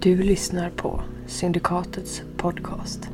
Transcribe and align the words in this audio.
Du 0.00 0.22
lyssnar 0.22 0.70
på 0.70 1.00
Syndikatets 1.26 2.22
podcast. 2.36 3.08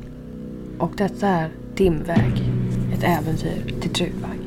Och 0.79 0.91
detta 0.97 1.27
är 1.27 1.49
Dimväg, 1.75 2.43
ett 2.93 3.03
äventyr 3.03 3.73
till 3.81 3.93
Trudvang. 3.93 4.39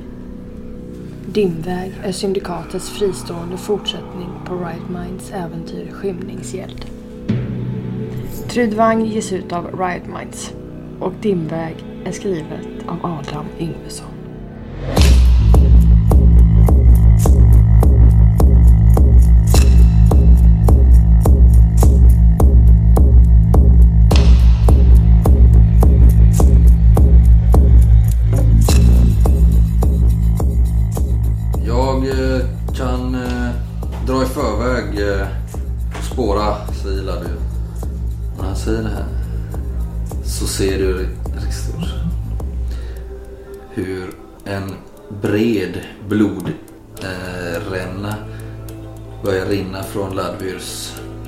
Dimväg 1.27 1.93
är 2.03 2.13
Syndikatets 2.13 2.91
fristående 2.91 3.57
fortsättning 3.57 4.29
på 4.47 4.55
Riot 4.55 4.89
Minds 4.89 5.31
äventyr 5.31 5.91
Skymningsgäld. 5.93 6.85
Trudvang 8.49 9.05
ges 9.05 9.33
ut 9.33 9.53
av 9.53 9.81
Riot 9.81 10.07
Minds 10.07 10.55
och 11.01 11.13
Dimväg 11.21 11.77
är 12.05 12.13
skrivet 12.13 12.67
av 12.87 13.07
Adam 13.07 13.47
Yngvesson. 13.59 14.18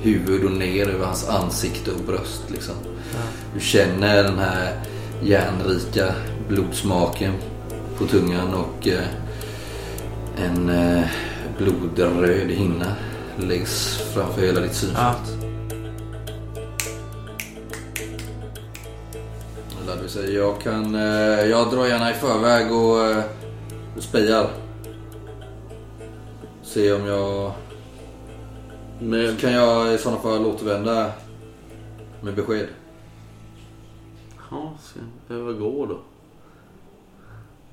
Huvud 0.01 0.45
och 0.45 0.51
ner 0.51 0.89
över 0.89 1.05
hans 1.05 1.29
ansikte 1.29 1.91
och 1.91 2.01
bröst. 2.07 2.43
Liksom. 2.47 2.75
Du 3.53 3.59
känner 3.59 4.23
den 4.23 4.39
här 4.39 4.73
järnrika 5.23 6.13
blodsmaken 6.47 7.33
på 7.97 8.05
tungan 8.05 8.53
och 8.53 8.87
eh, 8.87 9.07
en 10.37 10.69
eh, 10.69 11.03
blodröd 11.57 12.49
hinna 12.49 12.95
läggs 13.37 13.97
framför 14.13 14.41
hela 14.41 14.61
ditt 14.61 14.75
synfält. 14.75 15.41
Eller 19.83 20.03
du 20.03 20.09
säger, 20.09 20.39
jag 20.39 20.61
kan... 20.61 20.95
Eh, 20.95 21.45
jag 21.45 21.71
drar 21.71 21.85
gärna 21.85 22.11
i 22.11 22.13
förväg 22.13 22.71
och, 22.71 23.05
eh, 23.05 23.23
och 23.97 24.03
spejar. 24.03 24.47
Se 26.63 26.93
om 26.93 27.05
jag... 27.05 27.51
Men, 29.01 29.37
Kan 29.37 29.51
jag 29.51 29.93
i 29.93 29.97
sådana 29.97 30.21
fall 30.21 30.45
återvända 30.45 31.11
med 32.21 32.35
besked? 32.35 32.67
ja, 34.51 34.73
ska 34.81 34.99
jag 34.99 35.07
behöva 35.27 35.51
gå 35.59 35.85
då? 35.85 35.99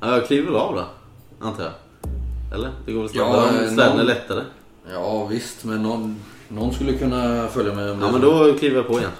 Ja, 0.00 0.10
jag 0.16 0.26
kliver 0.26 0.52
av 0.52 0.74
då, 0.74 0.84
antar 1.46 1.62
jag. 1.64 1.72
Eller? 2.54 2.70
Det 2.86 2.92
går 2.92 3.00
väl 3.02 3.10
Ja, 3.14 3.24
snabbare 3.32 3.64
eh, 3.66 3.72
om 3.72 3.78
är 3.78 3.96
någon- 3.96 4.06
lättare. 4.06 4.42
Ja 4.92 5.26
visst, 5.26 5.64
men 5.64 5.82
någon, 5.82 6.16
någon 6.48 6.72
skulle 6.74 6.92
kunna 6.98 7.48
följa 7.48 7.74
med 7.74 7.90
om 7.90 8.00
Ja, 8.00 8.12
men 8.12 8.20
då 8.20 8.54
kliver 8.58 8.76
jag 8.76 8.86
på 8.86 8.98
igen. 8.98 9.10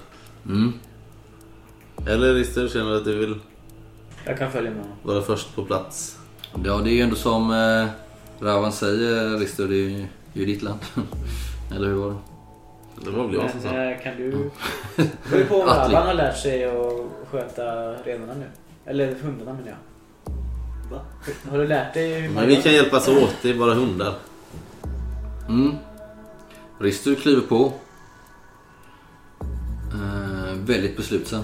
Mm. 0.47 0.73
Eller 2.07 2.35
Rister, 2.35 2.69
känner 2.69 2.91
du 2.91 2.97
att 2.97 3.05
du 3.05 3.17
vill 3.19 3.35
Jag 4.25 4.39
kan 4.39 4.53
följa 4.53 4.71
med. 4.71 4.85
vara 5.03 5.23
först 5.23 5.55
på 5.55 5.65
plats? 5.65 6.19
Ja, 6.65 6.79
det 6.85 6.91
är 6.91 6.95
ju 6.95 7.01
ändå 7.01 7.17
som 7.17 7.51
eh, 7.51 7.87
Ravan 8.45 8.73
säger, 8.73 9.39
Rister, 9.39 9.69
det 9.69 9.75
är 9.75 9.89
ju 9.89 10.07
det 10.33 10.41
är 10.41 10.47
ju 10.47 10.53
ditt 10.53 10.63
land. 10.63 10.79
Eller 11.71 11.87
hur 11.89 11.95
var 11.95 12.11
det? 12.11 12.17
Det 13.05 13.11
var 13.11 13.25
väl 13.27 13.35
jag 13.35 13.51
som 13.51 13.61
sa. 13.61 13.69
eh, 13.69 14.01
kan 14.03 14.17
du... 14.17 14.51
Beror 15.31 15.45
på 15.45 15.55
om. 15.61 15.67
Ravan 15.69 16.07
har 16.07 16.15
lärt 16.15 16.37
sig 16.37 16.65
att 16.65 16.93
sköta 17.31 17.65
renarna 17.93 18.35
nu. 18.35 18.47
Eller 18.85 19.15
hundarna 19.15 19.53
menar 19.53 19.69
jag. 19.69 19.77
Va? 20.91 21.01
Har 21.51 21.59
du 21.59 21.67
lärt 21.67 21.95
dig 21.95 22.15
hur 22.21 22.29
man 22.29 22.35
Men 22.35 22.47
vi 22.49 22.55
gör? 22.55 22.63
kan 22.63 22.73
hjälpas 22.73 23.09
åt, 23.09 23.35
det 23.43 23.51
är 23.51 23.55
bara 23.55 23.75
hundar. 23.75 24.15
Mm. 25.49 25.75
Rister 26.79 27.15
kliver 27.15 27.41
på. 27.43 27.73
Eh, 29.93 30.55
väldigt 30.55 30.97
beslutsam. 30.97 31.43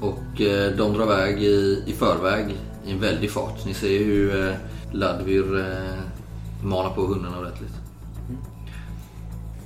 Och 0.00 0.40
eh, 0.40 0.72
de 0.76 0.92
drar 0.92 1.04
iväg 1.04 1.42
i, 1.42 1.82
i 1.86 1.92
förväg 1.92 2.56
i 2.86 2.90
en 2.92 3.00
väldig 3.00 3.30
fart. 3.30 3.64
Ni 3.66 3.74
ser 3.74 3.98
hur 4.04 4.48
eh, 4.48 4.54
Ladvir 4.92 5.58
eh, 5.58 6.64
manar 6.64 6.90
på 6.90 7.00
hundarna 7.06 7.38
ordentligt. 7.38 7.72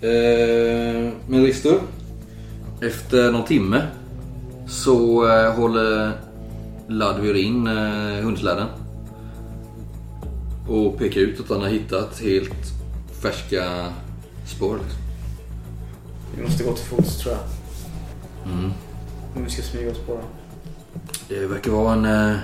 Eh, 0.05 1.13
men 1.29 1.45
Rister, 1.45 1.81
efter 2.81 3.33
någon 3.33 3.45
timme 3.45 3.87
så 4.69 5.29
eh, 5.29 5.55
håller 5.55 6.13
Ladvir 6.89 7.35
in 7.35 7.67
eh, 7.67 8.25
hundsläden. 8.25 8.67
Och 10.69 10.99
pekar 10.99 11.21
ut 11.21 11.41
att 11.41 11.49
han 11.49 11.61
har 11.61 11.69
hittat 11.69 12.21
helt 12.21 12.73
färska 13.23 13.93
spår. 14.47 14.79
Vi 16.37 16.43
måste 16.43 16.65
gå 16.65 16.73
till 16.73 16.87
fots 16.87 17.19
tror 17.19 17.35
jag. 17.35 17.43
Mm. 18.53 18.73
Om 19.37 19.45
vi 19.45 19.51
ska 19.51 19.63
smyga 19.63 19.91
oss 19.91 19.99
på 19.99 20.13
dem. 20.13 20.25
Det 21.29 21.47
verkar 21.47 21.71
vara 21.71 21.93
en 21.93 22.05
eh, 22.05 22.37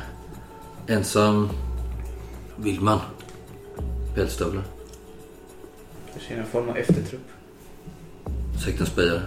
ensam 0.87 1.49
vildman. 2.57 2.99
Pälsstövlar. 4.15 4.63
Kanske 6.13 6.35
en 6.35 6.47
form 6.47 6.69
av 6.69 6.77
eftertrupp. 6.77 7.40
Säkert 8.65 8.81
en 8.81 8.87
spejare. 8.87 9.23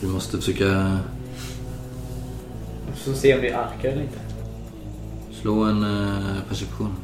Vi 0.00 0.06
måste 0.06 0.36
försöka 0.36 1.00
får 3.06 3.14
se 3.14 3.34
om 3.34 3.40
det 3.40 3.48
är 3.48 3.58
arkar 3.58 3.88
eller 3.88 4.02
inte. 4.02 4.18
slå 5.32 5.64
en 5.64 5.82
eh, 5.82 6.42
perception. 6.48 6.94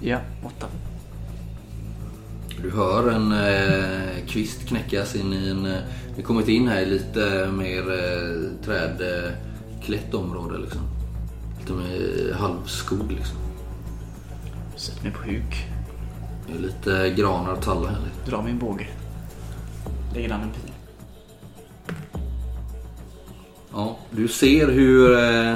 Ja, 0.00 0.18
åtta. 0.42 0.66
Du 2.62 2.70
hör 2.70 3.10
en 3.10 3.32
eh, 3.32 4.26
kvist 4.26 4.68
knäckas 4.68 5.16
in 5.16 5.32
i 5.32 5.48
en... 5.48 5.66
Eh, 5.66 5.78
vi 6.08 6.22
har 6.22 6.22
kommit 6.22 6.48
in 6.48 6.68
här 6.68 6.80
i 6.80 6.86
lite 6.86 7.48
mer 7.52 7.78
eh, 7.78 8.64
trädklätt 8.64 10.14
område 10.14 10.58
liksom. 10.58 10.80
Lite 11.60 11.72
mer 11.72 12.32
halvskog 12.32 13.12
liksom. 13.12 13.36
Sätt 14.76 15.02
mig 15.02 15.12
på 15.12 15.22
huk. 15.22 15.69
Det 16.52 16.58
är 16.58 16.62
lite 16.62 17.10
granar 17.10 17.52
och 17.52 17.62
tallar 17.62 17.88
här. 17.88 17.98
Dra 18.26 18.42
min 18.42 18.58
båge. 18.58 18.86
Lägger 20.14 20.32
an 20.32 20.42
en 20.42 20.50
pil. 20.50 20.72
Ja, 23.72 23.98
du 24.10 24.28
ser 24.28 24.68
hur 24.68 25.18
eh, 25.18 25.54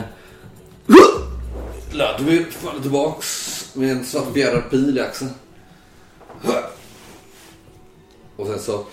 Ludvig 1.92 2.52
faller 2.52 2.80
tillbaks 2.80 3.60
med 3.74 3.90
en 3.90 4.04
svartfjädrad 4.04 4.70
pil 4.70 4.98
i 4.98 5.00
axeln. 5.00 5.30
Och 8.36 8.46
sen 8.46 8.58
så 8.58 8.84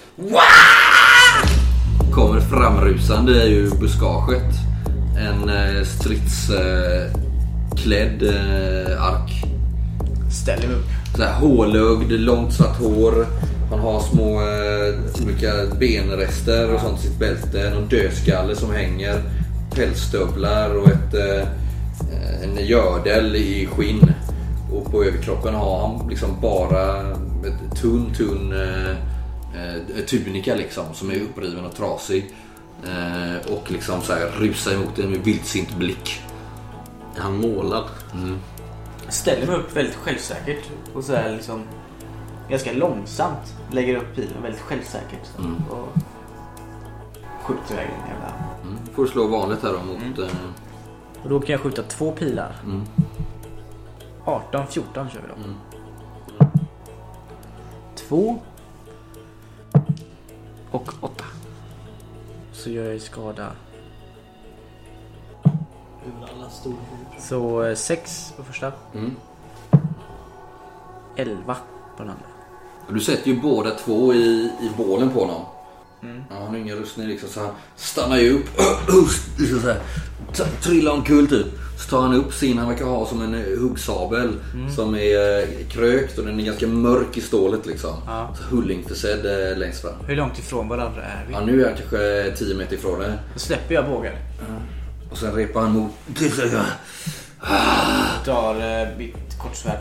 kommer 2.13 2.39
framrusande 2.39 3.47
ur 3.47 3.75
buskaget 3.75 4.53
en 5.17 5.49
eh, 5.49 5.83
stridsklädd 5.83 8.23
eh, 8.23 9.03
ark. 9.03 9.31
Ställ 10.31 10.67
mig 10.67 10.77
upp. 10.77 11.00
Så 11.15 11.23
här 11.23 11.39
hålögd, 11.39 12.11
långt 12.11 12.53
svart 12.53 12.77
hår. 12.77 13.27
Han 13.69 13.79
har 13.79 13.99
små 13.99 14.41
eh, 14.41 15.23
olika 15.23 15.75
benrester 15.79 16.73
och 16.73 16.81
sånt 16.81 16.99
i 16.99 17.01
sitt 17.01 17.19
bälte. 17.19 17.69
Någon 17.69 17.87
dödskalle 17.87 18.55
som 18.55 18.71
hänger. 18.71 19.21
Pälsstövlar 19.75 20.75
och 20.75 20.87
ett, 20.87 21.13
eh, 21.13 21.47
en 22.43 22.65
gördel 22.65 23.35
i 23.35 23.65
skinn. 23.71 24.13
Och 24.71 24.91
på 24.91 25.03
överkroppen 25.03 25.53
har 25.53 25.87
han 25.87 26.09
liksom 26.09 26.29
bara 26.41 27.11
ett 27.47 27.81
tunn, 27.81 28.13
tunn 28.17 28.53
eh, 28.53 28.91
eh, 29.61 30.05
tunika 30.07 30.55
liksom 30.55 30.85
som 30.93 31.11
är 31.11 31.15
uppriven 31.15 31.65
och 31.65 31.75
trasig. 31.75 32.33
Eh, 32.83 33.51
och 33.53 33.71
liksom 33.71 34.01
så 34.01 34.13
här 34.13 34.31
rusar 34.39 34.73
emot 34.73 34.99
en 34.99 35.11
med 35.11 35.19
vildsint 35.19 35.77
blick. 35.77 36.21
Han 37.17 37.35
målar. 37.35 37.83
Ställer 39.11 39.47
mig 39.47 39.55
upp 39.55 39.75
väldigt 39.75 39.95
självsäkert 39.95 40.69
och 40.93 41.03
så 41.03 41.15
här 41.15 41.31
liksom 41.31 41.63
ganska 42.49 42.73
långsamt 42.73 43.55
lägger 43.71 43.95
upp 43.95 44.15
pilen 44.15 44.41
väldigt 44.43 44.61
självsäkert. 44.61 45.25
Så, 45.35 45.41
Mm. 45.41 45.55
Och 45.69 45.87
skjuter 47.43 47.73
iväg 47.73 47.87
den 47.87 48.09
jävla... 48.09 48.33
Mm. 48.63 48.77
Får 48.93 49.03
du 49.05 49.09
slå 49.11 49.27
vanligt 49.27 49.63
här 49.63 49.73
då 49.73 49.79
mot... 49.83 50.19
Eh, 50.19 50.25
Och 51.23 51.29
då 51.29 51.39
kan 51.39 51.49
jag 51.51 51.61
skjuta 51.61 51.83
två 51.83 52.11
pilar. 52.11 52.55
mm. 52.63 52.81
18, 54.25 54.67
14 54.67 55.09
kör 55.09 55.21
vi 55.21 55.27
då. 55.27 55.35
Mm. 55.35 55.55
Två. 57.95 58.39
Och 60.71 60.93
åtta. 61.01 61.25
Så 62.51 62.69
gör 62.69 62.91
jag 62.91 63.01
skada. 63.01 63.51
Så 67.19 67.63
eh, 67.63 67.75
sex 67.75 68.33
på 68.37 68.43
första. 68.43 68.71
Mm. 68.95 69.15
11 71.15 71.55
på 71.97 72.03
den 72.03 72.09
andra. 72.11 72.25
Du 72.89 72.99
sätter 72.99 73.31
ju 73.31 73.41
båda 73.41 73.71
två 73.71 74.13
i, 74.13 74.51
i 74.61 74.71
bålen 74.77 75.09
på 75.09 75.19
honom. 75.19 75.45
Ja, 76.29 76.35
han 76.39 76.47
har 76.47 76.57
ingen 76.57 76.77
rustning 76.77 77.07
liksom 77.07 77.29
så 77.29 77.39
han 77.39 77.49
stannar 77.75 78.17
ju 78.17 78.33
upp. 78.33 78.45
liksom 79.37 79.59
så 79.59 79.67
här, 79.67 80.51
trillar 80.61 80.91
omkull 80.91 81.27
typ. 81.27 81.45
Så 81.77 81.89
tar 81.89 82.01
han 82.01 82.13
upp 82.13 82.33
sin, 82.33 82.57
han 82.57 82.69
verkar 82.69 82.85
ha 82.85 83.05
som 83.05 83.21
en 83.21 83.33
eh, 83.33 83.59
huggsabel. 83.59 84.33
Som 84.75 84.95
är 84.95 85.39
eh, 85.39 85.67
krökt 85.69 86.17
och 86.17 86.25
den 86.25 86.39
är 86.39 86.43
ganska 86.43 86.67
mörk 86.67 87.17
i 87.17 87.21
stålet 87.21 87.65
liksom. 87.65 87.93
Ja. 88.07 88.35
Så 88.37 88.55
hullingförsedd 88.55 89.25
eh, 89.25 89.57
längst 89.57 89.81
fram. 89.81 90.05
Hur 90.07 90.15
långt 90.15 90.39
ifrån 90.39 90.67
varandra 90.67 91.01
är 91.01 91.25
vi? 91.27 91.33
Ja, 91.33 91.45
nu 91.45 91.61
är 91.61 91.67
han 91.67 91.77
kanske 91.77 92.31
10 92.45 92.55
meter 92.55 92.75
ifrån 92.75 92.99
dig. 92.99 93.11
Då 93.33 93.39
släpper 93.39 93.75
jag 93.75 93.85
bågen. 93.85 94.13
Och 95.11 95.17
sen 95.17 95.35
repar 95.35 95.61
han 95.61 95.71
mot... 95.71 95.91
Tar 98.25 98.81
eh, 98.81 98.97
mitt 98.97 99.37
kortsvärd. 99.39 99.79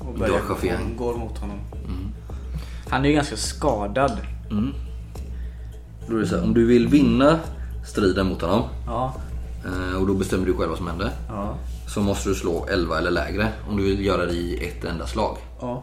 Och 0.00 0.14
börjar 0.18 0.32
Drar 0.32 0.40
chauffören. 0.40 0.96
går 0.96 1.14
mot 1.14 1.38
honom. 1.38 1.58
Han 2.88 3.04
är 3.04 3.08
ju 3.08 3.14
ganska 3.14 3.36
skadad. 3.36 4.18
Då 6.08 6.16
är 6.16 6.20
det 6.20 6.26
så 6.26 6.36
här, 6.36 6.42
om 6.44 6.54
du 6.54 6.66
vill 6.66 6.88
vinna 6.88 7.38
striden 7.86 8.26
mot 8.26 8.42
honom. 8.42 8.62
Ja. 8.86 9.14
eh, 9.64 10.00
Och 10.00 10.06
då 10.06 10.14
bestämmer 10.14 10.46
du 10.46 10.54
själv 10.56 10.68
vad 10.68 10.78
som 10.78 10.86
händer. 10.86 11.10
Ja. 11.28 11.54
Så 11.94 12.00
måste 12.00 12.28
du 12.28 12.34
slå 12.34 12.66
11 12.70 12.98
eller 12.98 13.10
lägre 13.10 13.48
om 13.70 13.76
du 13.76 13.82
vill 13.82 14.04
göra 14.06 14.26
det 14.26 14.32
i 14.32 14.68
ett 14.68 14.84
enda 14.84 15.06
slag. 15.06 15.36
Ja. 15.60 15.82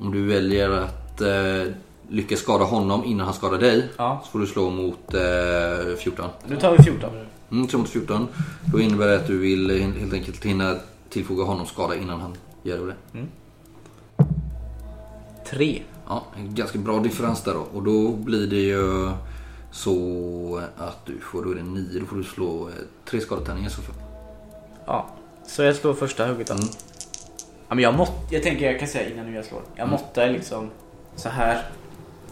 Om 0.00 0.12
du 0.12 0.26
väljer 0.26 0.70
att 0.70 1.20
eh, 1.20 1.72
lyckas 2.08 2.38
skada 2.40 2.64
honom 2.64 3.04
innan 3.04 3.24
han 3.26 3.34
skadar 3.34 3.58
dig 3.58 3.88
Ja. 3.96 4.20
så 4.24 4.30
får 4.30 4.38
du 4.38 4.46
slå 4.46 4.70
mot 4.70 5.14
eh, 5.14 5.96
14. 5.98 6.24
Nu 6.46 6.56
tar 6.56 6.76
vi 6.76 6.82
14. 6.82 7.10
Mm, 7.52 7.68
slå 7.68 7.78
mot 7.78 7.88
14. 7.88 8.28
Då 8.72 8.80
innebär 8.80 9.06
det 9.06 9.16
att 9.16 9.26
du 9.26 9.38
vill 9.38 9.70
eh, 9.70 9.88
helt 9.88 10.12
enkelt 10.12 10.44
hinna 10.44 10.76
tillfoga 11.08 11.44
honom 11.44 11.66
skada 11.66 11.96
innan 11.96 12.20
han 12.20 12.36
gör 12.62 12.86
det. 12.86 13.26
3. 15.50 15.82
Ja, 16.08 16.24
en 16.36 16.54
ganska 16.54 16.78
bra 16.78 16.98
differens 16.98 17.42
där 17.42 17.54
då. 17.54 17.66
Och 17.72 17.82
då 17.82 18.12
blir 18.12 18.46
det 18.46 18.56
ju 18.56 19.10
så 19.70 20.62
att 20.76 21.06
du 21.06 21.18
får, 21.18 21.44
då 21.44 21.50
är 21.50 21.54
det 21.54 21.62
9, 21.62 22.00
då 22.00 22.06
får 22.06 22.16
du 22.16 22.24
slå 22.24 22.68
eh, 22.68 22.74
tre 23.04 23.20
skadetärningar 23.20 23.70
så 23.70 23.82
fall. 23.82 23.94
Ja. 24.86 25.06
Så 25.46 25.62
jag 25.62 25.76
slår 25.76 25.94
första 25.94 26.26
hugget 26.26 26.46
då. 26.46 26.54
Mm. 26.54 26.66
Ja, 27.68 27.74
men 27.74 27.84
jag, 27.84 27.94
mått, 27.94 28.28
jag 28.30 28.42
tänker 28.42 28.70
jag 28.70 28.78
kan 28.78 28.88
säga 28.88 29.10
innan 29.10 29.26
nu 29.26 29.34
jag 29.34 29.44
slår. 29.44 29.62
Jag 29.76 29.88
måttar 29.88 30.30
liksom 30.30 30.70
så 31.16 31.28
här. 31.28 31.62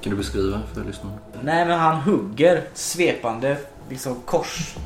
Kan 0.00 0.11
du 0.11 0.17
beskriva 0.17 0.61
för 0.75 0.84
lyssnarna? 0.84 1.19
Nej 1.43 1.67
men 1.67 1.78
han 1.78 2.00
hugger 2.00 2.64
svepande 2.75 3.58
liksom 3.88 4.14
kors 4.25 4.76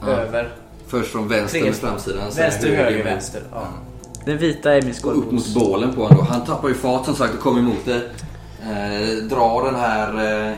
Ja. 0.00 0.06
över. 0.08 0.52
Först 0.86 1.12
från 1.12 1.28
vänster 1.28 1.64
med 1.64 1.74
framsidan. 1.74 2.32
sen 2.32 2.42
Vänster, 2.42 2.76
höger, 2.76 2.96
mot- 2.98 3.06
vänster. 3.06 3.42
Ja. 3.52 3.66
Den 4.24 4.38
vita 4.38 4.74
är 4.74 4.82
min 4.82 4.94
Och 5.04 5.18
upp 5.18 5.30
mot 5.32 5.54
bålen 5.54 5.94
på 5.94 6.06
honom. 6.06 6.26
Han 6.26 6.44
tappar 6.44 6.68
ju 6.68 6.74
fart 6.74 7.04
som 7.04 7.14
sagt 7.14 7.34
och 7.34 7.40
kommer 7.40 7.58
emot 7.60 7.84
det. 7.84 8.02
Eh, 8.62 9.28
drar 9.28 9.64
den 9.64 9.74
här 9.74 10.48
eh, 10.48 10.54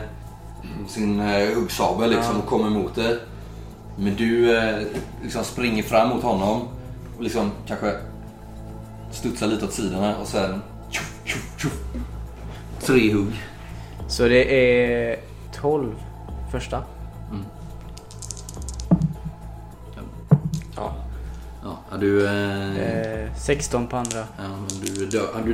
sin 0.87 1.19
eh, 1.19 1.55
huggsabel 1.55 2.09
liksom 2.09 2.37
och 2.39 2.45
kommer 2.45 2.67
emot 2.67 2.95
det. 2.95 3.19
Men 3.97 4.15
du 4.15 4.57
eh, 4.57 4.79
liksom 5.23 5.43
springer 5.43 5.83
fram 5.83 6.09
mot 6.09 6.23
honom 6.23 6.61
och 7.17 7.23
liksom 7.23 7.51
kanske 7.67 7.93
studsar 9.11 9.47
lite 9.47 9.65
åt 9.65 9.73
sidorna 9.73 10.17
och 10.17 10.27
sen 10.27 10.61
tjoff, 10.89 11.13
tjoff, 11.25 11.53
tjoff. 11.57 11.79
Tre 12.85 13.13
hugg. 13.13 13.33
Så 14.07 14.27
det 14.27 14.53
är 15.11 15.17
12 15.61 15.95
första. 16.51 16.83
Ja, 21.91 21.97
du... 21.97 22.25
Eh, 22.27 23.23
Eh, 23.25 23.35
16 23.45 23.87
på 23.87 23.97
andra. 23.97 24.19
ja, 24.37 24.43
men 24.47 24.67
du 24.89 25.01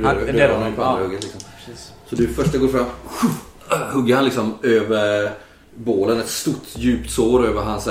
Han- 0.06 0.16
dör, 0.16 0.26
dör 0.26 0.32
dör 0.32 0.54
honom, 0.54 0.72
på 0.74 0.82
andra 0.84 1.02
hugget 1.02 1.22
liksom. 1.22 1.40
Precis. 1.66 1.92
Så 2.10 2.16
du 2.16 2.28
första 2.28 2.58
går 2.58 2.68
fram, 2.68 2.84
hugger 3.92 4.14
han 4.16 4.24
liksom 4.24 4.54
över 4.62 5.30
bålen. 5.74 6.20
Ett 6.20 6.28
stort 6.28 6.62
djupt 6.76 7.10
sår 7.10 7.46
över 7.46 7.62
hans 7.62 7.88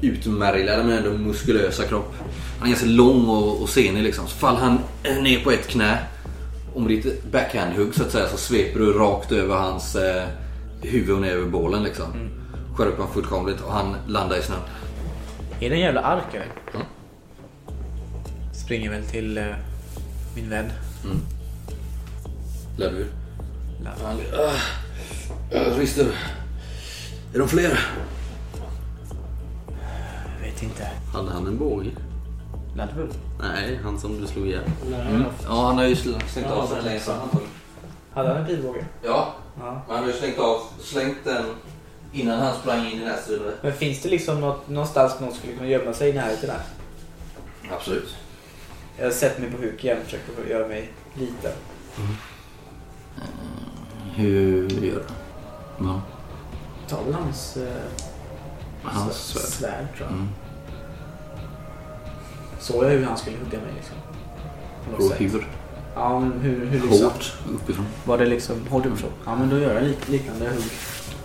utmärglade 0.00 0.82
men 0.84 0.98
ändå 0.98 1.10
muskulösa 1.10 1.84
kropp. 1.84 2.14
Han 2.58 2.66
är 2.68 2.70
ganska 2.72 2.86
lång 2.86 3.28
och, 3.28 3.62
och 3.62 3.68
senig 3.68 4.02
liksom. 4.02 4.26
Så 4.26 4.36
faller 4.36 4.58
han 4.58 4.78
ner 5.22 5.44
på 5.44 5.50
ett 5.50 5.66
knä. 5.68 5.98
Och 6.74 6.82
med 6.82 6.90
ditt 6.90 7.24
backhand-hugg 7.32 7.94
så 7.94 8.02
att 8.02 8.10
säga 8.10 8.28
så 8.28 8.36
sveper 8.36 8.80
du 8.80 8.92
rakt 8.92 9.32
över 9.32 9.54
hans 9.56 9.96
eh, 9.96 10.24
huvud 10.82 11.14
och 11.14 11.20
ner 11.20 11.32
över 11.32 11.46
bålen 11.48 11.82
liksom. 11.82 12.04
Skär 12.76 12.86
upp 12.86 12.96
honom 12.98 13.12
fullkomligt 13.12 13.60
och 13.60 13.72
han 13.72 13.96
landar 14.08 14.36
i 14.38 14.42
snön. 14.42 14.58
Är 15.60 15.70
det 15.70 15.76
en 15.76 15.80
jävla 15.80 16.00
ark 16.00 16.34
eller? 16.34 16.46
Ja. 16.72 16.78
Springer 18.66 18.90
väl 18.90 19.04
till 19.04 19.38
eh, 19.38 19.44
min 20.34 20.50
vän. 20.50 20.72
Du 22.76 22.82
Lär. 22.84 23.06
Han 24.04 24.18
äh, 25.50 25.78
Rister. 25.78 26.06
Är 27.34 27.38
de 27.38 27.48
fler? 27.48 27.80
Jag 30.38 30.46
vet 30.46 30.62
inte. 30.62 30.88
Hade 31.12 31.30
han 31.30 31.46
en 31.46 31.58
båge? 31.58 31.90
Laddbull? 32.76 33.08
Nej, 33.40 33.80
han 33.84 34.00
som 34.00 34.20
du 34.20 34.26
slog 34.26 34.46
ihjäl. 34.46 34.62
Ja, 35.46 35.66
han 35.66 35.76
har 35.78 35.84
ju 35.84 35.94
sl- 35.94 36.26
slängt 36.28 36.46
av 36.46 36.66
sig 36.66 37.00
fram 37.00 37.20
antagligen. 37.20 37.52
Hade 38.14 38.28
han 38.28 38.36
en 38.36 38.46
pilbåge? 38.46 38.84
Ja, 39.04 39.34
Ja. 39.58 39.82
men 39.86 39.94
han 39.96 40.04
har 40.04 40.12
ju 40.12 40.18
slängt 40.18 40.38
av, 40.38 40.60
slängt 40.82 41.16
den 41.24 41.44
innan 42.12 42.38
han 42.40 42.56
sprang 42.56 42.86
in 42.86 43.02
i 43.02 43.04
nätstriden. 43.04 43.52
Men 43.62 43.72
finns 43.72 44.02
det 44.02 44.08
liksom 44.08 44.40
något, 44.40 44.68
någonstans 44.68 45.20
någon 45.20 45.34
skulle 45.34 45.52
kunna 45.52 45.68
gömma 45.68 45.92
sig 45.92 46.10
i 46.10 46.12
närheten 46.12 46.50
här? 46.50 46.60
Absolut. 47.76 48.16
Jag 48.98 49.04
har 49.06 49.12
sett 49.12 49.38
mig 49.38 49.50
på 49.50 49.56
huk 49.62 49.84
igen 49.84 49.98
och 49.98 50.04
försöker 50.04 50.50
göra 50.50 50.68
mig 50.68 50.92
liten. 51.14 51.52
Hur 54.14 54.68
gör 54.70 54.94
du? 54.94 55.04
Ja, 55.84 56.00
Ta 56.88 57.02
väl 57.02 57.14
hans, 57.14 57.56
eh, 57.56 57.68
hans 58.82 59.14
svärd. 59.16 59.42
svärd. 59.42 59.86
tror 59.96 60.08
jag. 60.08 60.12
Mm. 60.18 60.28
Såg 62.60 62.84
jag 62.84 62.90
hur 62.90 63.04
han 63.04 63.16
skulle 63.16 63.36
hugga 63.36 63.58
mig 63.58 63.72
liksom? 63.76 63.96
Och 64.96 65.16
hur? 65.16 65.48
Ja 65.94 66.20
men 66.20 66.32
hur, 66.40 66.66
hur 66.66 66.80
liksom? 66.88 67.04
Hårt 67.10 67.32
uppifrån. 67.54 67.86
Var 68.04 68.18
det 68.18 68.26
liksom, 68.26 68.66
hårt 68.70 68.86
uppifrån? 68.86 69.10
Ja 69.26 69.36
men 69.36 69.50
då 69.50 69.58
gör 69.58 69.74
jag 69.74 69.84
lik, 69.84 70.08
liknande 70.08 70.48
hugg. 70.48 70.64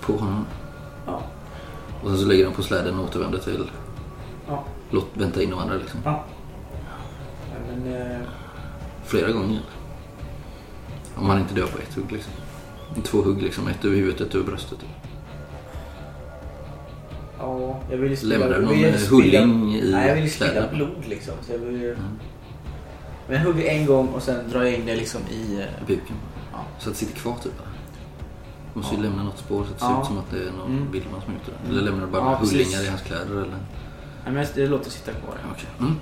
På 0.01 0.13
honom. 0.13 0.45
Ja. 1.05 1.21
Och 2.03 2.09
sen 2.09 2.17
så 2.17 2.25
lägger 2.25 2.45
han 2.45 2.53
på 2.53 2.63
släden 2.63 2.99
och 2.99 3.05
återvänder 3.05 3.39
till... 3.39 3.69
Ja. 4.47 4.63
Låt 4.89 5.07
vänta 5.13 5.41
in 5.41 5.51
varandra 5.55 5.75
liksom. 5.75 5.99
Ja. 6.05 6.23
Ja 7.67 7.75
men, 7.75 7.93
eh, 8.11 8.17
Flera 9.05 9.31
gånger. 9.31 9.59
Om 11.15 11.29
han 11.29 11.39
inte 11.39 11.53
dör 11.53 11.67
på 11.67 11.77
ett 11.77 11.93
hugg 11.95 12.11
liksom. 12.11 12.33
Två 13.03 13.17
hugg 13.21 13.41
liksom. 13.41 13.67
Ett 13.67 13.85
över 13.85 13.95
huvudet, 13.95 14.21
ett 14.21 14.35
över 14.35 14.45
bröstet. 14.45 14.79
ja, 17.39 17.79
jag 17.91 17.97
vill 17.97 18.11
ju 18.11 18.27
Lämnar 18.27 18.49
du 18.49 18.61
någon, 18.65 18.73
vill 18.73 18.93
spilla- 18.93 19.09
hulling 19.41 19.75
i 19.75 19.91
Nej, 19.91 20.07
jag 20.07 20.15
vill 20.15 20.23
ju 20.23 20.29
spilla 20.29 20.67
blod 20.73 21.03
liksom. 21.07 21.33
Så 21.41 21.51
jag 21.51 21.59
vill 21.59 21.81
ju... 21.81 21.97
Men 23.27 23.37
jag 23.37 23.43
hugger 23.45 23.69
en 23.69 23.85
gång 23.85 24.07
och 24.07 24.23
sen 24.23 24.49
drar 24.49 24.63
jag 24.63 24.73
in 24.73 24.85
det 24.85 24.95
liksom 24.95 25.21
i... 25.31 25.59
eh, 25.61 25.87
Buken. 25.87 26.15
Ja. 26.51 26.57
Så 26.79 26.89
att 26.89 26.95
det 26.95 26.99
sitter 26.99 27.19
kvar 27.19 27.35
typ. 27.43 27.53
Du 28.73 28.79
måste 28.79 28.95
ju 28.95 29.01
Ja. 29.01 29.07
lämna 29.09 29.23
något 29.23 29.37
spår 29.37 29.63
så 29.63 29.71
att 29.71 29.79
det 29.79 29.85
Ja. 29.85 29.93
ser 29.95 30.01
ut 30.01 30.07
som 30.07 30.17
att 30.17 30.31
det 30.31 30.37
är 30.47 30.51
någon 30.51 30.71
Mm. 30.77 30.91
Billman 30.91 31.21
som 31.21 31.33
är 31.33 31.37
ute. 31.37 31.51
Eller 31.69 31.81
lämnar 31.81 32.05
du 32.05 32.11
bara 32.11 32.31
Ja, 32.31 32.37
precis. 32.39 32.53
hullingar 32.53 32.83
i 32.83 32.87
hans 32.87 33.01
kläder 33.01 33.31
eller? 33.35 33.57
Nej 34.25 34.33
men 34.33 34.45
det 34.55 34.67
låter 34.67 34.91
sitta 34.91 35.11
kvar. 35.11 35.35
Ja. 35.43 35.49
Okej. 35.55 35.69
Mm. 35.79 35.95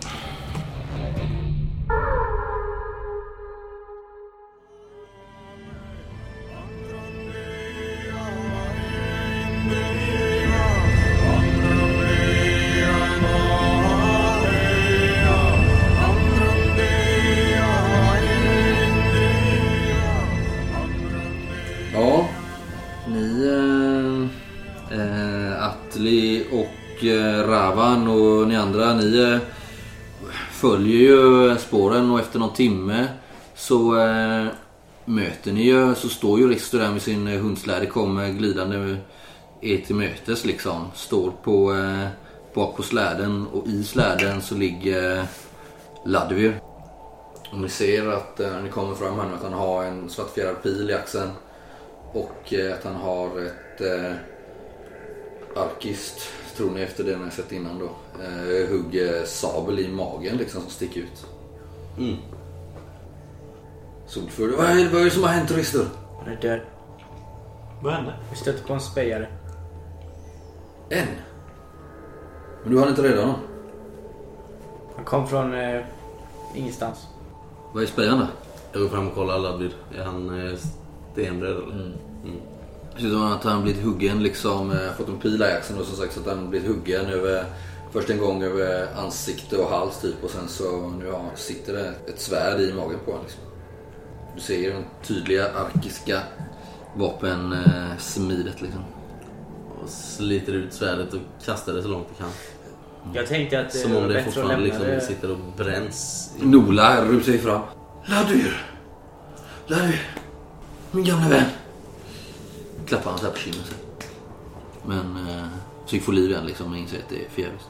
Någon 32.49 32.55
timme 32.55 33.07
så 33.55 33.99
eh, 33.99 34.47
möter 35.05 35.51
ni 35.51 35.63
ju, 35.63 35.95
så 35.95 36.09
står 36.09 36.39
ju 36.39 36.49
Risto 36.49 36.77
där 36.77 36.91
med 36.91 37.01
sin 37.01 37.27
eh, 37.27 37.41
hundsläde, 37.41 37.85
kommer 37.85 38.29
glidande 38.29 38.97
er 39.61 39.77
till 39.77 39.95
mötes 39.95 40.45
liksom. 40.45 40.87
Står 40.95 41.31
på, 41.43 41.73
eh, 41.73 42.07
bak 42.53 42.75
på 42.75 42.83
släden 42.83 43.47
och 43.47 43.67
i 43.67 43.83
släden 43.83 44.41
så 44.41 44.55
ligger 44.55 45.25
Ladvir. 46.05 46.59
Och 47.51 47.57
ni 47.57 47.69
ser 47.69 48.07
att 48.07 48.39
eh, 48.39 48.51
när 48.51 48.61
ni 48.61 48.69
kommer 48.69 48.95
fram 48.95 49.19
här 49.19 49.27
nu 49.27 49.35
att 49.35 49.43
han 49.43 49.53
har 49.53 49.83
en 49.83 50.09
svartfjädrad 50.09 50.63
pil 50.63 50.89
i 50.89 50.93
axeln. 50.93 51.31
Och 52.13 52.53
eh, 52.53 52.73
att 52.73 52.83
han 52.83 52.95
har 52.95 53.27
ett 53.27 53.81
eh, 53.81 54.13
arkist, 55.55 56.19
tror 56.57 56.71
ni 56.71 56.81
efter 56.81 57.03
det 57.03 57.17
ni 57.17 57.23
har 57.23 57.31
sett 57.31 57.51
innan 57.51 57.79
då, 57.79 57.89
eh, 58.23 58.69
hugg 58.69 58.95
eh, 58.95 59.23
sabel 59.25 59.79
i 59.79 59.87
magen 59.87 60.37
liksom 60.37 60.61
som 60.61 60.71
sticker 60.71 61.01
ut. 61.01 61.25
Mm. 61.97 62.15
Solfull. 64.09 64.55
Vad 64.57 64.65
är, 64.65 64.89
vad 64.89 65.01
är 65.01 65.05
det 65.05 65.11
som 65.11 65.23
har 65.23 65.29
hänt 65.29 65.51
Rister? 65.51 65.85
Han 66.19 66.33
är 66.33 66.41
död. 66.41 66.59
Vad 67.81 67.93
hände? 67.93 68.13
Vi 68.29 68.35
stötte 68.35 68.63
på 68.63 68.73
en 68.73 68.79
spejare. 68.79 69.27
En? 70.89 71.07
Men 72.63 72.73
du 72.73 72.79
hann 72.79 72.89
inte 72.89 73.03
rädda 73.03 73.21
honom? 73.21 73.39
Han 74.95 75.05
kom 75.05 75.27
från 75.27 75.53
eh, 75.53 75.81
ingenstans. 76.55 77.07
Vad 77.73 77.83
är 77.83 77.87
spejaren 77.87 78.19
då? 78.19 78.27
Jag 78.71 78.81
går 78.81 78.89
fram 78.89 79.07
och 79.07 79.15
kollar 79.15 79.39
Ludvig. 79.39 79.71
Är 79.97 80.03
han 80.03 80.47
eh, 80.47 80.57
stenrädd 81.11 81.51
eller? 81.51 81.63
Mm. 81.63 81.93
Det 82.93 83.01
ser 83.01 83.07
ut 83.07 83.13
som 83.13 83.31
att 83.31 83.43
han 83.43 83.63
blivit 83.63 83.83
huggen 83.83 84.23
liksom, 84.23 84.71
eh, 84.71 84.91
fått 84.97 85.07
en 85.07 85.19
pil 85.19 85.41
i 85.41 85.45
axeln 85.45 85.79
och 85.79 85.85
som 85.85 85.97
sagt 85.97 86.13
så 86.13 86.19
att 86.19 86.37
han 86.37 86.49
blivit 86.49 86.69
huggen 86.69 87.05
över 87.05 87.45
Först 87.91 88.09
en 88.09 88.17
gång 88.17 88.43
över 88.43 88.87
ansikte 88.95 89.57
och 89.57 89.69
hals 89.69 90.01
typ 90.01 90.23
och 90.23 90.29
sen 90.29 90.47
så 90.47 90.87
nu 90.99 91.05
ja, 91.05 91.25
sitter 91.35 91.73
det 91.73 91.93
ett 92.07 92.19
svärd 92.19 92.59
i 92.59 92.73
magen 92.73 92.99
på 93.05 93.11
honom. 93.11 93.25
Liksom. 93.25 93.48
Du 94.35 94.41
ser 94.41 94.73
den 94.73 94.85
tydliga 95.03 95.51
arkiska 95.53 96.21
vapensmidet 96.95 98.61
liksom. 98.61 98.83
Och 99.83 99.89
sliter 99.89 100.53
ut 100.53 100.73
svärdet 100.73 101.13
och 101.13 101.19
kastar 101.45 101.73
det 101.73 101.81
så 101.81 101.87
långt 101.87 102.07
det 102.09 102.23
kan. 102.23 102.31
Jag 103.13 103.27
tänkte 103.27 103.59
att 103.59 103.71
det 103.71 103.77
Som 103.77 103.95
om 103.95 104.01
det 104.01 104.07
bättre 104.07 104.19
att 104.19 104.25
fortfarande 104.25 104.53
lämna 104.53 104.65
liksom 104.67 104.87
det. 104.87 105.01
sitter 105.01 105.31
och 105.31 105.37
bränns. 105.57 106.31
Nola 106.39 107.05
rusar 107.05 107.31
sig 107.31 107.37
fram. 107.39 107.61
Laddyr! 108.05 108.65
Laddyr! 109.67 110.01
Min 110.91 111.03
gamla 111.05 111.29
vän! 111.29 111.45
Klappar 112.85 113.09
han 113.09 113.19
så 113.19 113.25
här 113.25 113.31
på 113.31 113.37
kinden. 113.39 113.63
Men 114.85 115.27
eh, 115.27 115.45
så 115.85 115.95
gick 115.95 116.03
få 116.03 116.11
liv 116.11 116.29
igen 116.31 116.45
liksom 116.45 116.71
och 116.71 116.77
inser 116.77 116.97
att 116.97 117.09
det 117.09 117.25
är 117.25 117.29
förgäves. 117.29 117.61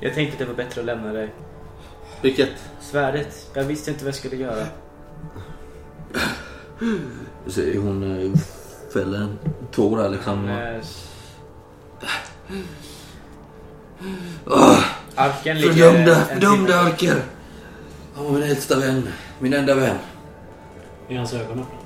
Jag 0.00 0.14
tänkte 0.14 0.32
att 0.34 0.38
det 0.38 0.44
var 0.44 0.54
bättre 0.54 0.80
att 0.80 0.86
lämna 0.86 1.12
det. 1.12 1.28
Vilket? 2.22 2.50
Svärdet. 2.80 3.50
Jag 3.54 3.64
visste 3.64 3.90
inte 3.90 4.04
vad 4.04 4.08
jag 4.08 4.14
skulle 4.18 4.36
göra. 4.36 4.66
Ser 7.46 7.78
hon 7.78 8.20
eh, 8.22 8.38
fäller 8.92 9.18
en 9.18 9.38
tår 9.70 9.98
här 9.98 10.08
liksom. 10.08 10.50
Åh, 14.46 14.78
arken 15.14 15.60
ligger... 15.60 15.72
fördömda, 15.72 16.14
fördömda 16.14 16.80
arker! 16.80 17.22
Han 18.14 18.24
var 18.24 18.32
min 18.32 18.42
äldsta 18.42 18.78
vän. 18.78 19.08
Min 19.38 19.52
enda 19.52 19.74
vän. 19.74 19.96
Är 21.08 21.16
hans 21.18 21.32
ögon 21.32 21.58
öppna? 21.60 21.76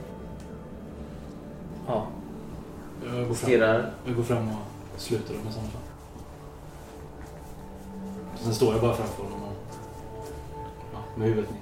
Ja. 1.87 2.07
Jag 3.05 3.15
går 3.15 3.25
fram, 3.25 3.35
Stirrar. 3.35 3.93
jag 4.07 4.17
går 4.17 4.23
fram 4.23 4.49
och 4.49 5.01
sluter 5.01 5.35
dem 5.35 5.43
i 5.51 5.53
sådana 5.53 5.71
fall. 5.71 5.81
Sen 8.43 8.55
står 8.55 8.73
jag 8.73 8.81
bara 8.83 8.95
framför 8.97 9.23
honom 9.23 9.43
och... 9.43 9.57
Ja, 10.93 10.99
med 11.17 11.29
huvudet 11.29 11.51
ner. 11.51 11.61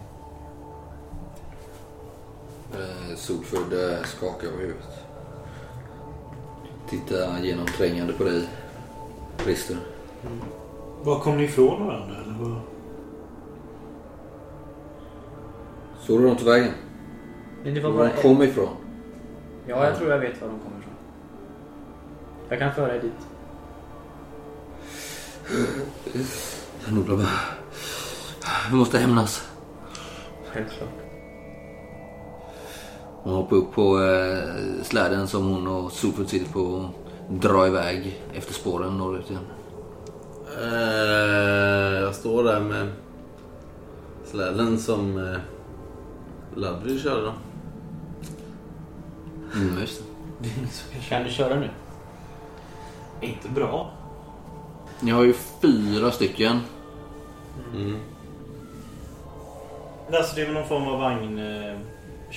Eh, 2.75 3.11
eh, 3.11 4.05
skakar 4.05 4.51
på 4.51 4.57
huvudet. 4.57 5.05
Tittar 6.89 7.39
genomträngande 7.39 8.13
på 8.13 8.25
dig. 8.25 8.49
Rister. 9.47 9.77
Var 11.03 11.21
kom 11.21 11.37
ni 11.37 11.45
ifrån 11.45 11.87
varandra? 11.87 12.17
Eller 12.17 12.35
vad? 12.41 12.61
Såg 16.01 16.21
du 16.21 16.27
dem 16.27 16.37
till 16.37 16.47
vägen? 16.47 16.73
Men 17.65 17.75
det 17.75 17.81
var 17.81 17.91
Var 17.91 17.99
bara 17.99 18.17
de 18.17 18.23
kom 18.23 18.43
ifrån? 18.43 18.77
Ja, 19.67 19.85
jag 19.85 19.97
tror 19.99 20.11
jag 20.11 20.19
vet 20.19 20.41
var 20.41 20.49
de 20.49 20.59
kommer 20.61 20.79
ifrån. 20.81 20.95
Jag 22.49 22.59
kan 22.59 22.75
föra 22.75 22.97
er 22.97 23.01
dit. 23.01 23.13
Nola 26.89 27.17
bara... 27.17 27.29
Vi 28.71 28.77
måste 28.77 28.99
hämnas. 28.99 29.49
Självklart. 30.53 31.04
Hon 33.25 33.35
hoppar 33.35 33.57
upp 33.57 33.73
på 33.73 34.03
eh, 34.03 34.83
släden 34.83 35.29
som 35.29 35.49
hon 35.49 35.67
och 35.67 35.93
Solfull 35.93 36.29
sitter 36.29 36.53
på 36.53 36.61
och 36.61 36.85
drar 37.29 37.67
iväg 37.67 38.21
efter 38.35 38.55
spåren 38.55 38.99
norrut 38.99 39.31
igen. 39.31 39.43
Eh, 40.63 42.01
jag 42.01 42.15
står 42.15 42.45
där 42.45 42.61
med 42.61 42.93
släden 44.25 44.79
som 44.79 45.19
eh, 45.19 45.39
Ludvig 46.55 47.01
körde. 47.01 47.33
Mm, 49.55 49.81
just 49.81 50.03
det. 50.39 51.09
Kan 51.09 51.25
du 51.25 51.31
köra 51.31 51.61
nu? 51.61 51.71
Inte 53.21 53.49
bra. 53.49 53.91
Ni 55.01 55.11
har 55.11 55.25
ju 55.25 55.33
fyra 55.33 56.11
stycken. 56.11 56.61
Mm. 57.75 57.97
Alltså 60.13 60.37
det 60.37 60.43
är 60.43 60.47
väl 60.47 60.55
någon 60.55 60.69
form 60.69 60.89
av 60.89 60.99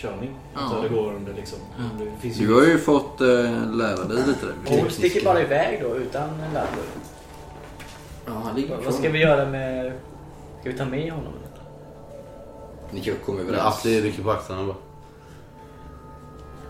vagnkörning? 0.04 0.36
Ja. 0.54 0.60
Ja. 0.72 0.82
det 0.82 0.90
går 0.90 1.14
under 1.14 1.34
liksom. 1.34 1.60
Det 2.00 2.22
finns 2.22 2.38
ju... 2.38 2.48
Du 2.48 2.54
har 2.54 2.64
ju 2.64 2.78
fått 2.78 3.22
eh, 3.22 3.28
lära 3.74 4.04
dig 4.04 4.18
lite 4.28 4.46
där. 4.46 4.78
Hon 4.78 4.90
sticker 4.90 5.26
bara 5.26 5.42
iväg 5.42 5.82
då 5.82 5.96
utan 5.96 6.30
Largo. 6.54 6.82
Ja, 8.26 8.32
han 8.32 8.56
ligger 8.56 8.78
Vad 8.86 8.94
ska 8.94 9.10
vi 9.10 9.20
göra 9.20 9.50
med... 9.50 9.94
Ska 10.62 10.70
vi 10.70 10.78
ta 10.78 10.86
med 10.86 11.12
honom? 11.12 11.34
Ni 12.92 13.02
kan 13.02 13.16
komma 13.26 13.40
överens. 13.40 13.64
Atli 13.64 14.02
rycker 14.02 14.24
på 14.24 14.32
axlarna 14.32 14.64
bara. 14.64 14.76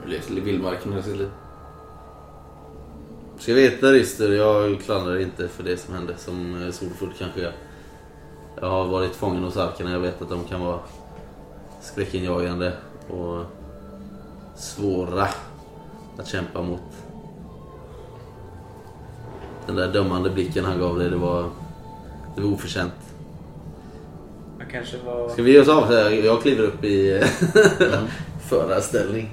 Lever 0.05 0.38
i 0.38 0.39
vildmarken 0.39 0.91
hela 0.91 1.03
sitt 1.03 1.17
liv. 1.17 1.29
Ska 3.39 3.53
veta 3.53 3.88
Rister, 3.88 4.31
jag 4.31 4.81
klandrar 4.81 5.19
inte 5.19 5.48
för 5.48 5.63
det 5.63 5.77
som 5.77 5.93
hände 5.93 6.17
som 6.17 6.63
eh, 6.63 6.72
Solfull 6.72 7.13
kanske 7.17 7.41
gör. 7.41 7.53
Jag 8.62 8.69
har 8.69 8.86
varit 8.86 9.15
fången 9.15 9.43
hos 9.43 9.57
arkerna, 9.57 9.91
jag 9.91 10.00
vet 10.00 10.22
att 10.22 10.29
de 10.29 10.43
kan 10.43 10.62
vara 10.62 10.79
skräckinjagande 11.81 12.74
och 13.10 13.44
svåra 14.56 15.28
att 16.18 16.28
kämpa 16.28 16.62
mot. 16.62 16.82
Den 19.66 19.76
där 19.76 19.94
dömande 19.94 20.30
blicken 20.30 20.66
han 20.66 20.80
gav 20.80 21.00
dig, 21.00 21.10
det 21.10 21.18
var, 21.18 21.50
det 22.36 22.42
var 22.42 22.54
oförtjänt. 22.54 22.94
Han 24.60 24.68
kanske 24.72 24.98
var... 24.98 25.30
Ska 25.30 25.44
vi 25.44 25.52
ge 25.54 25.62
oss 25.62 25.70
av? 25.70 25.94
Jag 26.26 26.42
kliver 26.42 26.64
upp 26.64 26.84
i 26.84 27.24
förarställning. 28.50 29.30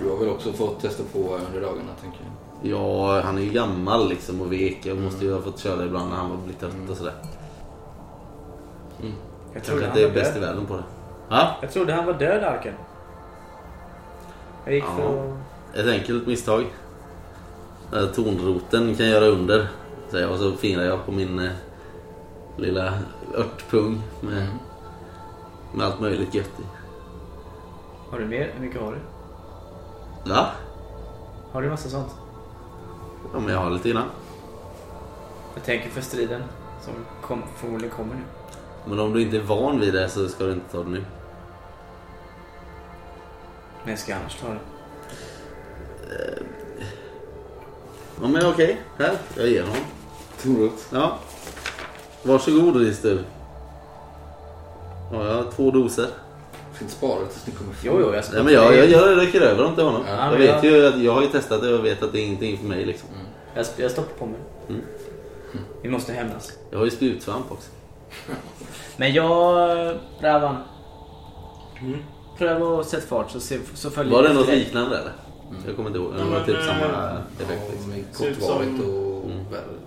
Du 0.00 0.10
har 0.10 0.16
väl 0.16 0.28
också 0.28 0.52
fått 0.52 0.80
testa 0.80 1.02
på 1.12 1.18
under 1.18 1.60
dagarna 1.60 1.90
tänker 2.00 2.18
jag. 2.20 2.30
Ja, 2.62 3.20
han 3.20 3.38
är 3.38 3.42
ju 3.42 3.50
gammal 3.50 4.08
liksom 4.08 4.40
och 4.40 4.52
vek. 4.52 4.78
Jag 4.82 4.98
måste 4.98 5.24
ju 5.24 5.32
ha 5.32 5.40
fått 5.40 5.58
köra 5.58 5.84
ibland 5.84 6.10
när 6.10 6.16
han 6.16 6.30
var 6.30 6.36
blivit 6.36 6.60
trött 6.60 6.90
och 6.90 6.96
sådär. 6.96 7.14
Jag 9.02 9.12
Kanske 9.52 9.70
trodde, 9.70 9.86
han 9.86 9.98
inte 9.98 10.08
var 10.08 10.10
är 10.10 10.14
bäst 10.14 10.36
i 10.36 10.40
världen 10.40 10.66
på 10.66 10.76
det. 10.76 10.82
Ja, 11.28 11.56
jag 11.62 11.72
trodde 11.72 11.92
han 11.92 12.06
var 12.06 12.12
död, 12.12 12.44
Arken. 12.44 12.74
Jag 14.64 14.74
gick 14.74 14.84
Ja. 14.84 14.96
för 14.96 15.28
att... 15.72 15.76
ett 15.76 15.86
enkelt 16.00 16.26
misstag. 16.26 16.64
Tornroten 18.14 18.94
kan 18.94 19.06
göra 19.08 19.26
under. 19.26 19.68
säger 20.10 20.24
jag. 20.24 20.32
Och 20.32 20.38
så 20.38 20.52
firar 20.52 20.82
jag 20.82 21.06
på 21.06 21.12
min 21.12 21.38
eh, 21.38 21.50
lilla 22.56 22.92
örtpung 23.36 24.02
med, 24.20 24.46
med 25.74 25.86
allt 25.86 26.00
möjligt 26.00 26.34
gött 26.34 26.50
i. 26.58 26.62
Har 28.10 28.18
du 28.18 28.24
mer? 28.26 28.50
Hur 28.54 28.66
mycket 28.66 28.80
har 28.80 28.92
du? 28.92 28.98
Va? 30.30 30.46
Har 31.52 31.62
du 31.62 31.70
massa 31.70 31.88
sånt? 31.88 32.14
Ja, 33.32 33.40
men 33.40 33.52
jag 33.54 33.60
har 33.60 33.70
lite 33.70 33.90
innan. 33.90 34.04
Jag 35.54 35.64
tänker 35.64 35.90
för 35.90 36.00
striden 36.00 36.42
som 36.82 36.92
kom, 37.22 37.42
förmodligen 37.56 37.96
kommer 37.96 38.14
nu. 38.14 38.20
Men 38.86 38.98
om 39.00 39.12
du 39.12 39.22
inte 39.22 39.36
är 39.36 39.40
van 39.42 39.80
vid 39.80 39.94
det 39.94 40.08
så 40.08 40.28
ska 40.28 40.44
du 40.44 40.52
inte 40.52 40.72
ta 40.72 40.82
det 40.82 40.90
nu. 40.90 41.04
Men 43.82 43.90
jag 43.90 43.98
ska 43.98 44.14
annars 44.14 44.36
ta 44.40 44.48
det. 44.48 44.58
Ja, 48.22 48.28
men 48.28 48.46
okej. 48.46 48.80
Här, 48.98 49.12
jag 49.36 49.48
ger 49.48 49.62
honom. 49.62 49.76
Torot. 50.42 50.86
Ja. 50.92 51.18
Varsågod 52.22 52.76
Rister. 52.76 53.24
Ja, 55.12 55.26
jag 55.26 55.34
har 55.34 55.50
två 55.50 55.70
doser. 55.70 56.06
Fint 56.72 56.90
sparat 56.90 57.30
tills 57.30 57.46
ni 57.46 57.52
kommer. 57.52 57.74
Jo, 57.82 57.98
jo, 58.00 58.14
jag 58.14 58.24
ska 58.24 58.34
Nej, 58.34 58.44
men 58.44 58.52
jag, 58.54 58.76
jag, 58.76 58.88
jag 58.90 59.18
räcker 59.18 59.40
över 59.40 59.62
dem 59.62 59.74
till 59.74 59.84
honom. 59.84 60.02
Ja, 60.06 60.14
jag 60.24 60.30
men 60.30 60.38
vet 60.40 60.64
jag- 60.64 60.64
ju 60.64 60.86
att 60.86 60.98
jag 60.98 61.12
har 61.12 61.22
ju 61.22 61.28
testat 61.28 61.62
det 61.62 61.74
och 61.74 61.84
vet 61.84 62.02
att 62.02 62.12
det 62.12 62.20
är 62.20 62.26
ingenting 62.26 62.58
för 62.58 62.66
mig 62.66 62.84
liksom. 62.84 63.08
Jag, 63.54 63.66
jag 63.76 63.90
stoppar 63.90 64.18
på 64.18 64.26
mig. 64.26 64.40
Mm. 64.68 64.80
Vi 65.82 65.88
måste 65.88 66.12
hämnas. 66.12 66.52
Jag 66.70 66.78
har 66.78 66.84
ju 66.84 66.90
spjutsvamp 66.90 67.52
också. 67.52 67.70
Men 68.96 69.12
jag... 69.12 69.96
Ravan. 70.20 70.56
Mm. 72.40 72.58
Pröva 72.58 72.80
att 72.80 72.86
sätta 72.88 73.06
fart 73.06 73.30
så, 73.30 73.40
se, 73.40 73.58
så 73.74 73.90
följer 73.90 74.12
Var 74.12 74.22
det 74.22 74.32
något 74.32 74.48
liknande 74.48 74.98
eller? 74.98 75.12
Jag 75.66 75.76
kommer 75.76 75.88
inte 75.90 75.98
ihåg. 75.98 76.12
Det 76.14 76.18
Ja, 76.20 76.26
var 76.26 76.44
typ 76.44 76.56
eh, 76.58 76.64
samma 76.66 76.80
Ja, 76.80 77.18
effekt 77.44 77.62
liksom. 77.94 78.46
som- 78.46 78.90
och 78.96 79.10
Mm. 79.30 79.44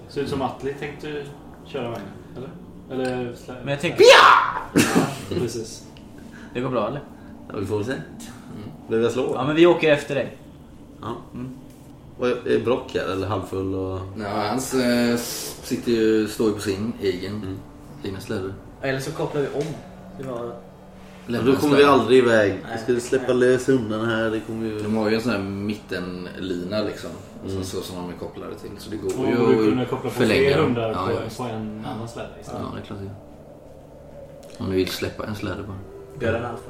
Ser 0.09 0.21
ut 0.21 0.29
som 0.29 0.41
Atli 0.41 0.73
tänkte 0.73 1.23
köra 1.67 1.83
vagnen. 1.89 2.07
Eller? 2.37 2.49
Eller... 3.05 3.35
Men 3.63 3.67
jag 3.71 3.79
tänkte... 3.81 4.03
Precis. 5.29 5.83
Det 6.53 6.59
går 6.59 6.69
bra 6.69 6.87
eller? 6.87 7.01
Ja, 7.49 7.55
vi 7.59 7.65
får 7.65 7.75
väl 7.77 7.85
se. 7.85 7.93
Behöver 8.87 9.05
jag 9.05 9.13
slå? 9.13 9.31
Ja 9.35 9.47
men 9.47 9.55
vi 9.55 9.65
åker 9.65 9.91
efter 9.93 10.15
dig. 10.15 10.37
Ja. 11.01 11.07
Mm. 11.33 11.49
Vad 12.19 12.31
är- 12.31 12.47
Är 12.47 12.59
Brock 12.59 12.91
här 12.93 13.11
eller 13.11 13.27
halvfull 13.27 13.75
och... 13.75 13.99
Nej, 14.15 14.49
hans 14.49 14.73
eh, 14.73 15.15
sitter 15.63 15.91
ju, 15.91 16.27
står 16.27 16.47
ju 16.47 16.53
på 16.53 16.61
sin 16.61 16.93
egen 17.01 17.57
Mm. 18.03 18.21
släde. 18.21 18.53
Eller 18.81 18.99
så 18.99 19.11
kopplar 19.11 19.41
vi 19.41 19.47
om. 19.47 19.63
Lämna 21.27 21.51
då 21.51 21.57
kommer 21.57 21.77
vi 21.77 21.83
aldrig 21.83 22.17
iväg. 22.19 22.59
Nej. 22.63 22.77
Vi 22.87 22.99
ska 22.99 23.07
släppa 23.07 23.33
lös 23.33 23.69
hundarna 23.69 24.05
här. 24.05 24.29
Det 24.29 24.39
kommer 24.39 24.67
ju... 24.67 24.79
De 24.79 24.95
har 24.97 25.09
ju 25.09 25.15
en 25.15 25.21
sån 25.21 25.31
här 25.31 25.39
mittenlina 25.39 26.81
liksom. 26.81 27.09
Så, 27.47 27.63
så 27.63 27.81
som 27.81 27.95
de 27.95 28.09
är 28.09 28.17
kopplade 28.17 28.55
till. 28.55 28.69
Så 28.77 28.89
det 28.89 28.97
går 28.97 29.17
Man 29.17 29.27
ju 29.29 29.59
att 29.59 29.69
kunna 29.69 29.85
koppla 29.85 30.09
på 30.09 30.15
förlänga 30.15 30.39
fler 30.49 30.57
dem. 30.57 30.65
hundar 30.65 30.89
Ja, 30.89 31.05
på, 31.05 31.11
ja, 31.11 31.19
på 31.37 31.43
en 31.43 31.85
annan 31.85 32.07
släde 32.09 32.29
Ja, 32.35 32.41
istället. 32.41 32.61
det 32.73 32.79
är 32.81 32.85
klart. 32.85 32.99
Om 34.57 34.69
ni 34.69 34.75
vill 34.75 34.87
släppa 34.87 35.25
en 35.25 35.35
släde 35.35 35.63
bara. 35.63 35.77
Döda 36.19 36.37
en 36.37 36.45
alfa. 36.45 36.69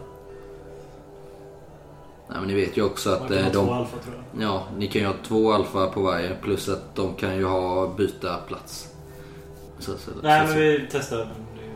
Nej 2.30 2.38
men 2.40 2.48
ni 2.48 2.54
vet 2.54 2.78
ju 2.78 2.82
också 2.84 3.10
Man 3.10 3.22
att 3.22 3.28
kan 3.28 3.38
eh, 3.38 3.44
ha 3.44 3.52
två 3.52 3.60
de... 3.66 3.70
alfa 3.70 3.98
tror 3.98 4.16
jag. 4.34 4.44
Ja, 4.44 4.64
ni 4.78 4.88
kan 4.88 5.02
ju 5.02 5.08
ha 5.08 5.14
två 5.28 5.52
alfa 5.54 5.88
på 5.88 6.02
varje. 6.02 6.36
Plus 6.36 6.70
att 6.70 6.96
de 6.96 7.14
kan 7.16 7.36
ju 7.38 7.46
ha 7.46 7.88
byta 7.98 8.38
plats. 8.48 8.88
Så, 9.80 9.92
så, 9.98 10.12
Nej 10.24 10.48
så, 10.48 10.54
men 10.54 10.62
vi 10.62 10.88
testar. 10.92 11.18
Det 11.18 11.24
är 11.24 11.66
ju 11.66 11.72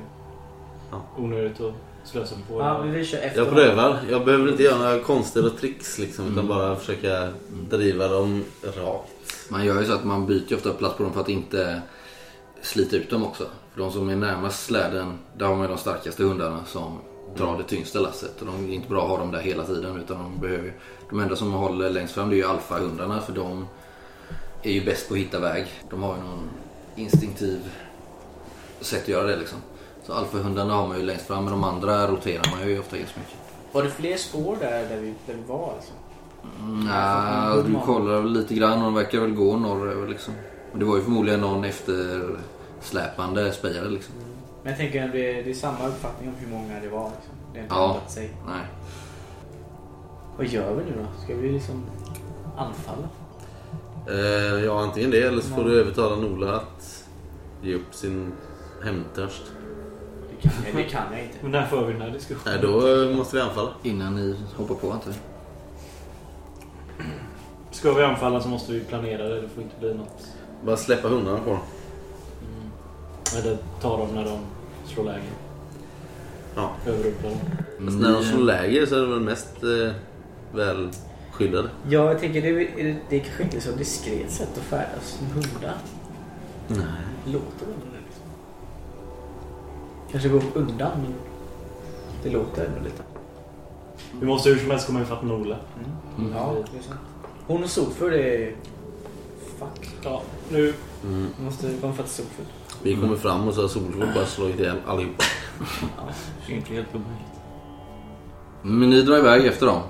Ja. 0.91 1.01
onödigt 1.17 1.61
att 1.61 1.73
slösa 2.07 2.35
på 2.49 2.59
Ja, 2.61 2.79
det. 2.85 2.91
vi 2.91 3.05
kör 3.05 3.17
efter 3.17 3.39
Jag 3.39 3.49
prövar. 3.49 3.99
Jag 4.09 4.25
behöver 4.25 4.51
inte 4.51 4.63
göra 4.63 4.77
några 4.77 4.99
konster 4.99 5.45
och 5.45 5.57
tricks 5.57 5.97
liksom. 5.99 6.25
Utan 6.25 6.37
Mm. 6.37 6.47
bara 6.47 6.75
försöka 6.75 7.29
driva 7.69 8.07
dem 8.07 8.43
rakt. 8.63 9.11
Man 9.49 9.65
gör 9.65 9.79
ju 9.81 9.85
så 9.87 9.93
att 9.93 10.03
man 10.03 10.25
byter 10.25 10.55
ofta 10.55 10.73
plats 10.73 10.97
på 10.97 11.03
dem 11.03 11.13
för 11.13 11.21
att 11.21 11.29
inte 11.29 11.81
slita 12.61 12.95
ut 12.95 13.09
dem 13.09 13.25
också. 13.25 13.43
För 13.73 13.81
de 13.81 13.91
som 13.91 14.09
är 14.09 14.15
närmast 14.15 14.65
släden, 14.65 15.17
där 15.37 15.45
har 15.45 15.55
man 15.55 15.61
ju 15.63 15.67
de 15.67 15.77
starkaste 15.77 16.23
hundarna 16.23 16.65
som 16.65 16.97
drar 17.37 17.57
det 17.57 17.63
tyngsta 17.63 17.99
lasset. 17.99 18.41
Och 18.41 18.45
de 18.47 18.69
är 18.69 18.73
inte 18.73 18.89
bra 18.89 19.03
att 19.03 19.09
ha 19.09 19.17
dem 19.17 19.31
där 19.31 19.39
hela 19.39 19.63
tiden 19.63 19.97
utan 19.97 20.17
de 20.17 20.41
behöver 20.41 20.73
De 21.09 21.19
enda 21.19 21.35
som 21.35 21.53
håller 21.53 21.89
längst 21.89 22.13
fram 22.13 22.29
det 22.29 22.35
är 22.35 22.37
ju 22.37 22.45
alfahundarna 22.47 23.21
för 23.21 23.33
de 23.33 23.67
är 24.63 24.71
ju 24.71 24.85
bäst 24.85 25.07
på 25.07 25.13
att 25.13 25.19
hitta 25.19 25.39
väg. 25.39 25.65
De 25.89 26.03
har 26.03 26.15
ju 26.15 26.21
någon 26.23 26.49
instinktiv 26.95 27.59
sätt 28.81 29.01
att 29.01 29.07
göra 29.07 29.27
det 29.27 29.35
liksom. 29.35 29.57
Så 30.07 30.13
alfahundarna 30.13 30.73
har 30.73 30.87
man 30.87 30.97
ju 30.97 31.03
längst 31.03 31.25
fram 31.27 31.43
men 31.43 31.53
de 31.53 31.63
andra 31.63 32.07
roterar 32.07 32.51
man 32.51 32.69
ju 32.69 32.79
ofta 32.79 32.97
ganska 32.97 33.19
mycket. 33.19 33.35
Var 33.71 33.83
det 33.83 33.89
fler 33.89 34.17
spår 34.17 34.57
där, 34.59 34.89
där, 34.89 34.97
vi, 34.99 35.13
där 35.25 35.33
vi 35.33 35.43
var? 35.47 35.73
Liksom? 35.75 35.95
Nej, 36.85 37.63
du 37.67 37.79
kollar 37.85 38.23
lite 38.23 38.53
grann 38.55 38.77
och 38.77 38.83
de 38.83 38.93
verkar 38.93 39.19
väl 39.19 39.31
gå 39.33 39.57
norröver 39.57 40.07
liksom. 40.07 40.33
Men 40.71 40.79
det 40.79 40.85
var 40.85 40.95
ju 40.95 41.01
förmodligen 41.03 41.41
någon 41.41 41.63
eftersläpande 41.63 43.51
spejare 43.51 43.89
liksom. 43.89 44.13
Men 44.63 44.71
jag 44.71 44.77
tänker 44.79 45.05
att 45.05 45.11
det 45.11 45.39
är, 45.39 45.43
det 45.43 45.49
är 45.49 45.53
samma 45.53 45.87
uppfattning 45.87 46.29
om 46.29 46.35
hur 46.39 46.47
många 46.57 46.79
det 46.79 46.89
var. 46.89 47.09
Liksom. 47.15 47.33
Det 47.53 47.59
har 47.59 47.63
inte 47.63 47.75
Ja. 47.75 47.87
ändrat 47.93 48.11
sig. 48.11 48.31
Nej. 48.47 48.65
Vad 50.37 50.47
gör 50.47 50.73
vi 50.75 50.83
nu 50.83 50.91
då? 50.97 51.21
Ska 51.23 51.35
vi 51.35 51.51
liksom 51.51 51.83
anfalla? 52.57 53.07
Eh, 54.09 54.65
ja, 54.65 54.81
antingen 54.81 55.11
det 55.11 55.21
eller 55.21 55.41
så 55.41 55.49
får 55.55 55.63
du 55.63 55.79
övertala 55.81 56.15
Nola 56.15 56.55
att 56.55 57.03
ge 57.61 57.75
upp 57.75 57.93
sin 57.95 58.31
hämndtörst. 58.83 59.43
Kan, 60.41 60.51
nej, 60.63 60.73
det 60.75 60.83
kan 60.83 61.03
jag 61.11 61.23
inte. 61.23 61.35
Men 61.41 61.51
när 61.51 61.65
för 61.65 61.85
vi 61.85 61.93
den 61.93 62.01
här 62.01 62.09
diskussionen? 62.11 62.59
Nej, 62.61 62.71
då 62.71 63.03
eh, 63.03 63.15
måste 63.17 63.35
vi 63.35 63.41
anfalla. 63.41 63.69
Innan 63.83 64.15
ni 64.15 64.35
hoppar 64.55 64.75
på 64.75 64.91
antar 64.91 65.11
jag. 65.11 65.17
Ska 67.71 67.93
vi 67.93 68.03
anfalla 68.03 68.41
så 68.41 68.47
måste 68.49 68.71
vi 68.71 68.79
planera 68.79 69.23
det. 69.29 69.41
Det 69.41 69.49
får 69.49 69.63
inte 69.63 69.75
bli 69.79 69.93
något... 69.93 70.27
Bara 70.65 70.77
släppa 70.77 71.07
hundarna 71.07 71.37
på 71.39 71.49
dem. 71.49 71.59
Eller 73.37 73.57
ta 73.81 73.97
dem 73.97 74.09
när 74.15 74.25
de 74.25 74.39
slår 74.85 75.03
läge. 75.03 75.21
Ja. 76.55 76.71
Överrumpla 76.85 77.29
dem. 77.29 77.37
Fast 77.85 77.99
när 77.99 78.11
de 78.13 78.23
slår 78.23 78.39
läger 78.43 78.85
så 78.85 78.95
är 78.95 78.99
de 79.01 79.09
väl 79.11 79.19
mest 79.19 79.63
eh, 79.63 79.91
väl 80.55 80.89
skyddade. 81.31 81.69
Ja, 81.89 82.11
jag 82.11 82.19
tänker 82.19 82.41
det 82.41 82.47
är, 82.49 82.53
det- 82.83 82.97
det 83.09 83.15
är 83.15 83.19
kanske 83.19 83.43
inte 83.43 83.61
så 83.61 83.71
diskret 83.71 84.31
sätt 84.31 84.49
att 84.57 84.63
färdas 84.63 85.17
som 85.17 85.27
hundar. 85.27 85.73
Nej. 86.67 86.79
Låter 87.25 87.65
det 87.65 87.71
liksom? 87.73 87.86
Kanske 90.11 90.29
gå 90.29 90.41
undan 90.53 90.91
men 91.01 91.13
det 92.23 92.29
låter 92.29 92.65
ändå 92.65 92.79
lite. 92.83 93.03
Vi 94.19 94.25
måste 94.25 94.49
hur 94.49 94.57
som 94.57 94.71
helst 94.71 94.87
komma 94.87 95.01
ifatt 95.01 95.23
Nola. 95.23 95.57
Mm. 96.17 96.31
Ja, 96.33 96.55
det 96.71 96.77
är 96.77 96.81
sant. 96.81 96.99
Hon 97.47 97.63
och 97.63 97.69
Solfur 97.69 98.13
är... 98.13 98.55
Fuck. 99.59 99.89
Ja, 100.03 100.21
nu... 100.49 100.73
Mm. 101.03 101.27
Vi 101.37 101.45
måste 101.45 101.73
komma 101.81 101.93
ifatt 101.93 102.09
Solfur. 102.09 102.45
Vi 102.83 102.95
kommer 102.95 103.15
fram 103.15 103.47
och 103.47 103.53
så 103.53 103.61
har 103.61 103.67
Solfjord 103.67 104.13
bara 104.15 104.25
slagit 104.25 104.59
ihjäl 104.59 104.77
allihopa. 104.87 105.23
Inte 106.47 106.73
helt 106.73 106.95
omöjligt. 106.95 107.37
Men 108.61 108.89
ni 108.89 109.01
drar 109.01 109.17
iväg 109.17 109.45
efter 109.45 109.65
dem. 109.65 109.81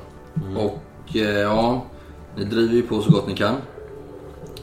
Och 0.58 1.16
eh, 1.16 1.40
ja, 1.40 1.86
ni 2.36 2.44
driver 2.44 2.74
ju 2.74 2.82
på 2.82 3.02
så 3.02 3.12
gott 3.12 3.28
ni 3.28 3.36
kan. 3.36 3.56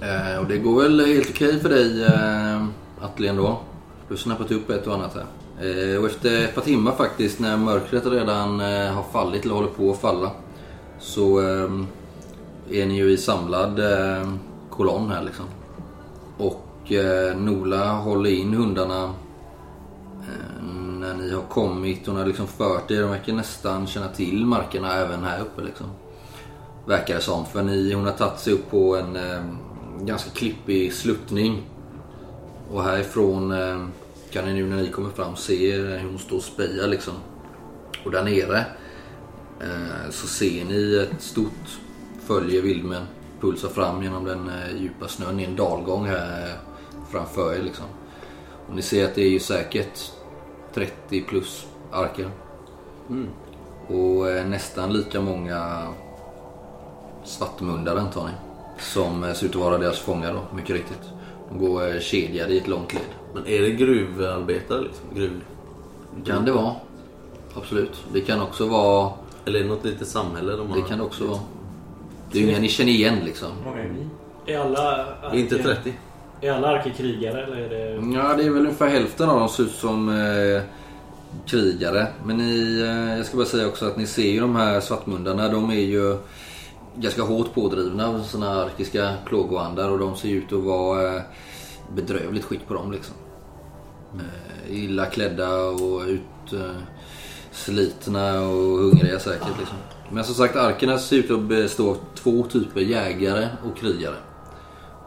Eh, 0.00 0.40
och 0.40 0.46
det 0.46 0.58
går 0.58 0.82
väl 0.82 1.06
helt 1.06 1.30
okej 1.30 1.60
för 1.60 1.68
dig 1.68 2.04
eh, 2.04 2.64
Atle 3.00 3.28
ändå. 3.28 3.60
Du 4.08 4.14
har 4.14 4.18
snappat 4.18 4.50
upp 4.50 4.70
ett 4.70 4.86
och 4.86 4.94
annat 4.94 5.14
här. 5.14 5.24
Eh, 5.60 6.00
och 6.00 6.06
efter 6.06 6.44
ett 6.44 6.54
par 6.54 6.62
timmar 6.62 6.92
faktiskt 6.92 7.40
när 7.40 7.56
mörkret 7.56 8.06
redan 8.06 8.60
eh, 8.60 8.92
har 8.92 9.02
fallit 9.12 9.44
eller 9.44 9.54
håller 9.54 9.68
på 9.68 9.90
att 9.90 10.00
falla. 10.00 10.30
Så 10.98 11.40
eh, 11.40 11.70
är 12.70 12.86
ni 12.86 12.96
ju 12.96 13.10
i 13.10 13.16
samlad 13.16 13.80
kolonn 14.70 15.10
här 15.10 15.22
liksom. 15.22 15.44
Och 16.38 16.60
Nola 17.36 17.92
håller 17.92 18.30
in 18.30 18.54
hundarna 18.54 19.14
när 21.00 21.14
ni 21.14 21.30
har 21.30 21.42
kommit 21.42 22.06
Hon 22.06 22.16
har 22.16 22.26
liksom 22.26 22.46
fört 22.46 22.90
er. 22.90 23.00
De 23.00 23.10
verkar 23.10 23.32
nästan 23.32 23.86
känna 23.86 24.08
till 24.08 24.46
markerna 24.46 24.92
även 24.92 25.24
här 25.24 25.40
uppe 25.40 25.62
liksom. 25.62 25.86
Verkar 26.86 27.14
det 27.14 27.20
som. 27.20 27.46
För 27.46 27.62
ni, 27.62 27.92
hon 27.92 28.04
har 28.04 28.12
tagit 28.12 28.38
sig 28.38 28.52
upp 28.52 28.70
på 28.70 28.96
en 28.96 29.18
ganska 30.00 30.30
klippig 30.30 30.92
sluttning. 30.92 31.62
Och 32.72 32.82
härifrån 32.82 33.52
eh, 33.52 33.86
kan 34.34 34.44
ni 34.44 34.52
nu 34.52 34.66
när 34.66 34.76
ni 34.76 34.90
kommer 34.90 35.10
fram 35.10 35.36
se 35.36 35.72
hur 35.72 36.08
hon 36.08 36.18
står 36.18 36.36
och 36.36 36.42
spejar 36.42 36.88
liksom. 36.88 37.14
Och 38.04 38.10
där 38.10 38.24
nere 38.24 38.58
eh, 39.60 40.10
så 40.10 40.26
ser 40.26 40.64
ni 40.64 40.96
ett 40.96 41.22
stort 41.22 41.78
följe 42.26 42.60
vildmän 42.60 43.02
pulsa 43.40 43.68
fram 43.68 44.02
genom 44.02 44.24
den 44.24 44.48
eh, 44.48 44.76
djupa 44.76 45.08
snön 45.08 45.40
i 45.40 45.44
en 45.44 45.56
dalgång 45.56 46.06
här 46.06 46.46
eh, 46.46 46.54
framför 47.10 47.54
er 47.54 47.62
liksom. 47.62 47.84
Och 48.68 48.76
ni 48.76 48.82
ser 48.82 49.04
att 49.04 49.14
det 49.14 49.22
är 49.22 49.28
ju 49.28 49.40
säkert 49.40 50.12
30 50.74 51.22
plus 51.22 51.66
arker. 51.92 52.30
Och 53.86 54.30
eh, 54.30 54.46
nästan 54.46 54.92
lika 54.92 55.20
många 55.20 55.88
svartmundar 57.24 57.96
antar 57.96 58.24
ni. 58.24 58.32
Som 58.78 59.24
eh, 59.24 59.32
ser 59.32 59.46
ut 59.46 59.56
att 59.56 59.62
vara 59.62 59.78
deras 59.78 59.98
fångar 59.98 60.32
då, 60.32 60.56
mycket 60.56 60.76
riktigt. 60.76 61.02
De 61.48 61.58
går 61.58 62.00
kedjade 62.00 62.54
i 62.54 62.58
ett 62.58 62.68
långt 62.68 62.92
led. 62.94 63.23
Men 63.34 63.46
är 63.46 63.62
det 63.62 63.70
gruvarbetare 63.70 64.80
liksom? 64.80 65.06
Gruv... 65.14 65.40
Kan 66.26 66.44
det 66.44 66.52
vara. 66.52 66.74
Absolut. 67.54 68.04
Det 68.12 68.20
kan 68.20 68.42
också 68.42 68.66
vara... 68.66 69.12
Eller 69.44 69.58
är 69.58 69.62
det 69.62 69.68
något 69.68 69.84
litet 69.84 70.08
samhälle 70.08 70.52
de 70.56 70.68
har? 70.68 70.76
Det 70.76 70.82
kan 70.82 70.98
det 70.98 71.04
också 71.04 71.26
vara. 71.26 71.40
Det 72.32 72.38
är 72.38 72.42
ju 72.42 72.50
inga 72.50 72.58
ni 72.58 72.68
känner 72.68 72.92
igen 72.92 73.18
liksom. 73.24 73.48
Många 73.64 73.78
är 73.78 73.88
vi? 74.44 74.52
Är 74.52 74.58
alla... 74.58 75.06
Inte 75.34 75.58
30. 75.58 75.92
Är 76.40 76.52
alla 76.52 76.68
arker 76.68 76.90
krigare 76.90 77.44
eller 77.44 77.56
är 77.56 77.68
det... 77.68 78.16
Ja, 78.16 78.34
det 78.36 78.44
är 78.44 78.50
väl 78.50 78.62
ungefär 78.62 78.88
hälften 78.88 79.30
av 79.30 79.40
dem 79.40 79.48
ser 79.48 79.62
ut 79.62 79.70
som 79.70 80.08
eh, 80.08 80.62
krigare. 81.46 82.06
Men 82.24 82.36
ni, 82.36 82.80
eh, 82.80 83.16
jag 83.16 83.26
ska 83.26 83.36
bara 83.36 83.46
säga 83.46 83.66
också 83.66 83.86
att 83.86 83.96
ni 83.96 84.06
ser 84.06 84.30
ju 84.30 84.40
de 84.40 84.56
här 84.56 84.80
svartmundarna. 84.80 85.48
De 85.48 85.70
är 85.70 85.74
ju 85.74 86.16
ganska 86.96 87.22
hårt 87.22 87.54
pådrivna 87.54 88.08
av 88.08 88.20
såna 88.22 88.54
här 88.54 88.64
arkiska 88.64 89.14
plågoandar 89.24 89.90
och 89.90 89.98
de 89.98 90.16
ser 90.16 90.28
ut 90.28 90.52
att 90.52 90.64
vara 90.64 91.16
eh, 91.16 91.22
bedrövligt 91.94 92.44
skick 92.44 92.68
på 92.68 92.74
dem 92.74 92.92
liksom. 92.92 93.14
Eh, 94.18 94.76
illa 94.84 95.06
klädda 95.06 95.60
och 95.60 96.02
utslitna 97.50 98.34
eh, 98.34 98.50
och 98.50 98.78
hungriga 98.78 99.18
säkert 99.18 99.58
liksom. 99.58 99.76
Men 100.10 100.24
som 100.24 100.34
sagt, 100.34 100.56
arkerna 100.56 100.98
ser 100.98 101.16
ut 101.16 101.30
att 101.30 101.42
bestå 101.42 101.90
av 101.90 101.98
två 102.14 102.42
typer, 102.42 102.80
jägare 102.80 103.48
och 103.64 103.76
krigare. 103.78 104.16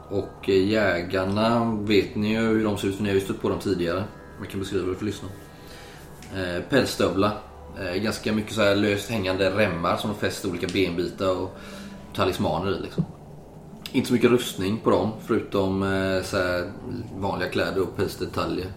Och 0.10 0.50
eh, 0.50 0.68
jägarna 0.68 1.78
vet 1.82 2.16
ni 2.16 2.30
ju 2.30 2.40
hur 2.40 2.64
de 2.64 2.78
ser 2.78 2.88
ut 2.88 2.96
för 2.96 3.04
ni 3.04 3.10
har 3.10 3.16
ju 3.16 3.22
stött 3.22 3.42
på 3.42 3.50
dem 3.50 3.60
tidigare. 3.60 4.04
Man 4.40 4.48
kan 4.48 4.60
beskriva 4.60 4.88
det 4.88 4.96
för 4.96 5.06
lyssnarna. 5.06 5.34
Eh, 6.36 6.62
pälsstövlar. 6.70 7.32
Eh, 7.80 7.96
ganska 7.96 8.34
mycket 8.34 8.54
så 8.54 8.62
här 8.62 8.76
löst 8.76 9.10
hängande 9.10 9.50
remmar 9.50 9.98
som 9.98 10.10
de 10.10 10.20
fäster 10.20 10.50
olika 10.50 10.68
benbitar 10.68 11.42
och 11.42 11.58
talismaner 12.16 12.78
i 12.78 12.82
liksom. 12.82 13.06
Inte 13.92 14.08
så 14.08 14.14
mycket 14.14 14.30
rustning 14.30 14.78
på 14.78 14.90
dem 14.90 15.12
förutom 15.26 15.84
eh, 15.84 16.24
så 16.24 16.38
här 16.38 16.72
vanliga 17.18 17.50
kläder 17.50 17.82
och 17.82 17.98
pälsdetaljer. 17.98 18.68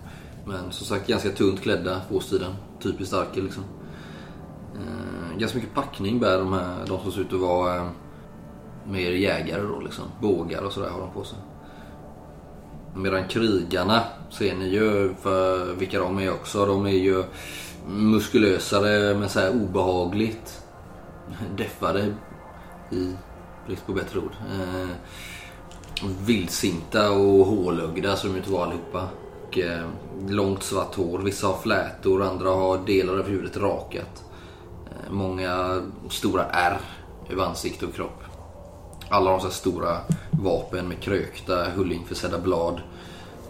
Men 0.45 0.73
som 0.73 0.87
sagt 0.87 1.07
ganska 1.07 1.31
tunt 1.31 1.61
klädda 1.61 2.01
på 2.09 2.17
årstiden. 2.17 2.53
Typiskt 2.83 3.15
Arkel 3.15 3.45
liksom. 3.45 3.65
Eh, 4.75 5.39
ganska 5.39 5.59
mycket 5.59 5.75
packning 5.75 6.21
bär 6.21 6.39
de 6.39 6.53
här, 6.53 6.87
de 6.87 7.01
som 7.01 7.13
ser 7.13 7.21
ut 7.21 7.33
att 7.33 7.41
vara 7.41 7.77
eh, 7.77 7.89
mer 8.89 9.11
jägare 9.11 9.63
då 9.63 9.81
liksom. 9.81 10.05
Bågar 10.21 10.63
och 10.63 10.73
sådär 10.73 10.91
har 10.91 11.01
de 11.01 11.13
på 11.13 11.25
sig. 11.25 11.39
Medan 12.95 13.29
krigarna 13.29 14.03
ser 14.31 14.57
ni 14.57 14.69
ju 14.69 15.15
för 15.23 15.75
vilka 15.75 15.99
de 15.99 16.19
är 16.19 16.33
också. 16.33 16.67
De 16.67 16.87
är 16.87 16.91
ju 16.91 17.25
muskulösare 17.87 19.15
men 19.15 19.29
så 19.29 19.51
obehagligt 19.51 20.63
deffade 21.57 22.15
i 22.91 23.15
brist 23.67 23.87
på 23.87 23.93
bättre 23.93 24.19
ord. 24.19 24.33
Eh, 24.53 24.89
vildsinta 26.27 27.11
och 27.11 27.47
hålögda 27.47 28.17
som 28.17 28.33
de 28.33 28.39
inte 28.39 28.51
var 28.51 28.67
allihopa. 28.67 29.09
Och, 29.51 29.59
eh, 29.59 29.87
långt 30.29 30.63
svart 30.63 30.95
hår. 30.95 31.19
Vissa 31.19 31.47
har 31.47 31.59
flätor, 31.59 32.23
andra 32.23 32.51
har 32.51 32.79
delar 32.79 33.19
av 33.19 33.29
huvudet 33.29 33.57
rakat. 33.57 34.25
Eh, 34.87 35.13
Många 35.13 35.83
stora 36.11 36.45
ärr 36.45 36.81
över 37.31 37.45
ansikte 37.45 37.87
och 37.87 37.95
kropp. 37.95 38.23
Alla 39.09 39.31
har 39.31 39.39
så 39.39 39.45
här 39.45 39.53
stora 39.53 39.97
vapen 40.31 40.89
med 40.89 41.01
krökta, 41.01 41.65
hullingförsedda 41.77 42.39
blad. 42.39 42.81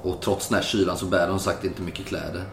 Och 0.03 0.21
trots 0.21 0.49
den 0.49 0.55
här 0.55 0.63
kylan 0.63 0.97
så 0.97 1.07
bär 1.07 1.29
de 1.29 1.39
sagt 1.39 1.65
inte 1.65 1.83
mycket 1.83 2.07
kläder. 2.07 2.45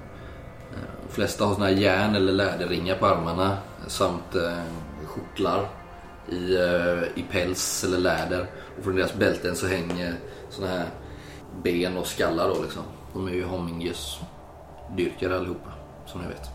Eh, 0.72 1.08
de 1.08 1.14
flesta 1.14 1.46
har 1.46 1.54
såna 1.54 1.66
här 1.66 1.74
järn 1.74 2.16
eller 2.16 2.34
läderringar 2.34 2.96
på 2.96 3.06
armarna 3.06 3.58
samt 3.88 4.36
eh, 4.36 4.58
skjortlar 5.06 5.70
i, 6.30 6.56
eh, 6.56 7.20
i 7.20 7.26
päls 7.32 7.84
eller 7.84 7.98
läder. 7.98 8.48
Och 8.78 8.84
från 8.84 8.96
deras 8.96 9.14
bälten 9.14 9.56
så 9.56 9.68
hänger 9.68 10.16
såna 10.50 10.68
här 10.68 10.86
ben 11.64 11.98
och 11.98 12.08
skallar 12.08 12.48
då 12.50 12.62
liksom. 12.62 12.84
De 13.14 13.28
är 13.28 13.32
ju 13.32 13.46
Homingus-dyrkare 13.46 15.38
allihopa, 15.38 15.70
som 16.06 16.22
ni 16.22 16.28
vet. 16.28 16.50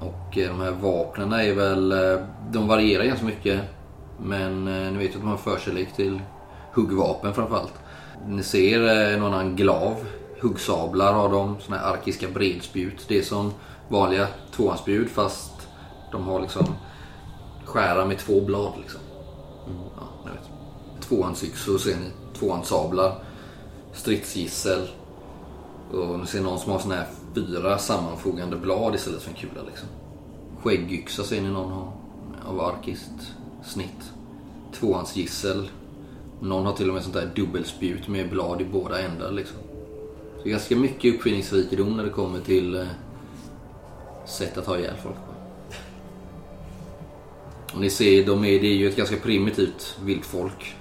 Och 0.00 0.38
eh, 0.38 0.48
de 0.48 0.60
här 0.60 0.70
vapnen 0.70 1.32
är 1.32 1.54
väl, 1.54 1.92
eh, 1.92 2.24
de 2.50 2.68
varierar 2.68 3.04
ganska 3.04 3.26
mycket. 3.26 3.60
Men 4.22 4.68
eh, 4.68 4.92
ni 4.92 4.98
vet 4.98 5.10
ju 5.10 5.14
att 5.14 5.20
de 5.20 5.28
har 5.28 5.36
förkärlek 5.36 5.96
till 5.96 6.20
huggvapen 6.72 7.34
framförallt. 7.34 7.74
Ni 8.26 8.42
ser 8.42 9.12
eh, 9.14 9.24
annan 9.24 9.56
glav. 9.56 9.96
huggsablar 10.40 11.12
har 11.12 11.28
de, 11.28 11.56
såna 11.60 11.78
här 11.78 11.92
arkiska 11.92 12.28
bredspjut. 12.28 13.04
Det 13.08 13.18
är 13.18 13.22
som 13.22 13.52
vanliga 13.88 14.26
tvåhandsspjut 14.56 15.10
fast 15.10 15.68
de 16.12 16.28
har 16.28 16.40
liksom 16.40 16.66
skära 17.64 18.04
med 18.04 18.18
två 18.18 18.40
blad 18.40 18.72
liksom. 18.80 19.00
Mm, 19.66 19.78
ja, 19.96 20.08
ni 20.24 20.30
vet. 20.30 20.50
Tvåhandsyxor 21.08 21.78
ser 21.78 21.96
ni, 21.96 22.38
tvåhandssablar, 22.38 23.14
stridsgissel. 23.92 24.88
Och 25.92 26.20
ni 26.20 26.26
ser 26.26 26.40
någon 26.40 26.58
som 26.58 26.72
har 26.72 26.78
såna 26.78 26.94
här 26.94 27.06
fyra 27.34 27.78
sammanfogande 27.78 28.56
blad 28.56 28.94
istället 28.94 29.22
för 29.22 29.30
en 29.30 29.36
kula 29.36 29.62
liksom. 29.66 29.88
Skäggyxa 30.62 31.24
ser 31.24 31.42
ni 31.42 31.48
någon 31.48 31.72
ha, 31.72 31.92
av 32.46 32.60
arkiskt 32.60 33.32
snitt. 33.64 34.12
Tvåhandsgissel. 34.74 35.68
Någon 36.40 36.66
har 36.66 36.72
till 36.72 36.88
och 36.88 36.94
med 36.94 37.02
sånt 37.02 37.14
där 37.14 37.30
dubbelspjut 37.36 38.08
med 38.08 38.30
blad 38.30 38.60
i 38.60 38.64
båda 38.64 39.00
ändar 39.00 39.32
liksom. 39.32 39.58
Så 40.42 40.48
ganska 40.48 40.76
mycket 40.76 41.14
uppfinningsrikedom 41.14 41.96
när 41.96 42.04
det 42.04 42.10
kommer 42.10 42.40
till 42.40 42.74
eh, 42.74 42.86
sätt 44.26 44.58
att 44.58 44.66
ha 44.66 44.78
ihjäl 44.78 44.96
folk 45.02 45.16
på. 45.16 45.36
Och 47.74 47.80
ni 47.80 47.90
ser, 47.90 48.26
de 48.26 48.44
är, 48.44 48.60
det 48.60 48.66
är 48.66 48.74
ju 48.74 48.88
ett 48.88 48.96
ganska 48.96 49.16
primitivt 49.16 49.98
viltfolk. 50.04 50.76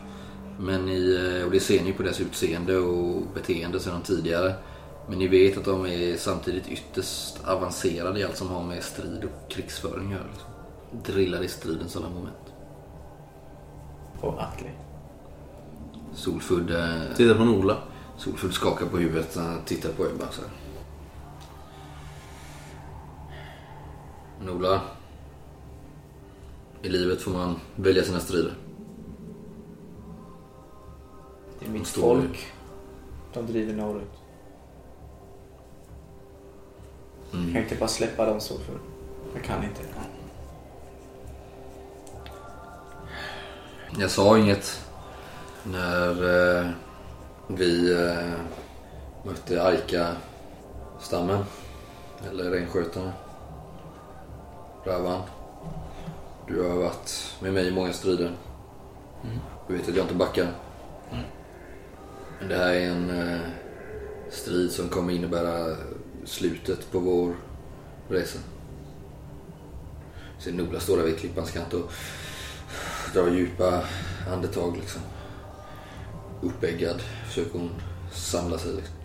Men 0.59 0.85
ni, 0.85 1.15
eh, 1.39 1.45
och 1.45 1.51
det 1.51 1.59
ser 1.59 1.83
ni 1.83 1.93
på 1.93 2.03
deras 2.03 2.21
utseende 2.21 2.77
och 2.77 3.23
beteende 3.33 3.79
sedan 3.79 4.01
tidigare. 4.01 4.53
Men 5.07 5.19
ni 5.19 5.27
vet 5.27 5.57
att 5.57 5.65
de 5.65 5.85
är 5.85 6.17
samtidigt 6.17 6.67
ytterst 6.67 7.39
avancerade 7.45 8.19
i 8.19 8.23
allt 8.23 8.37
som 8.37 8.49
har 8.49 8.63
med 8.63 8.83
strid 8.83 9.23
och 9.23 9.51
krigsföring 9.51 10.05
att 10.05 10.11
göra. 10.11 10.27
Liksom. 10.31 10.49
Drillade 11.03 11.45
i 11.45 11.47
stridens 11.47 11.95
alla 11.95 12.09
moment. 12.09 12.53
Och 14.21 14.41
Atli. 14.41 14.69
Solfudd, 16.13 16.71
eh, 16.71 17.15
Titta 17.15 17.35
på 17.35 17.45
Nola. 17.45 17.77
Solfudd 18.17 18.53
skakar 18.53 18.85
på 18.85 18.97
huvudet 18.97 19.35
han 19.35 19.61
tittar 19.65 19.89
på 19.89 20.05
er 20.05 20.09
bara 20.19 20.31
så 20.31 20.41
här. 20.41 20.51
Nola. 24.45 24.81
I 26.81 26.89
livet 26.89 27.21
får 27.21 27.31
man 27.31 27.59
välja 27.75 28.03
sina 28.03 28.19
strider. 28.19 28.53
Det 31.59 31.65
är 31.65 31.69
mitt 31.69 31.87
folk. 31.87 32.53
De 33.33 33.45
driver 33.45 33.73
norrut. 33.73 34.24
Jag 37.31 37.53
kan 37.53 37.63
inte 37.63 37.75
bara 37.75 37.89
släppa 37.89 38.25
dem 38.25 38.39
så 38.39 38.53
för 38.57 38.79
Jag 39.33 39.43
kan 39.43 39.63
inte. 39.63 39.81
Jag 43.99 44.11
sa 44.11 44.37
inget 44.37 44.85
när 45.63 46.09
eh, 46.59 46.69
vi 47.47 47.93
eh, 47.93 48.33
mötte 49.23 49.63
Aika-stammen. 49.63 51.43
Eller 52.29 52.51
renskötarna. 52.51 53.13
Ravan. 54.85 55.21
Du 56.47 56.61
har 56.61 56.77
varit 56.77 57.35
med 57.39 57.53
mig 57.53 57.67
i 57.67 57.71
många 57.71 57.93
strider. 57.93 58.31
Du 59.67 59.77
vet 59.77 59.89
att 59.89 59.95
jag 59.95 60.03
inte 60.03 60.15
backar. 60.15 60.51
Men 62.39 62.49
det 62.49 62.55
här 62.55 62.73
är 62.73 62.89
en 62.89 63.09
eh, 63.09 63.39
strid 64.29 64.71
som 64.71 64.89
kommer 64.89 65.13
innebära 65.13 65.75
slutet 66.25 66.91
på 66.91 66.99
vår 66.99 67.35
resa. 68.09 68.39
Så 70.39 70.51
Nola 70.51 70.79
står 70.79 70.97
där 70.97 71.03
vid 71.03 71.17
klippans 71.19 71.51
kant 71.51 71.73
och 71.73 71.91
drar 73.13 73.27
djupa 73.27 73.81
andetag 74.33 74.77
liksom. 74.77 75.01
Uppeggad 76.41 77.01
försöker 77.27 77.59
hon 77.59 77.69
samla 78.11 78.57
sig 78.57 78.71
liksom. 78.73 78.95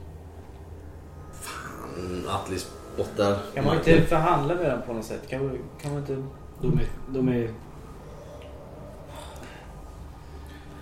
Mm, 1.99 2.29
Atli 2.29 2.59
spottar. 2.59 3.39
Kan 3.55 3.65
man 3.65 3.77
inte 3.77 4.01
förhandla 4.03 4.55
med 4.55 4.71
dem 4.71 4.81
på 4.87 4.93
något 4.93 5.05
sätt? 5.05 5.29
Kan, 5.29 5.51
vi- 5.53 5.61
kan 5.83 5.93
man 5.93 6.01
inte... 6.01 6.23
De 6.63 6.79
är, 6.79 6.87
de 7.09 7.29
är... 7.29 7.51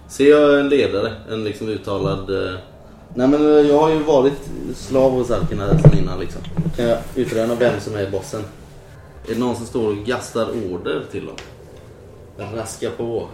Ser 0.09 0.31
jag 0.31 0.61
en 0.61 0.69
ledare? 0.69 1.13
En 1.31 1.45
liksom 1.45 1.69
uttalad... 1.69 2.31
eh, 2.55 2.59
Nej 3.15 3.29
men 3.29 3.41
eh, 3.41 3.67
jag 3.67 3.81
har 3.81 3.91
ju 3.91 4.03
varit 4.03 4.51
slav 4.75 5.11
hos 5.11 5.29
här 5.31 5.41
sedan 5.51 5.99
innan 5.99 6.21
liksom. 6.21 6.43
Kan 6.77 6.85
jag 6.85 6.99
utröna 7.15 7.55
vem 7.55 7.81
som 7.81 7.97
är 7.97 8.11
bossen? 8.11 8.43
Är 9.29 9.35
det 9.35 9.41
någon 9.41 9.57
som 9.57 9.67
står 9.67 9.89
och 9.89 9.97
gastar 9.97 10.49
order 10.71 11.05
till 11.11 11.27
dem? 11.27 11.37
Den 12.37 12.55
raskar 12.55 12.91
på. 12.91 13.29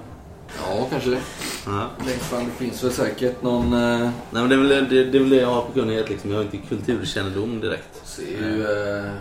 Ja, 0.62 0.86
kanske 0.90 1.10
det. 1.10 1.20
Ja. 1.66 1.86
Längst 2.06 2.24
fram 2.24 2.44
det 2.44 2.64
finns 2.64 2.84
väl 2.84 2.92
säkert 2.92 3.42
någon... 3.42 3.72
Eh, 3.72 4.00
Nej 4.00 4.10
men 4.30 4.48
det 4.48 4.54
är, 4.54 4.58
väl, 4.58 4.68
det, 4.68 5.04
det 5.04 5.18
är 5.18 5.20
väl 5.20 5.30
det 5.30 5.36
jag 5.36 5.48
har 5.48 5.62
på 5.62 5.72
kunnighet 5.72 6.08
liksom. 6.08 6.30
Jag 6.30 6.38
har 6.38 6.44
inte 6.44 6.56
kulturkännedom 6.56 7.60
direkt. 7.60 8.00
ser 8.04 8.22
ju 8.22 8.62
eh, 8.62 9.12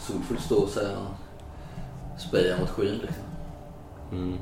Solfull 0.00 0.38
stå 0.38 0.66
så 0.66 0.80
och 0.80 2.20
speja 2.20 2.58
mot 2.58 2.70
skyn 2.70 2.98
liksom. 3.02 3.24
Mm. 4.12 4.38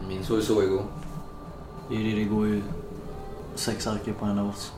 Jag 0.00 0.08
minns 0.08 0.30
hur 0.30 0.36
det 0.36 0.42
såg 0.42 0.64
igår. 0.64 0.84
Det 1.88 1.96
är 1.96 2.00
ju 2.00 2.10
det, 2.10 2.16
det 2.16 2.24
går 2.24 2.46
ju 2.46 2.62
sex 3.58 3.86
arker 3.86 4.12
på 4.12 4.24
en 4.24 4.38
av 4.38 4.48
oss. 4.48 4.72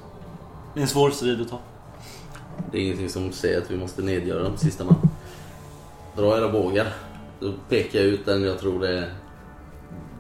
Det 0.75 0.81
är 0.81 0.83
en 0.83 0.89
svår 0.89 1.11
strid 1.11 1.41
att 1.41 1.49
ta. 1.49 1.59
Det 2.73 2.79
är 2.79 2.83
ingenting 2.83 3.09
som 3.09 3.33
säger 3.33 3.59
att 3.59 3.71
vi 3.71 3.77
måste 3.77 4.03
nedgöra 4.03 4.43
dem 4.43 4.57
sista 4.57 4.85
man. 4.85 4.97
Dra 6.17 6.37
era 6.39 6.49
bågar. 6.49 6.93
Då 7.41 7.53
pekar 7.69 7.99
jag 7.99 8.09
ut 8.09 8.27
den 8.27 8.43
jag 8.43 8.59
tror 8.59 8.85
är 8.87 9.15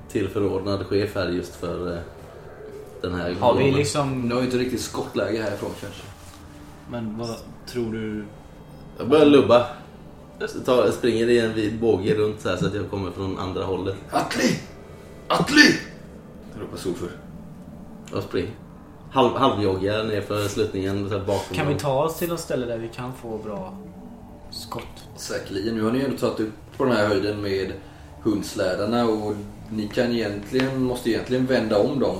tillförordnad 0.08 0.86
chef 0.86 1.14
här 1.14 1.28
just 1.28 1.54
för 1.56 1.92
eh, 1.92 2.00
den 3.00 3.14
här 3.14 3.34
Har 3.40 3.54
vi 3.54 3.70
liksom... 3.70 4.28
Nu 4.28 4.34
har 4.34 4.40
ju 4.40 4.46
inte 4.46 4.58
riktigt 4.58 4.80
skottläge 4.80 5.42
härifrån 5.42 5.70
kanske. 5.80 6.02
Men 6.90 7.18
vad 7.18 7.36
tror 7.66 7.92
du? 7.92 8.24
Jag 8.98 9.08
börjar 9.08 9.26
lubba. 9.26 9.66
Jag 10.38 10.64
tar- 10.64 10.84
jag 10.84 10.94
springer 10.94 11.28
i 11.28 11.38
en 11.38 11.54
vid 11.54 11.80
båge 11.80 12.14
runt 12.14 12.40
så, 12.40 12.48
här 12.48 12.56
så 12.56 12.66
att 12.66 12.74
jag 12.74 12.90
kommer 12.90 13.10
från 13.10 13.38
andra 13.38 13.64
hållet. 13.64 13.96
Atli! 14.10 14.60
Atli! 15.28 15.78
Ropar 16.60 16.76
Solfull. 16.76 17.08
Jag 18.12 18.22
springer. 18.22 18.50
Halv, 19.10 19.36
halvjoggar 19.36 20.04
ner 20.04 20.20
för 20.20 20.48
sluttningen 20.48 21.08
så 21.08 21.18
här 21.18 21.24
bakom 21.24 21.56
Kan 21.56 21.68
vi 21.68 21.74
ta 21.74 22.04
oss 22.04 22.18
till 22.18 22.28
något 22.28 22.40
ställe 22.40 22.66
där 22.66 22.78
vi 22.78 22.88
kan 22.88 23.12
få 23.14 23.38
bra 23.38 23.74
skott? 24.50 25.08
Säkerligen. 25.16 25.74
Nu 25.74 25.82
har 25.82 25.92
ni 25.92 25.98
ju 25.98 26.04
ändå 26.04 26.16
tagit 26.16 26.40
upp 26.40 26.52
på 26.76 26.84
den 26.84 26.96
här 26.96 27.08
höjden 27.08 27.42
med 27.42 27.72
hundslädarna 28.22 29.04
och 29.04 29.34
ni 29.70 29.88
kan 29.88 30.12
egentligen, 30.12 30.82
måste 30.82 31.10
egentligen 31.10 31.46
vända 31.46 31.78
om 31.78 32.00
dem 32.00 32.16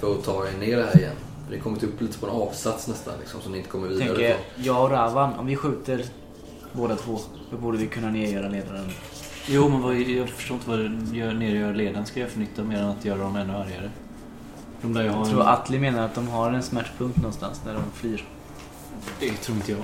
för 0.00 0.12
att 0.12 0.24
ta 0.24 0.46
er 0.46 0.58
ner 0.60 0.82
här 0.82 0.98
igen. 0.98 1.16
För 1.44 1.50
Ni 1.50 1.56
har 1.56 1.64
kommit 1.64 1.82
upp 1.82 2.00
lite 2.00 2.18
på 2.18 2.26
en 2.26 2.32
avsats 2.32 2.88
nästan 2.88 3.14
liksom, 3.20 3.40
så 3.40 3.50
ni 3.50 3.56
inte 3.58 3.70
kommer 3.70 3.88
vidare 3.88 4.06
Tänker 4.08 4.30
ifrån. 4.30 4.40
jag 4.56 4.84
och 4.84 4.90
Ravan, 4.90 5.34
om 5.38 5.46
vi 5.46 5.56
skjuter 5.56 6.04
båda 6.72 6.96
två, 6.96 7.18
då 7.50 7.56
borde 7.56 7.78
vi 7.78 7.86
kunna 7.86 8.10
nedgöra 8.10 8.48
ledaren. 8.48 8.90
Jo, 9.46 9.68
men 9.68 9.82
vad, 9.82 9.96
jag 9.96 10.28
förstår 10.28 10.54
inte 10.54 10.70
vad 10.70 10.78
det 10.78 11.16
gör, 11.18 11.32
nergör 11.34 11.74
ledaren 11.74 12.06
ska 12.06 12.20
göra 12.20 12.30
för 12.30 12.38
nytta 12.38 12.62
mer 12.62 12.76
än 12.76 12.88
att 12.88 13.04
göra 13.04 13.18
dem 13.18 13.36
ännu 13.36 13.52
argare. 13.52 13.90
De 14.82 14.92
där 14.94 15.02
jag 15.04 15.12
har 15.12 15.18
Jag 15.18 15.26
en- 15.26 15.32
tror 15.34 15.48
Atli 15.48 15.78
menar 15.78 16.04
att 16.04 16.14
de 16.14 16.28
har 16.28 16.50
en 16.52 16.62
smärtpunkt 16.62 17.16
någonstans 17.16 17.60
när 17.66 17.74
de 17.74 17.82
flyr. 17.94 18.24
Det 19.20 19.30
tror 19.30 19.56
inte 19.56 19.70
jag. 19.72 19.80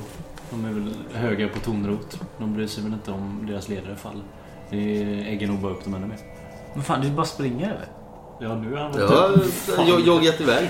De 0.51 0.65
är 0.65 0.73
väl 0.73 0.95
höga 1.15 1.49
på 1.49 1.59
tonrot. 1.61 2.21
De 2.39 2.55
bryr 2.55 2.67
sig 2.67 2.83
väl 2.85 2.93
inte 2.93 3.11
om 3.11 3.47
deras 3.51 3.69
ledare 3.69 3.97
faller. 3.97 4.23
Det 4.71 5.03
äggar 5.29 5.49
nog 5.49 5.59
bara 5.59 5.73
upp 5.73 5.85
dem 5.85 5.95
ännu 5.95 6.07
mer. 6.07 6.19
Men 6.75 6.83
fan, 6.85 7.01
du 7.01 7.11
bara 7.11 7.27
springer 7.27 7.67
eller? 7.67 7.89
Ja, 8.41 8.55
nu 8.55 8.75
är 8.75 8.79
han 8.81 8.93
Jag 8.99 9.07
har 9.77 9.89
jag- 9.89 10.01
joggat 10.07 10.41
iväg. 10.41 10.69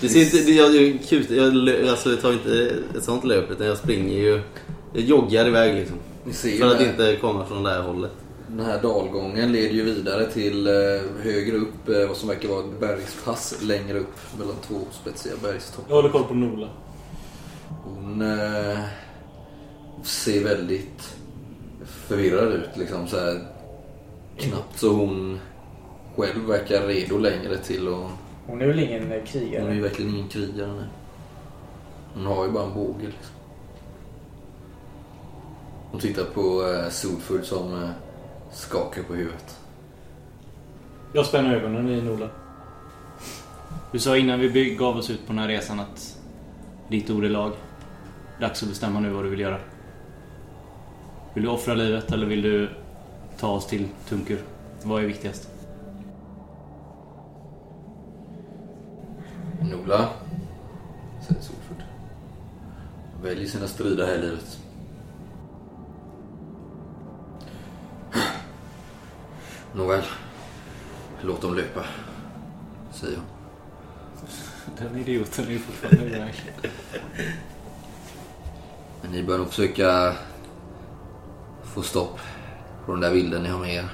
Det 0.00 0.08
ser 0.08 0.20
inte, 0.24 0.36
det, 0.36 0.52
jag, 0.52 0.74
jag, 0.74 1.00
kut- 1.08 1.30
jag, 1.30 1.52
lö- 1.54 1.90
alltså, 1.90 2.10
jag 2.10 2.20
tar 2.20 2.32
inte 2.32 2.72
ett 2.96 3.04
sånt 3.04 3.24
löp 3.24 3.50
utan 3.50 3.66
jag 3.66 3.76
springer 3.76 4.18
ju. 4.18 4.42
Jag 4.92 5.02
joggar 5.02 5.46
iväg 5.46 5.74
liksom. 5.74 5.96
För 6.60 6.74
att 6.74 6.80
inte 6.80 7.16
komma 7.20 7.44
från 7.46 7.62
det 7.62 7.70
här 7.70 7.82
hållet. 7.82 8.12
Den 8.56 8.66
här 8.66 8.82
dalgången 8.82 9.52
leder 9.52 9.74
ju 9.74 9.82
vidare 9.84 10.30
till 10.30 10.66
eh, 10.66 10.72
högre 11.22 11.56
upp, 11.56 11.88
eh, 11.88 12.08
vad 12.08 12.16
som 12.16 12.28
verkar 12.28 12.48
vara 12.48 12.60
ett 12.60 12.80
bergspass 12.80 13.58
längre 13.62 13.98
upp 13.98 14.38
mellan 14.38 14.56
två 14.66 14.74
spetsiga 14.90 15.34
bergstoppar. 15.42 15.88
Jag 15.90 15.96
håller 15.96 16.08
koll 16.08 16.24
på 16.24 16.34
Nola. 16.34 16.68
Hon 17.84 18.22
eh, 18.22 18.78
ser 20.02 20.44
väldigt 20.44 21.16
förvirrad 21.84 22.52
ut. 22.52 22.70
Liksom 22.76 23.06
så 23.06 23.16
här, 23.20 23.40
knappt 24.36 24.78
så 24.78 24.88
hon 24.92 25.38
själv 26.16 26.46
verkar 26.46 26.86
redo 26.86 27.18
längre 27.18 27.58
till 27.58 27.88
att... 27.88 28.10
Hon 28.46 28.62
är 28.62 28.66
väl 28.66 28.78
ingen 28.78 29.02
eh, 29.02 29.08
Hon 29.08 29.12
är 29.20 29.26
krigare? 29.26 29.74
ju 29.74 29.80
verkligen 29.80 30.14
ingen 30.14 30.28
krigare. 30.28 30.72
nej. 30.72 30.86
Hon 32.14 32.26
har 32.26 32.44
ju 32.46 32.50
bara 32.50 32.64
en 32.64 32.74
båge 32.74 33.02
liksom. 33.06 33.34
Hon 35.90 36.00
tittar 36.00 36.24
på 36.24 36.72
eh, 36.72 36.88
Sodford 36.90 37.44
som 37.44 37.82
eh, 37.82 37.90
skakar 38.52 39.02
på 39.02 39.14
huvudet. 39.14 39.58
Jag 41.12 41.26
spänner 41.26 41.54
ögonen 41.54 41.88
i 41.88 42.02
Nola. 42.02 42.28
Du 43.92 43.98
sa 43.98 44.16
innan 44.16 44.40
vi 44.40 44.74
gav 44.74 44.96
oss 44.96 45.10
ut 45.10 45.26
på 45.26 45.32
den 45.32 45.38
här 45.38 45.48
resan 45.48 45.80
att 45.80 46.18
ditt 46.88 47.10
ord 47.10 47.24
är 47.24 47.28
lag. 47.28 47.52
Dags 48.40 48.62
att 48.62 48.68
bestämma 48.68 49.00
nu 49.00 49.10
vad 49.10 49.24
du 49.24 49.30
vill 49.30 49.40
göra. 49.40 49.58
Vill 51.34 51.42
du 51.44 51.48
offra 51.48 51.74
livet 51.74 52.12
eller 52.12 52.26
vill 52.26 52.42
du 52.42 52.70
ta 53.38 53.50
oss 53.50 53.66
till 53.66 53.88
Tunkur? 54.08 54.38
Vad 54.82 55.02
är 55.02 55.06
viktigast? 55.06 55.48
Nola, 59.60 60.08
säger 61.26 61.40
Solford. 61.40 61.82
Välj 63.22 63.48
sina 63.48 63.66
strider 63.66 64.06
här 64.06 64.14
i 64.14 64.20
livet. 64.20 64.61
Nåväl, 69.74 70.02
låt 71.22 71.42
dem 71.42 71.54
löpa, 71.54 71.84
säger 72.92 73.14
jag. 73.14 73.22
Den 74.78 75.00
idioten 75.00 75.46
är 75.46 75.50
ju 75.50 75.58
fortfarande 75.58 76.16
iväg. 76.16 76.34
Men 79.02 79.12
ni 79.12 79.22
bör 79.22 79.38
nog 79.38 79.48
försöka 79.48 80.12
få 81.74 81.82
stopp 81.82 82.18
på 82.86 82.92
den 82.92 83.00
där 83.00 83.10
vilden 83.10 83.42
ni 83.42 83.48
har 83.48 83.58
med 83.58 83.74
er. 83.74 83.88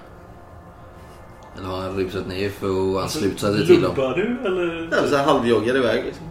Eller 1.57 1.69
har 1.69 1.81
han 1.81 1.97
rusat 1.97 2.27
ner 2.27 2.51
för 2.51 2.97
att 2.97 3.03
ansluta 3.03 3.53
sig 3.53 3.67
till 3.67 3.83
dem? 3.83 3.95
Lubbar 3.97 4.17
du 4.17 4.47
eller? 4.47 4.89
Ja, 4.93 5.09
så 5.09 5.17
halvjoggar 5.17 5.77
iväg 5.77 6.05
liksom. 6.05 6.27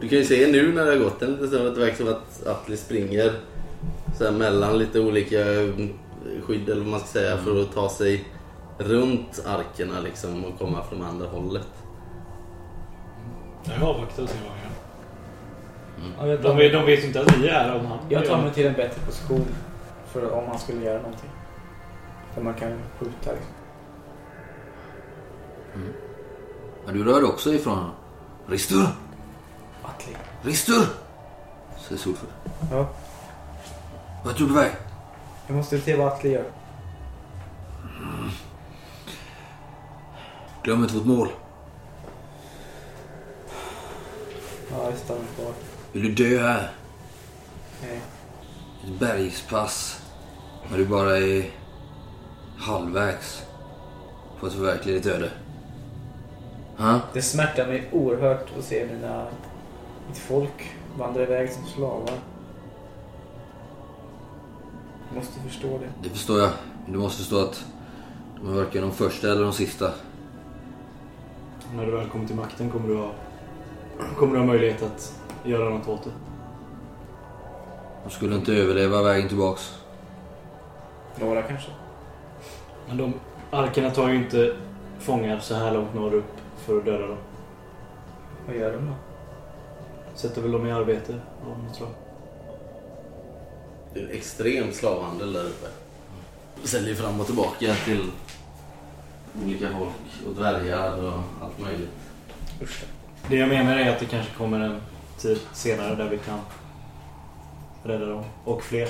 Du 0.00 0.08
kan 0.08 0.18
ju 0.18 0.24
se 0.24 0.52
nu 0.52 0.72
när 0.72 0.84
det 0.84 0.90
har 0.90 0.98
gått 0.98 1.22
en 1.22 1.32
liten 1.32 1.48
stund 1.48 1.68
att 1.68 1.74
det 1.74 1.80
verkar 1.80 1.96
som 1.96 2.08
att 2.08 2.46
Atli 2.46 2.76
springer 2.76 3.32
så 4.18 4.24
här 4.24 4.32
mellan 4.32 4.78
lite 4.78 5.00
olika 5.00 5.38
skydd 6.46 6.68
eller 6.68 6.82
vad 6.82 6.90
man 6.90 7.00
ska 7.00 7.08
säga 7.08 7.36
för 7.36 7.62
att 7.62 7.74
ta 7.74 7.88
sig 7.88 8.24
runt 8.78 9.42
arkerna 9.46 10.00
liksom 10.00 10.44
och 10.44 10.58
komma 10.58 10.82
från 10.82 11.02
andra 11.02 11.26
hållet. 11.26 11.68
Jag 13.64 13.82
avvaktar 13.82 14.22
och 14.22 14.28
ser 14.28 14.38
vad 14.38 14.52
han 16.18 16.28
gör. 16.28 16.38
De 16.42 16.68
de 16.72 16.86
vet 16.86 17.04
inte 17.04 17.20
att 17.20 17.38
vi 17.38 17.48
är 17.48 17.52
här 17.52 17.80
om 17.80 17.86
han 17.86 17.98
jag 18.08 18.26
tar 18.26 18.42
mig 18.42 18.52
till 18.52 18.66
en 18.66 18.74
bättre 18.74 19.00
position 19.06 19.46
för 20.06 20.30
om 20.30 20.46
man 20.46 20.58
skulle 20.58 20.84
göra 20.84 21.02
någonting. 21.02 21.30
Där 22.34 22.42
man 22.42 22.54
kan 22.54 22.70
skjuta 22.98 23.32
liksom. 23.32 23.54
Men 26.86 26.94
du 26.94 27.04
rör 27.04 27.24
också 27.24 27.52
ifrån 27.54 27.74
honom. 27.74 27.90
Ristur! 28.46 28.86
Atli. 29.82 30.16
Ristur! 30.42 30.84
Säger 31.78 32.00
Solford. 32.00 32.28
Ja, 32.70 32.88
Vart 34.24 34.36
är 34.36 34.40
du 34.40 34.46
på 34.48 34.54
väg? 34.54 34.72
Jag 35.48 35.56
måste 35.56 35.80
se 35.80 35.96
vad 35.96 36.06
Atli 36.06 36.30
gör. 36.30 36.44
Glöm 40.62 40.82
inte 40.82 40.94
vårt 40.94 41.06
mål. 41.06 41.28
Ja, 44.70 44.84
jag 44.84 44.98
stannar 44.98 45.24
kvar. 45.36 45.52
Vill 45.92 46.14
du 46.14 46.24
dö 46.24 46.42
här? 46.42 46.70
Nej. 47.82 48.00
Ett 48.84 49.00
bergspass. 49.00 50.02
När 50.70 50.78
du 50.78 50.86
bara 50.86 51.18
är 51.18 51.50
halvvägs 52.58 53.42
på 54.40 54.46
att 54.46 54.52
förverkliga 54.52 54.96
ditt 54.96 55.06
öde. 55.06 55.30
Ha? 56.76 57.00
Det 57.12 57.22
smärtar 57.22 57.66
mig 57.66 57.88
oerhört 57.92 58.46
att 58.58 58.64
se 58.64 58.86
mina, 58.86 59.26
mitt 60.08 60.18
folk 60.18 60.76
vandra 60.98 61.22
iväg 61.22 61.52
som 61.52 61.66
slavar. 61.66 62.18
Du 65.10 65.16
måste 65.16 65.40
förstå 65.40 65.78
det. 65.78 65.88
Det 66.02 66.08
förstår 66.08 66.40
jag. 66.40 66.50
Men 66.84 66.92
du 66.92 66.98
måste 66.98 67.18
förstå 67.18 67.40
att 67.40 67.64
de 68.36 68.48
är 68.48 68.52
varken 68.52 68.82
de 68.82 68.92
första 68.92 69.32
eller 69.32 69.42
de 69.42 69.52
sista. 69.52 69.90
När 71.74 71.86
du 71.86 71.92
väl 71.92 72.08
kommer 72.08 72.26
till 72.26 72.36
makten 72.36 72.70
kommer 72.70 72.88
du 72.88 72.96
ha, 72.96 73.10
kommer 74.16 74.32
du 74.32 74.38
ha 74.38 74.46
möjlighet 74.46 74.82
att 74.82 75.20
göra 75.44 75.70
något 75.70 75.88
åt 75.88 76.04
det. 76.04 76.10
De 78.04 78.10
skulle 78.10 78.34
inte 78.34 78.52
överleva 78.52 79.02
vägen 79.02 79.28
tillbaks. 79.28 79.78
Några 81.20 81.42
kanske. 81.42 81.70
Men 82.88 82.96
de 82.96 83.14
arkerna 83.50 83.90
tar 83.90 84.08
ju 84.08 84.16
inte 84.16 84.56
fångar 84.98 85.38
så 85.38 85.54
här 85.54 85.74
långt 85.74 85.94
norrut 85.94 86.24
för 86.56 86.78
att 86.78 86.84
döda 86.84 87.06
dem. 87.06 87.18
Vad 88.46 88.56
gör 88.56 88.72
de 88.72 88.86
då? 88.86 88.92
Sätter 90.14 90.42
väl 90.42 90.52
dem 90.52 90.66
i 90.66 90.72
arbete 90.72 91.20
av 91.42 91.64
något 91.64 91.76
slag. 91.76 91.90
Det 93.94 94.00
är 94.00 94.04
en 94.04 94.10
extrem 94.10 94.72
slavhandel 94.72 95.32
där 95.32 95.44
uppe. 95.44 95.66
Säljer 96.62 96.94
fram 96.94 97.20
och 97.20 97.26
tillbaka 97.26 97.74
till 97.84 98.10
olika 99.44 99.68
folk 99.78 100.26
och 100.26 100.34
dvärgar 100.34 101.04
och 101.04 101.22
allt 101.42 101.60
möjligt. 101.60 101.90
Usch. 102.62 102.84
Det 103.28 103.36
jag 103.36 103.48
menar 103.48 103.76
är 103.76 103.90
att 103.90 104.00
det 104.00 104.06
kanske 104.06 104.34
kommer 104.34 104.60
en 104.60 104.80
tid 105.18 105.38
senare 105.52 105.94
där 105.94 106.08
vi 106.08 106.18
kan 106.18 106.38
rädda 107.84 108.06
dem. 108.06 108.24
Och 108.44 108.62
fler. 108.62 108.88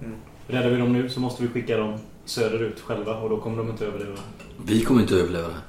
Mm. 0.00 0.16
Räddar 0.46 0.70
vi 0.70 0.76
dem 0.76 0.92
nu 0.92 1.08
så 1.08 1.20
måste 1.20 1.42
vi 1.42 1.48
skicka 1.48 1.76
dem 1.76 1.98
söderut 2.24 2.80
själva 2.80 3.16
och 3.16 3.30
då 3.30 3.40
kommer 3.40 3.56
de 3.56 3.70
inte 3.70 3.86
överleva. 3.86 4.18
Vi 4.64 4.84
kommer 4.84 5.00
inte 5.00 5.14
överleva 5.14 5.48
det. 5.48 5.60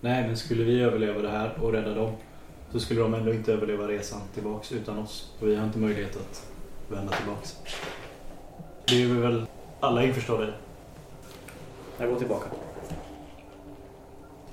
Nej, 0.00 0.26
men 0.26 0.36
skulle 0.36 0.64
vi 0.64 0.80
överleva 0.80 1.22
det 1.22 1.30
här 1.30 1.58
och 1.60 1.72
rädda 1.72 1.94
dem 1.94 2.12
så 2.72 2.80
skulle 2.80 3.00
de 3.00 3.14
ändå 3.14 3.32
inte 3.32 3.52
överleva 3.52 3.88
resan 3.88 4.20
tillbaks 4.34 4.72
utan 4.72 4.98
oss. 4.98 5.30
Och 5.40 5.48
vi 5.48 5.56
har 5.56 5.64
inte 5.64 5.78
möjlighet 5.78 6.16
att 6.16 6.49
vända 6.90 7.12
tillbaks. 7.12 7.56
Det 8.88 9.02
är 9.02 9.06
vi 9.06 9.20
väl 9.20 9.46
alla 9.80 10.04
införstådda 10.04 10.44
i. 10.44 10.50
Jag 11.98 12.08
går 12.10 12.16
tillbaka. 12.18 12.46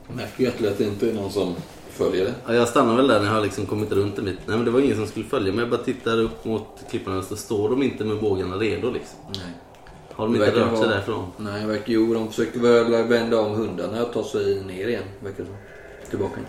Märker 0.07 0.43
ju 0.43 0.47
att 0.49 0.77
det 0.77 0.83
inte 0.83 1.09
är 1.09 1.13
någon 1.13 1.31
som 1.31 1.55
följer 1.89 2.25
det. 2.25 2.33
Ja, 2.47 2.53
jag 2.53 2.67
stannar 2.67 2.95
väl 2.95 3.07
där 3.07 3.19
när 3.19 3.25
jag 3.25 3.33
har 3.33 3.41
liksom 3.41 3.65
kommit 3.65 3.91
runt 3.91 4.17
en 4.19 4.25
bit. 4.25 4.39
Nej 4.45 4.55
men 4.55 4.65
det 4.65 4.71
var 4.71 4.79
ingen 4.79 4.95
som 4.97 5.05
skulle 5.07 5.25
följa 5.25 5.51
mig. 5.53 5.59
Jag 5.61 5.69
bara 5.69 5.83
tittar 5.83 6.19
upp 6.19 6.45
mot 6.45 6.67
klipporna 6.89 7.21
så 7.21 7.35
står 7.35 7.69
de 7.69 7.83
inte 7.83 8.03
med 8.05 8.19
bågarna 8.19 8.55
redo 8.55 8.91
liksom. 8.91 9.19
Nej. 9.29 9.53
Har 10.13 10.25
de 10.25 10.35
inte 10.35 10.47
rört 10.47 10.53
sig 10.69 10.77
vara- 10.79 10.87
därifrån? 10.89 11.31
Nej, 11.37 11.65
verkar, 11.65 11.93
jo, 11.93 12.13
de 12.13 12.27
försökte 12.27 12.59
väl 12.59 13.07
vända 13.07 13.39
om 13.39 13.51
hundarna 13.55 14.05
och 14.05 14.13
ta 14.13 14.23
sig 14.23 14.63
ner 14.63 14.87
igen. 14.87 15.03
Verkar 15.19 15.43
det. 15.43 16.09
Tillbaka. 16.09 16.39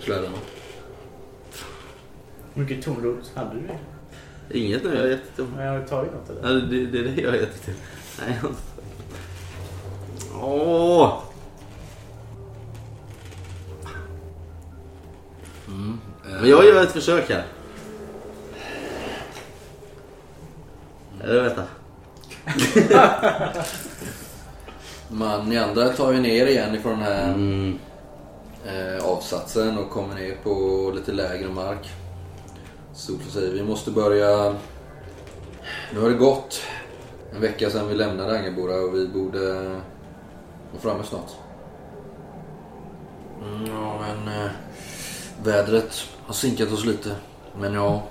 Slädarna. 0.00 0.36
Hur 2.54 2.62
mycket 2.62 2.84
tonrot 2.84 3.32
hade 3.34 3.54
du? 3.54 3.68
Inget 4.50 4.84
nu, 4.84 4.94
jag 4.94 5.00
har 5.02 5.08
gett 5.08 5.36
till. 5.36 5.44
Men 5.56 5.66
jag 5.66 5.80
har 5.80 5.86
tagit 5.86 6.12
något 6.12 6.30
eller? 6.30 6.42
Ja, 6.42 6.48
det, 6.54 6.86
det 6.86 6.98
är 6.98 7.02
det 7.02 7.22
jag 7.22 7.30
har 7.30 7.36
gett 7.36 7.62
till. 7.64 7.74
Nej, 8.20 8.34
jag 8.34 8.42
har 8.42 8.48
inte 8.48 8.62
Åh! 10.40 11.22
Men 16.40 16.50
jag 16.50 16.64
gör 16.64 16.82
ett 16.82 16.92
försök 16.92 17.30
här. 17.30 17.44
Eller 21.22 21.42
vänta. 21.42 21.62
Man, 25.08 25.48
ni 25.48 25.56
andra 25.58 25.88
tar 25.88 26.12
ju 26.12 26.20
ner 26.20 26.46
igen 26.46 26.74
ifrån 26.74 26.92
den 26.92 27.02
här 27.02 27.34
Mm. 27.34 27.78
eh, 28.66 29.04
avsatsen 29.04 29.78
och 29.78 29.90
kommer 29.90 30.14
ner 30.14 30.36
på 30.42 30.92
lite 30.94 31.12
lägre 31.12 31.48
mark. 31.48 31.90
Solfors 32.94 33.32
säger 33.32 33.52
vi 33.52 33.62
måste 33.62 33.90
börja... 33.90 34.54
Nu 35.92 36.00
har 36.00 36.08
det 36.08 36.14
gått 36.14 36.62
en 37.34 37.40
vecka 37.40 37.70
sedan 37.70 37.88
vi 37.88 37.94
lämnade 37.94 38.38
Angerbora 38.38 38.76
och 38.76 38.94
vi 38.94 39.08
borde 39.08 39.62
vara 40.72 40.80
framme 40.80 41.04
snart. 41.04 41.30
Mm, 43.42 43.66
ja, 43.66 43.98
men 44.00 44.44
eh, 44.44 44.50
vädret 45.42 46.08
har 46.26 46.34
sinkat 46.34 46.72
oss 46.72 46.84
lite. 46.84 47.16
Men 47.58 47.74
ja, 47.74 48.02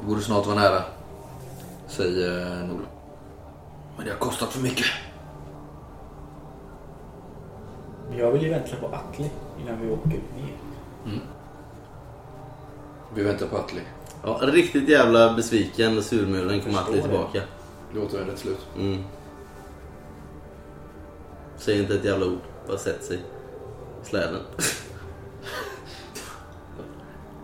vi 0.00 0.06
borde 0.06 0.22
snart 0.22 0.46
vara 0.46 0.56
nära. 0.56 0.82
Säger 1.88 2.40
eh, 2.40 2.68
Nola. 2.68 2.86
Men 3.96 4.04
det 4.04 4.12
har 4.12 4.18
kostat 4.18 4.48
för 4.48 4.62
mycket. 4.62 4.86
Jag 8.18 8.32
vill 8.32 8.42
ju 8.42 8.50
vänta 8.50 8.76
på 8.76 8.86
Atli 8.86 9.30
innan 9.60 9.80
vi 9.80 9.90
åker 9.90 10.08
ner. 10.08 10.56
Vi 13.14 13.22
väntar 13.22 13.46
på 13.46 13.56
Atli. 13.56 13.80
Ja, 14.22 14.40
riktigt 14.42 14.88
jävla 14.88 15.34
besviken 15.34 15.98
och 15.98 16.04
surmulen 16.04 16.60
kom 16.60 16.76
Atli 16.76 17.02
tillbaka. 17.02 17.42
Det 17.94 18.00
återvänder 18.00 18.34
till 18.34 18.42
slut. 18.42 18.66
Mm. 18.78 19.04
Säger 21.56 21.82
inte 21.82 21.94
ett 21.94 22.04
jävla 22.04 22.26
ord. 22.26 22.38
Bara 22.66 22.78
sätter 22.78 23.06
sig 23.06 23.18
släden. 24.02 24.40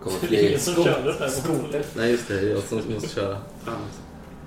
Kommer 0.02 0.18
Det 0.28 0.36
är 0.36 0.48
ingen 0.48 0.60
som 0.60 0.74
kör 0.74 1.02
det 1.04 1.12
här. 1.18 1.28
Skoter. 1.28 1.84
Nej 1.96 2.10
just 2.10 2.28
det, 2.28 2.40
det 2.40 2.50
är 2.50 2.54
jag 2.54 2.62
som 2.62 2.82
måste 2.94 3.08
köra. 3.08 3.36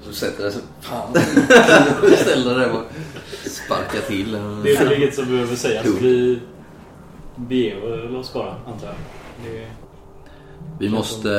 Så 0.02 0.14
sätter 0.14 0.44
det 0.44 0.52
sig. 0.52 0.62
Fan. 0.82 1.14
Ställer 2.18 2.60
det 2.60 2.72
och 2.72 2.84
sparkar 3.46 4.02
till. 4.08 4.32
Det 4.32 4.76
är 4.76 4.86
väl 4.86 4.94
inget 4.94 5.16
som 5.16 5.26
behöver 5.26 5.56
sägas. 5.56 5.86
Vi 5.86 6.40
beger 7.36 8.16
oss 8.16 8.34
bara, 8.34 8.56
antar 8.66 8.88
jag. 8.88 8.96
Det 9.44 9.68
Vi 10.82 10.90
måste. 10.90 11.30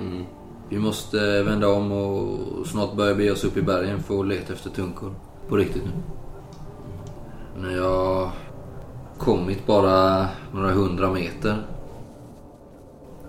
Mm. 0.00 0.24
vi 0.68 0.78
måste 0.78 1.42
vända 1.42 1.68
om 1.68 1.92
och 1.92 2.66
snart 2.66 2.94
börja 2.94 3.14
bege 3.14 3.30
oss 3.30 3.44
upp 3.44 3.56
i 3.56 3.62
bergen 3.62 4.02
för 4.02 4.20
att 4.20 4.26
leta 4.26 4.52
efter 4.52 4.70
tunkor. 4.70 5.14
På 5.48 5.56
riktigt 5.56 5.82
nu. 5.84 5.90
När 7.62 7.76
jag 7.76 8.30
kommit 9.18 9.66
bara 9.66 10.28
några 10.52 10.70
hundra 10.70 11.12
meter. 11.12 11.56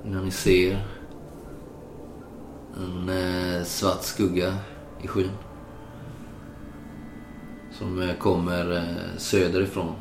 När 0.03 0.21
ni 0.21 0.31
ser 0.31 0.85
en 2.77 3.09
eh, 3.09 3.63
svart 3.63 4.03
skugga 4.03 4.53
i 5.01 5.07
skyn. 5.07 5.31
Som 7.71 8.01
eh, 8.01 8.15
kommer 8.15 8.77
eh, 8.77 9.17
söderifrån. 9.17 9.93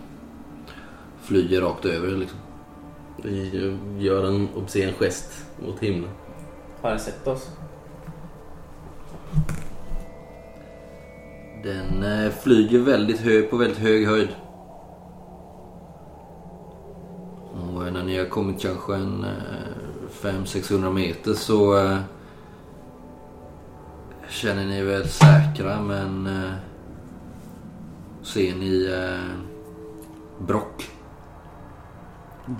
Flyger 1.22 1.60
rakt 1.60 1.84
över 1.84 2.08
liksom. 2.08 2.38
Vi 3.22 3.72
gör 3.98 4.26
en 4.26 4.48
obscen 4.57 4.92
gest 4.92 5.44
mot 5.66 5.81
himlen. 5.81 6.11
Har 6.83 6.90
den 6.90 7.00
sett 7.00 7.26
oss? 7.26 7.50
Den 11.62 12.02
eh, 12.02 12.31
flyger 12.31 12.78
väldigt 12.78 13.20
hög, 13.20 13.50
på 13.50 13.57
väldigt 13.57 13.78
hög 13.78 14.07
höjd. 14.07 14.28
Och 17.52 17.87
eh, 17.87 17.92
när 17.92 18.04
ni 18.04 18.18
har 18.18 18.26
kommit 18.26 18.61
kanske 18.62 18.94
en 18.94 19.24
eh, 19.24 19.31
500-600 20.22 20.92
meter 20.92 21.35
så 21.35 21.78
eh, 21.78 21.98
känner 24.28 24.66
ni 24.66 24.78
er 24.78 24.85
väl 24.85 25.09
säkra 25.09 25.83
men 25.83 26.26
eh, 26.26 26.52
ser 28.22 28.54
ni 28.54 28.87
eh, 28.87 29.31
Brock 30.46 30.90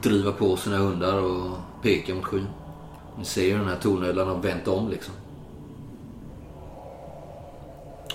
driva 0.03 0.33
på 0.33 0.57
sina 0.57 0.77
hundar 0.77 1.23
och 1.23 1.57
peka 1.83 2.15
mot 2.15 2.25
skyn. 2.25 2.47
Ni 3.19 3.25
ser 3.25 3.45
ju 3.45 3.59
den 3.59 3.69
här 3.69 3.77
tornödlan 3.77 4.29
har 4.29 4.37
vänt 4.37 4.69
om 4.69 4.89
liksom. 4.89 5.15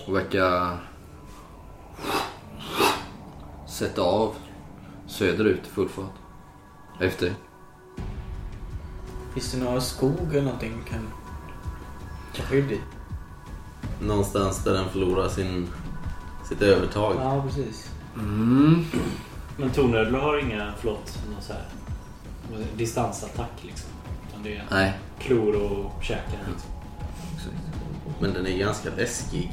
Och 0.08 0.16
verkar 0.16 0.78
sätta 3.68 4.02
av 4.02 4.36
söderut 5.08 5.62
i 5.68 5.70
full 5.70 5.90
fart. 5.90 6.16
Efter. 7.00 7.34
Finns 9.34 9.52
det 9.52 9.58
några 9.58 9.82
skog 9.82 10.30
eller 10.32 10.42
någonting 10.42 10.74
vi 10.84 10.90
kan 10.90 11.08
ta 12.36 12.44
skydd 12.44 12.72
i? 12.72 12.80
Någonstans 14.02 14.64
där 14.64 14.74
den 14.74 14.90
förlorar 14.90 15.30
sin, 15.30 15.68
sitt 16.50 16.62
övertag. 16.62 17.16
Ja, 17.20 17.44
precis. 17.48 17.92
Mm. 18.16 18.86
Men 19.58 19.70
tornödlor 19.70 20.20
har 20.20 20.38
inga, 20.38 20.74
förlåt, 20.80 21.20
någon 21.34 21.42
så 21.42 21.54
här 21.54 21.66
distansattack 22.78 23.52
liksom. 23.62 23.90
Utan 24.30 24.44
det 24.44 24.56
är 24.56 24.66
Nej, 24.72 24.94
klor 25.20 25.56
och 25.56 26.04
käkar. 26.04 26.40
Liksom. 26.52 26.72
Men 28.20 28.34
den 28.34 28.48
är 28.48 28.58
ganska 28.58 28.90
läskig. 28.98 29.52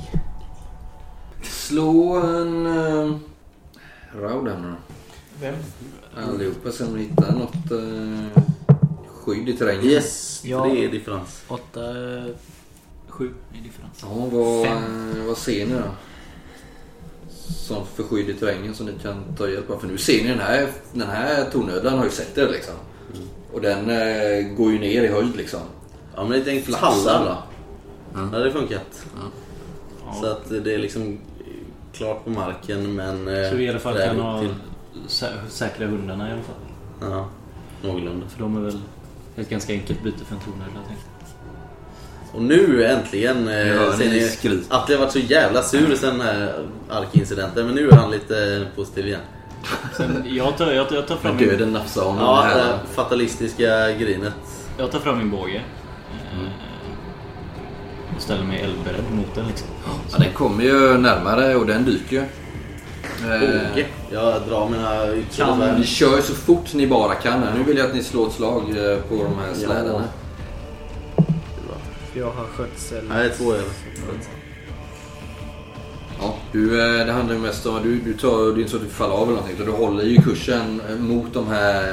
Slå 1.43 2.13
en... 2.17 2.67
Uh, 2.67 3.17
Raud 4.17 4.49
här 4.49 4.59
nu 4.59 4.69
då. 4.69 4.77
Vem? 5.41 5.55
Allihopa 6.29 6.73
sen 6.73 6.95
vi 6.95 7.01
hittar 7.03 7.33
något 7.33 7.71
uh, 7.73 8.43
skydd 9.07 9.49
i 9.49 9.57
terrängen. 9.57 9.85
Yes, 9.85 10.43
Ja. 10.45 10.65
tre 10.65 10.89
differens. 10.89 11.43
Åtta, 11.49 11.81
sju 13.09 13.35
i 13.55 13.59
differens. 13.61 13.99
Ja, 14.03 14.09
vad, 14.33 14.67
Fem. 14.67 15.11
eh, 15.19 15.25
vad 15.27 15.37
ser 15.37 15.67
ni 15.67 15.73
då? 15.73 15.83
Som 17.57 17.87
för 17.87 18.03
skydd 18.03 18.29
i 18.29 18.35
terrängen 18.35 18.75
som 18.75 18.87
ni 18.87 18.93
kan 19.03 19.25
ta 19.39 19.49
hjälp 19.49 19.71
av. 19.71 19.79
För 19.79 19.87
nu 19.89 19.99
ser 19.99 20.23
ni 20.23 20.29
den 20.29 20.39
här, 20.39 20.69
den 20.93 21.09
här 21.09 21.51
tornödlan 21.51 21.99
har 21.99 22.05
ju 22.05 22.11
sett 22.11 22.39
er 22.39 22.49
liksom. 22.49 22.75
Och 23.53 23.61
den 23.61 23.91
eh, 23.91 24.55
går 24.57 24.73
ju 24.73 24.79
ner 24.79 25.03
i 25.03 25.07
höjd 25.09 25.37
liksom. 25.37 25.61
Ja 26.17 26.25
men 26.25 26.43
gäng 26.45 26.63
Flaxar 26.63 26.91
tallar. 27.05 27.43
då. 28.15 28.21
Det 28.21 28.37
hade 28.39 28.53
funkat. 28.53 29.07
Ja. 30.07 30.15
Så 30.21 30.27
att 30.27 30.49
det 30.65 30.75
är 30.75 30.79
liksom 30.79 31.19
klart 31.93 32.25
på 32.25 32.31
marken 32.31 32.95
men... 32.95 33.29
eh, 33.29 33.51
Så 33.51 33.57
vi 33.57 33.65
i 33.65 33.69
alla 33.69 33.79
fall 33.79 33.99
kan 33.99 34.21
ha 34.21 34.41
till- 34.41 34.55
sä- 35.09 35.49
säkra 35.49 35.87
hundarna 35.87 36.29
i 36.29 36.33
alla 36.33 36.43
fall. 36.43 37.11
Ja, 37.11 37.29
någorlunda. 37.83 38.27
För 38.29 38.41
de 38.41 38.57
är 38.57 38.61
väl 38.61 38.79
ett 39.37 39.49
ganska 39.51 39.73
enkelt 39.73 40.03
byte 40.03 40.25
för 40.25 40.35
en 40.35 40.41
tornödla 40.41 40.81
tänkte 40.89 41.05
jag. 41.20 41.20
Och 42.33 42.43
nu 42.43 42.85
äntligen 42.85 43.49
eh, 43.49 43.93
ser 43.93 43.99
ni 43.99 44.09
ni 44.11 44.21
skrik. 44.29 44.61
Atle 44.69 44.95
har 44.95 45.01
varit 45.01 45.13
så 45.13 45.19
jävla 45.19 45.63
sur 45.63 45.95
sen 45.97 46.19
den 46.19 46.27
här 46.27 46.53
arkincidenten 46.91 47.67
men 47.67 47.75
nu 47.75 47.89
är 47.89 47.93
han 47.93 48.11
lite 48.11 48.57
eh, 48.57 48.77
positiv 48.77 49.07
igen. 49.07 49.21
Sen, 49.97 50.25
jag, 50.29 50.57
tar, 50.57 50.73
jag, 50.73 50.89
tar, 50.89 50.97
jag, 50.97 51.07
tar 51.09 51.17
fram 51.17 51.37
min, 51.37 51.49
döden 51.49 51.73
nafsar 51.73 52.03
honom 52.05 52.19
Ja, 52.25 52.41
här. 52.43 52.57
det 52.59 52.79
fatalistiska 52.95 53.91
grinet. 53.93 54.33
jag 54.79 54.91
tar 54.91 54.99
fram 54.99 55.19
min 55.19 55.31
båge. 55.31 55.63
eh, 56.33 56.49
Och 58.17 58.23
ställer 58.23 58.45
mig 58.45 58.61
eldberedd 58.61 59.05
mot 59.13 59.35
den 59.35 59.47
liksom. 59.47 59.69
Ja, 60.13 60.19
den 60.19 60.33
kommer 60.33 60.65
ju 60.65 60.99
närmare 60.99 61.55
och 61.57 61.67
den 61.67 61.85
dyker 61.85 62.17
ju. 62.17 62.23
Eh, 63.33 63.41
Båge. 63.41 63.87
Jag 64.11 64.43
drar 64.49 64.69
mina 64.69 65.05
Ni 65.05 65.21
ytterligare 65.21 65.83
kör 65.85 66.21
så 66.21 66.35
fort 66.35 66.75
ni 66.75 66.87
bara 66.87 67.15
kan. 67.15 67.41
Nu 67.57 67.63
vill 67.63 67.77
jag 67.77 67.87
att 67.87 67.95
ni 67.95 68.03
slår 68.03 68.27
ett 68.27 68.33
slag 68.33 68.63
eh, 68.63 68.97
på 68.99 69.15
de 69.15 69.39
här 69.39 69.55
Jag 72.15 72.31
har 72.31 72.45
skötsel. 72.45 73.05
Nej, 73.09 73.31
två 73.37 73.53
över. 73.53 73.73
Ja, 76.21 76.35
du, 76.53 76.81
eh, 76.81 77.07
det 77.07 77.13
handlar 77.13 77.35
ju 77.35 77.41
mest 77.41 77.67
om 77.67 77.77
att 77.77 77.83
du, 77.83 78.01
du 78.01 78.15
tar, 78.15 78.39
det 78.39 78.51
är 78.53 78.59
inte 78.59 78.71
så 78.71 78.77
att 78.77 78.83
du 78.83 78.89
faller 78.89 79.15
av 79.15 79.23
eller 79.23 79.33
någonting. 79.33 79.55
utan 79.55 79.67
Du 79.67 79.73
håller 79.73 80.05
ju 80.05 80.23
kursen 80.23 80.81
eh, 80.89 80.97
mot 80.97 81.35
de 81.35 81.47
här, 81.47 81.93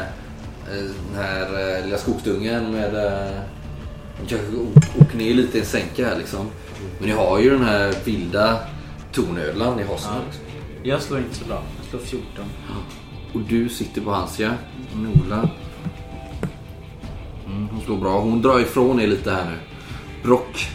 eh, 0.69 0.83
den 1.11 1.15
här 1.15 1.83
lilla 1.83 1.97
skogsdungen 1.97 2.71
med... 2.71 2.91
kanske 4.27 4.47
åker 5.01 5.17
ner 5.17 5.33
lite 5.33 5.57
i 5.57 5.61
en 5.61 5.67
sänka 5.67 6.07
här 6.07 6.17
liksom. 6.17 6.45
Men 6.99 7.09
ni 7.09 7.15
har 7.15 7.39
ju 7.39 7.49
den 7.49 7.63
här 7.63 7.95
vilda 8.05 8.59
tornödlan 9.11 9.79
i 9.79 9.83
hossen. 9.83 10.11
Ja. 10.13 10.21
Liksom. 10.25 10.43
Jag 10.83 11.01
slår 11.01 11.19
inte 11.19 11.35
så 11.35 11.45
bra. 11.45 11.63
Jag 11.77 11.89
slår 11.89 11.99
14. 11.99 12.45
Och 13.33 13.41
du 13.41 13.69
sitter 13.69 14.01
på 14.01 14.11
hans 14.11 14.39
ja. 14.39 14.49
Nola. 14.95 15.49
Mm, 17.45 17.67
hon 17.67 17.81
slår 17.85 17.97
bra. 17.97 18.19
Hon 18.19 18.41
drar 18.41 18.59
ifrån 18.59 18.99
er 18.99 19.07
lite 19.07 19.31
här 19.31 19.45
nu. 19.45 19.66
Brock. 20.27 20.67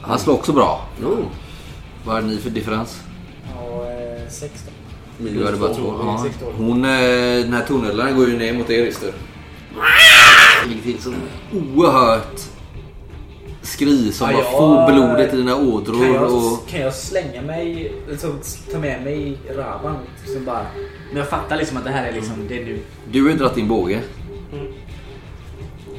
Han 0.00 0.18
slår 0.18 0.34
också 0.34 0.52
bra. 0.52 0.86
Oh, 1.04 1.18
Vad 2.04 2.16
är 2.18 2.22
ni 2.22 2.36
för 2.36 2.50
differens? 2.50 3.00
Ja, 3.54 3.90
eh, 3.90 4.28
16. 4.28 4.72
Du 5.18 5.44
hade 5.44 5.56
bara 5.56 5.74
två. 5.74 5.94
Ja. 5.98 6.26
Hon, 6.56 6.84
eh, 6.84 6.90
den 7.42 7.52
här 7.52 7.64
tornödlan 7.68 8.16
går 8.16 8.28
ju 8.28 8.38
ner 8.38 8.52
mot 8.52 8.70
er 8.70 8.86
Ister. 8.86 9.12
Det 10.62 10.68
ligger 10.68 10.82
till 10.82 11.02
som 11.02 11.14
oerhört 11.52 12.40
skri 13.62 14.12
som 14.12 14.30
Ja, 14.30 14.36
bara 14.36 14.44
får 14.50 14.92
blodet 14.92 15.34
i 15.34 15.36
dina 15.36 15.52
Kan 15.52 15.68
ådror. 15.68 16.06
jag, 16.06 16.34
Och... 16.34 16.68
kan 16.68 16.80
jag 16.80 16.94
slänga 16.94 17.42
mig, 17.42 17.94
liksom, 18.08 18.40
ta 18.72 18.78
med 18.78 19.02
mig 19.04 19.38
Raban? 19.56 19.96
Liksom 20.24 20.44
bara, 20.44 20.66
men 21.08 21.16
jag 21.18 21.28
fattar 21.28 21.56
liksom 21.56 21.76
att 21.76 21.84
det 21.84 21.90
här 21.90 22.06
är 22.08 22.12
liksom, 22.12 22.34
det 22.48 22.58
är 22.60 22.64
nu. 22.64 22.78
Du 23.12 23.22
har 23.22 23.30
ju 23.30 23.36
dragit 23.36 23.54
din 23.54 23.68
båge. 23.68 24.00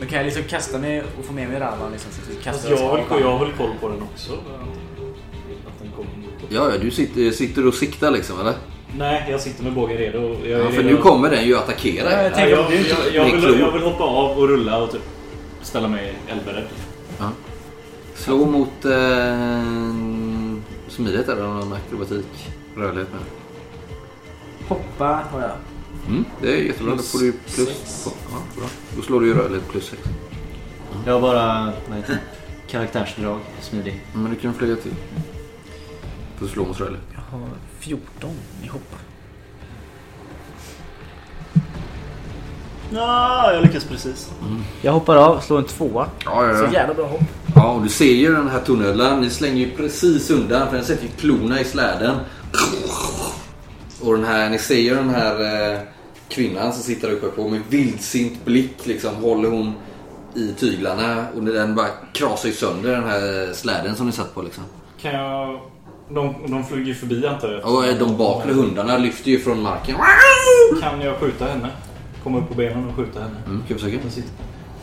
Men 0.04 0.10
kan 0.10 0.18
jag 0.18 0.26
liksom 0.26 0.44
kasta 0.44 0.78
mig 0.78 1.04
och 1.20 1.26
få 1.26 1.34
med 1.34 1.50
mig 1.50 1.60
Raban 1.60 1.92
liksom? 1.92 2.12
Så 2.12 2.22
att 2.22 2.38
vi 2.38 2.44
kastar 2.44 2.70
jag, 2.70 2.76
oss 2.76 2.82
håller, 2.82 3.04
koll- 3.04 3.20
jag 3.22 3.26
varandra? 3.28 3.46
håller 3.46 3.58
koll 3.58 3.70
på 3.82 3.88
den 3.89 4.02
också. 4.02 4.34
Att 4.34 5.80
den 5.82 5.92
kommer 5.92 6.10
mot 6.18 6.44
oss. 6.44 6.50
Ja, 6.50 6.70
ja, 6.72 6.78
du 6.82 6.92
sitter, 6.92 7.32
sitter 7.32 7.68
och 7.68 7.74
siktar 7.74 8.12
liksom 8.12 8.39
eller? 8.39 8.54
Nej, 8.98 9.26
jag 9.30 9.42
sitter 9.42 9.63
med 9.63 9.74
bågen 9.74 9.98
redo. 9.98 10.36
Jag 10.46 10.60
Ja, 10.60 10.70
för 10.70 10.84
redo. 10.84 10.96
nu 10.96 10.98
kommer 10.98 11.30
den 11.30 11.45
ju 11.45 11.58
attackera 11.58 12.12
Ja, 12.12 12.18
jag 12.18 12.26
Ja, 12.32 12.36
tänker 12.36 12.49
jag, 12.51 12.66
om 12.66 12.72
du 12.72 12.78
inte... 12.78 12.89
jag, 13.14 13.28
jag, 13.28 13.36
vill, 13.36 13.60
jag 13.60 13.72
vill 13.72 13.82
hoppa 13.84 14.04
av 14.04 14.38
och 14.38 14.47
rulla 14.47 14.84
och 14.84 14.91
typ 14.91 15.01
ställa 15.62 15.88
mig 15.88 16.14
eldberedd. 16.28 16.68
Slå 18.16 18.45
mot 18.45 18.86
eh, 18.86 19.34
smidighet 20.88 21.30
eller 21.30 21.43
någon 21.43 21.74
akrobatik. 21.74 22.49
Rörlighet 22.78 23.08
med. 23.14 23.22
Hoppa 24.68 25.06
har 25.32 25.41
jag. 25.41 25.51
Mm, 26.08 26.26
det 26.41 26.54
är 26.54 26.58
jättebra. 26.58 26.95
Då 26.95 27.01
får 27.04 27.20
du 27.20 27.32
plus. 27.32 28.04
På. 28.04 28.12
Ja, 28.32 28.38
bra. 28.58 28.66
Då 28.95 29.01
slår 29.01 29.22
du 29.22 29.28
ju 29.28 29.34
rörlighet 29.34 29.70
plus 29.72 29.89
6. 29.89 30.01
Jag 31.06 31.14
har 31.14 31.22
bara 31.22 31.74
vad 31.89 31.97
heter 31.97 32.14
det? 32.14 32.20
karaktärsdrag, 32.72 33.39
smidig. 33.62 34.01
Men 34.14 34.30
du 34.34 34.36
kan 34.39 34.54
flyga 34.54 34.76
till. 34.76 34.93
Får 36.38 36.47
slå 36.47 36.66
mot 36.66 36.80
rörlighet. 36.80 37.06
Jag 37.14 37.39
har 37.39 37.47
14 37.80 38.30
i 38.64 38.68
hoppa. 38.68 38.97
Ja, 42.93 43.54
jag 43.54 43.62
lyckas 43.64 43.84
precis. 43.86 44.32
Jag 44.82 44.91
hoppar 44.91 45.16
av, 45.16 45.39
slår 45.39 45.58
en 45.58 45.64
tvåa. 45.66 46.08
Ja, 46.26 46.47
ja, 46.47 46.58
Så 46.58 46.64
ja. 46.64 46.72
jävla 46.74 46.93
bra 46.93 47.08
hopp. 47.08 47.22
ja, 47.56 47.72
och 47.72 47.82
du 47.84 47.89
ser 47.89 48.14
ju 48.14 48.36
den 48.36 48.49
här 48.49 48.60
tornödlan. 48.60 49.22
Ni 49.22 49.30
slänger 49.30 49.58
ju 49.66 49.72
precis 49.72 50.30
undan 50.30 50.70
för 50.70 50.76
den 50.76 50.86
sätter 50.86 51.04
ju 51.04 51.10
klorna 51.10 51.60
i 51.62 51.64
släden. 51.66 52.16
Och 54.04 54.14
den 54.14 54.26
här, 54.26 54.49
ni 54.49 54.60
ser 54.60 54.80
ju 54.80 54.95
den 54.95 55.10
här 55.10 55.72
eh, 55.74 55.80
kvinnan 56.30 56.74
som 56.74 56.84
sitter 56.84 57.12
uppe 57.12 57.28
på 57.28 57.49
med 57.49 57.62
vildsint 57.70 58.45
blick 58.45 58.86
liksom 58.86 59.16
håller 59.16 59.49
hon 59.49 59.74
i 60.36 60.54
tyglarna 60.54 61.26
och 61.36 61.43
den 61.43 61.76
bara 61.76 61.88
krasar 62.14 62.49
ju 62.49 62.56
sönder 62.56 62.91
den 62.91 63.04
här 63.04 63.54
släden 63.54 63.95
som 63.95 64.06
ni 64.06 64.12
satt 64.12 64.36
på 64.36 64.41
liksom. 64.41 64.64
Kan 65.01 65.14
jag... 65.14 65.60
De, 66.10 66.36
de 66.47 66.64
flyger 66.64 66.93
förbi 66.93 67.28
antar 67.28 67.51
jag. 67.51 67.74
Och 67.74 67.86
eh, 67.86 67.97
de 67.97 68.18
bakre 68.18 68.54
hundarna 68.54 68.97
lyfter 68.97 69.32
ju 69.32 69.39
från 69.39 69.62
marken. 69.62 69.95
Kan 70.82 71.01
jag 71.01 71.20
skjuta 71.20 71.45
henne? 71.45 71.70
Komma 72.24 72.38
upp 72.38 72.47
på 72.47 72.54
benen 72.54 72.89
och 72.89 72.95
skjuta 72.95 73.20
henne? 73.20 73.36
Mm, 73.45 73.64
kan 73.68 73.78
försöka? 73.78 73.97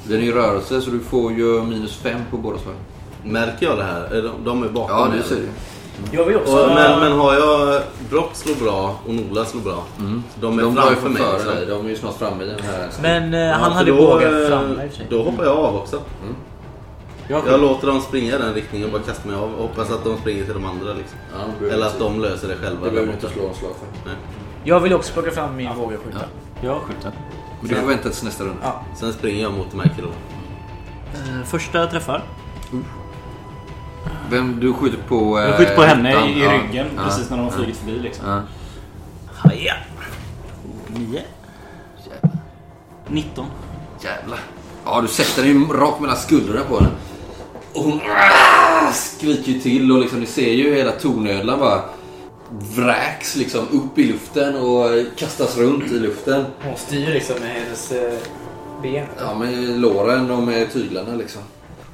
Den 0.04 0.18
är 0.20 0.24
ju 0.24 0.32
rörelse 0.32 0.80
så 0.80 0.90
du 0.90 1.00
får 1.00 1.32
ju 1.32 1.62
minus 1.62 1.96
fem 1.96 2.20
på 2.30 2.36
båda 2.36 2.58
slag. 2.58 2.74
Märker 3.24 3.66
jag 3.66 3.78
det 3.78 3.84
här? 3.84 4.02
Är 4.02 4.22
de, 4.22 4.44
de 4.44 4.62
är 4.62 4.68
bakom 4.68 4.96
Ja, 4.96 5.08
det 5.16 5.22
ser 5.22 5.36
du. 5.36 5.48
Jag 6.12 6.24
vill 6.24 6.36
också... 6.36 6.56
Och, 6.58 6.68
men, 6.74 7.00
men 7.00 7.12
har 7.12 7.34
jag 7.34 7.82
Brock 8.10 8.30
slår 8.34 8.54
bra 8.54 8.96
och 9.06 9.14
Nola 9.14 9.44
slår 9.44 9.60
bra. 9.60 9.84
De 10.40 10.58
är 10.58 10.62
De 10.62 10.74
framför 10.76 10.94
för 10.96 11.08
mig. 11.08 11.22
dig. 11.56 11.66
De 11.66 11.86
är 11.86 11.90
ju 11.90 11.96
snart 11.96 12.16
framme 12.18 12.44
i 12.44 12.46
den 12.46 12.60
här. 12.60 12.88
Men 13.02 13.34
eh, 13.34 13.40
Ja, 13.40 13.54
han 13.54 13.70
för 13.70 13.76
hade 13.78 13.90
då, 13.90 13.96
bågat 13.96 14.32
eh, 14.32 14.48
framme 14.48 14.84
i 14.84 14.86
och 14.86 14.90
för 14.90 14.96
sig. 14.96 15.06
Då 15.10 15.22
hoppar 15.22 15.44
jag 15.44 15.56
av 15.56 15.76
också. 15.76 16.00
Jag 17.28 17.42
Jag 17.48 17.60
låter 17.60 17.86
dem 17.86 18.00
springa 18.00 18.34
i 18.34 18.38
den 18.38 18.54
riktningen 18.54 18.86
och 18.86 18.92
bara 18.92 19.02
kastar 19.02 19.28
mig 19.30 19.38
av 19.38 19.54
och 19.54 19.62
hoppas 19.62 19.90
att 19.90 20.04
de 20.04 20.16
springer 20.16 20.44
till 20.44 20.54
de 20.54 20.64
andra. 20.64 20.92
Liksom. 20.92 21.18
Ja, 21.60 21.66
Eller 21.66 21.86
att 21.86 21.98
de 21.98 22.20
löser 22.20 22.48
det 22.48 22.56
själva. 22.56 22.84
Det 22.84 22.90
behöver 22.90 23.06
du 23.06 23.12
inte 23.12 23.28
slå 23.28 23.48
en 23.48 23.54
slag 23.54 23.70
för. 23.70 24.08
Nej. 24.10 24.16
Jag 24.64 24.80
vill 24.80 24.94
också 24.94 25.12
plocka 25.12 25.30
fram 25.30 25.56
min 25.56 25.76
våga 25.76 25.96
skjuta. 25.96 26.18
Jag 26.62 26.80
skjuter. 26.80 27.12
Men 27.60 27.68
du 27.68 27.74
får 27.74 27.86
vänta 27.88 28.02
tills 28.02 28.22
nästa 28.22 28.44
runda. 28.44 28.58
Ja. 28.62 28.84
Sen 28.96 29.12
springer 29.12 29.42
jag 29.42 29.52
mot 29.52 29.66
de 29.70 29.80
här 29.80 29.90
killarna. 29.96 30.14
Eh, 31.14 31.44
första 31.46 31.86
träffar. 31.86 32.22
Vem 34.30 34.60
du 34.60 34.72
skjuter 34.72 34.98
på? 35.08 35.38
eh, 35.38 35.44
Jag 35.44 35.56
skjuter 35.56 35.76
på 35.76 35.82
henne 35.82 36.10
ettan. 36.10 36.28
i, 36.28 36.32
i 36.40 36.48
ryggen 36.48 36.86
Ja. 36.96 37.02
precis 37.04 37.30
när 37.30 37.36
de 37.36 37.42
har 37.44 37.50
flugit 37.52 37.76
förbi 37.76 37.98
liksom. 37.98 38.28
Ja. 38.28 38.42
Haja! 39.34 39.74
9. 40.86 41.22
19. 43.08 43.46
Jävlar. 44.04 44.38
Ja, 44.84 45.00
du 45.00 45.08
sätter 45.08 45.42
den 45.42 45.52
ju 45.52 45.66
rakt 45.66 46.00
mellan 46.00 46.16
skuldrorna 46.16 46.60
på 46.68 46.76
henne. 46.78 46.90
Och 47.74 47.82
hon 47.84 48.00
ah, 48.10 48.92
skriker 48.92 49.52
ju 49.52 49.60
till 49.60 49.92
och 49.92 49.98
liksom, 50.00 50.20
ni 50.20 50.26
ser 50.26 50.52
ju 50.52 50.74
hela 50.74 50.92
tornödlan 50.92 51.58
bara 51.58 51.80
vräks 52.76 53.36
liksom 53.36 53.60
upp 53.72 53.98
i 53.98 54.04
luften 54.04 54.56
och 54.56 54.90
kastas 55.16 55.56
runt 55.58 55.84
i 55.92 55.98
luften. 55.98 56.44
Hon 56.62 56.76
styr 56.76 57.06
liksom 57.14 57.36
med 57.40 57.50
hennes 57.50 57.92
eh, 57.92 58.18
ben. 58.82 59.06
Ja, 59.18 59.34
med 59.34 59.80
låren 59.80 60.30
och 60.30 60.42
med 60.42 60.72
tyglarna 60.72 61.14
liksom. 61.14 61.42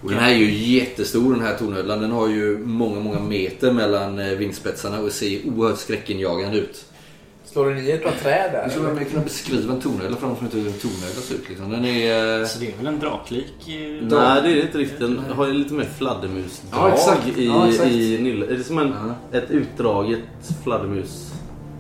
Och 0.07 0.13
den 0.13 0.21
här 0.21 0.31
är 0.31 0.37
ju 0.37 0.75
jättestor 0.77 1.33
den 1.35 1.43
här 1.43 1.57
tornödlan. 1.57 2.01
Den 2.01 2.11
har 2.13 2.29
ju 2.29 2.59
många, 2.59 3.01
många 3.01 3.21
meter 3.21 3.73
mellan 3.73 4.19
eh, 4.19 4.27
vingspetsarna 4.29 5.01
och 5.01 5.13
ser 5.13 5.41
oerhört 5.49 5.79
skräckinjagande 5.79 6.59
ut. 6.59 6.85
Slår 7.45 7.67
den 7.71 7.79
i 7.87 7.91
ett 7.91 8.05
par 8.05 8.11
träd 8.13 8.51
där? 8.53 8.63
Hur 8.65 8.71
skulle 8.71 8.93
man 8.95 9.05
kunna 9.05 9.23
beskriva 9.23 9.73
en 9.73 9.81
tornödla 9.81 10.17
för 10.17 10.27
de 10.27 10.37
som 10.37 10.45
inte 10.45 10.57
vet 10.57 10.67
hur 10.67 10.73
en 10.73 10.79
tornödla 10.79 11.21
ser 11.21 11.35
ut? 11.35 11.49
Liksom. 11.49 11.71
Den 11.71 11.85
är... 11.85 12.41
eh, 12.41 12.47
Så 12.47 12.59
det 12.61 12.67
är 12.73 12.77
väl 12.77 12.87
en 12.87 12.99
draklik? 13.01 13.55
eh, 13.69 13.73
Nej, 13.75 14.43
det 14.43 14.49
är 14.51 14.55
det 14.55 14.63
inte 14.63 14.79
riktigt. 14.79 15.01
Den 15.01 15.19
har 15.35 15.47
ju 15.47 15.53
lite 15.53 15.75
mer 15.75 15.89
fladdermusdrag 15.99 16.71
Ja, 16.91 16.93
exakt. 16.95 17.39
i, 17.39 17.47
Ja, 17.47 17.69
exakt. 17.69 17.91
i 17.91 18.19
nille. 18.23 18.47
Det 18.47 18.55
är 18.55 18.59
som 18.63 18.79
en, 18.79 18.89
Ja. 19.33 19.39
ett 19.39 19.51
utdraget 19.51 20.21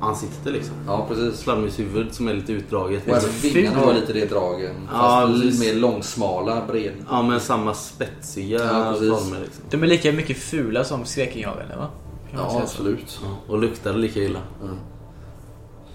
fladdermusansikte 0.01 0.51
liksom. 0.51 0.75
Ja, 0.87 1.07
precis. 1.09 1.43
Fladdermushuvud 1.43 2.15
som 2.15 2.29
är 2.29 2.35
lite 2.35 2.53
utdraget. 2.53 3.03
Och 3.09 3.17
även 3.17 3.31
vingarna 3.43 3.79
har 3.79 3.95
lite 3.95 4.13
det 4.13 4.31
dragen. 4.31 4.89
Ja, 4.93 5.27
Fast 5.29 5.45
lite 5.45 5.61
mer 5.61 5.75
långsmala, 5.81 6.63
bred. 6.67 6.95
Ja, 7.11 7.23
men 7.23 7.41
samma 7.41 7.75
spetsiga 7.75 8.59
Ja, 8.59 8.95
former 8.95 9.41
liksom. 9.41 9.65
De 9.71 9.83
är 9.83 9.87
lika 9.87 10.13
mycket 10.13 10.37
fula 10.37 10.85
som 10.85 11.05
skräckinjagande 11.05 11.77
va? 11.77 11.89
Kan 12.31 12.41
Ja, 12.41 12.61
absolut. 12.63 13.21
Ja, 13.23 13.53
och 13.53 13.59
luktar 13.59 13.93
lika 13.95 14.21
illa. 14.21 14.41
Mm. 14.63 14.77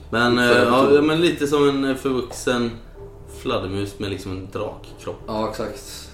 Men, 0.09 0.39
eh, 0.39 0.45
Uppfödare 0.45 0.95
ja, 0.95 1.01
men 1.01 1.21
lite 1.21 1.47
som 1.47 1.69
en 1.69 1.95
förvuxen 1.95 2.71
fladdermus 3.41 3.99
med 3.99 4.09
liksom 4.09 4.31
en 4.31 4.47
drakkropp. 4.51 5.21
Ja, 5.27 5.49
exakt. 5.49 6.07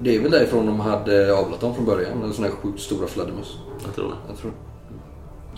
Det 0.00 0.16
är 0.16 0.20
väl 0.22 0.30
därifrån 0.30 0.66
de 0.66 0.80
hade 0.80 1.34
avlat 1.34 1.60
dem 1.60 1.74
från 1.74 1.84
början. 1.84 2.22
En 2.22 2.32
sån 2.32 2.44
här 2.44 2.50
sjukt 2.50 2.80
stora 2.80 3.06
fladdermus. 3.06 3.58
Jag 3.84 3.94
tror 3.94 4.08
det. 4.08 4.16
Jag 4.28 4.38
tror. 4.38 4.52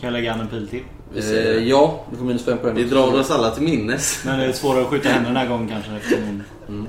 Kan 0.00 0.06
jag 0.06 0.12
lägga 0.12 0.32
an 0.32 0.40
en 0.40 0.48
pil 0.48 0.68
till? 0.68 0.82
Vi. 1.14 1.38
Eh, 1.38 1.68
ja, 1.68 2.04
du 2.10 2.16
får 2.16 2.24
minus 2.24 2.44
fem 2.44 2.58
på 2.58 2.66
den. 2.66 2.76
Vi 2.76 2.84
drar 2.84 3.14
oss 3.14 3.30
alla 3.30 3.50
till 3.50 3.62
minnes. 3.62 4.24
Men 4.24 4.38
det 4.38 4.44
är 4.44 4.52
svårare 4.52 4.82
att 4.82 4.88
skjuta 4.88 5.08
henne 5.08 5.26
den 5.26 5.36
här 5.36 5.48
gången 5.48 5.68
kanske 5.68 5.92
eftersom 5.92 6.24
hon... 6.24 6.42
Mm. 6.68 6.86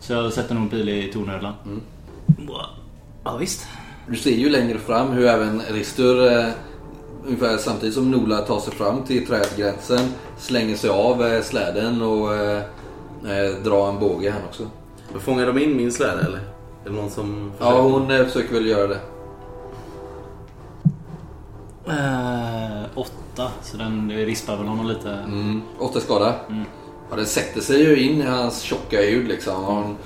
Så 0.00 0.12
jag 0.12 0.32
sätter 0.32 0.54
nog 0.54 0.62
en 0.62 0.68
pil 0.68 0.88
i 0.88 1.12
tornödlan. 1.12 1.54
Mm. 1.64 1.80
Ja 3.24 3.36
visst. 3.36 3.66
Du 4.08 4.16
ser 4.16 4.30
ju 4.30 4.50
längre 4.50 4.78
fram 4.78 5.08
hur 5.08 5.26
även 5.26 5.62
Ristur 5.70 6.32
eh, 6.32 6.48
ungefär 7.26 7.56
samtidigt 7.56 7.94
som 7.94 8.10
Nola 8.10 8.38
tar 8.38 8.60
sig 8.60 8.72
fram 8.72 9.02
till 9.04 9.26
trädgränsen 9.26 10.12
slänger 10.38 10.76
sig 10.76 10.90
av 10.90 11.26
eh, 11.26 11.42
släden 11.42 12.02
och 12.02 12.34
eh, 12.34 12.62
eh, 13.24 13.62
drar 13.64 13.88
en 13.88 13.98
båge 13.98 14.30
han 14.30 14.42
också. 14.48 14.62
Fångar 15.18 15.46
de 15.46 15.58
in 15.58 15.76
min 15.76 15.92
släde 15.92 16.22
eller? 16.22 16.38
Är 16.84 16.90
det 16.90 16.90
någon 16.90 17.10
som 17.10 17.52
Ja, 17.58 17.80
hon 17.80 18.10
eh, 18.10 18.24
försöker 18.24 18.54
väl 18.54 18.66
göra 18.66 18.86
det. 18.86 19.00
Eh, 21.86 22.82
åtta, 22.94 23.12
så 23.62 23.76
den 23.76 24.10
rispar 24.10 24.56
väl 24.56 24.66
honom 24.66 24.86
lite. 24.86 25.10
Mm. 25.10 25.62
Åtta 25.78 26.00
skada. 26.00 26.34
Mm. 26.48 26.64
Ja, 27.10 27.16
den 27.16 27.26
sätter 27.26 27.60
sig 27.60 27.82
ju 27.82 28.02
in 28.02 28.20
i 28.20 28.26
hans 28.26 28.60
tjocka 28.62 28.96
hud 29.02 29.28
liksom. 29.28 29.64
Han 29.64 29.96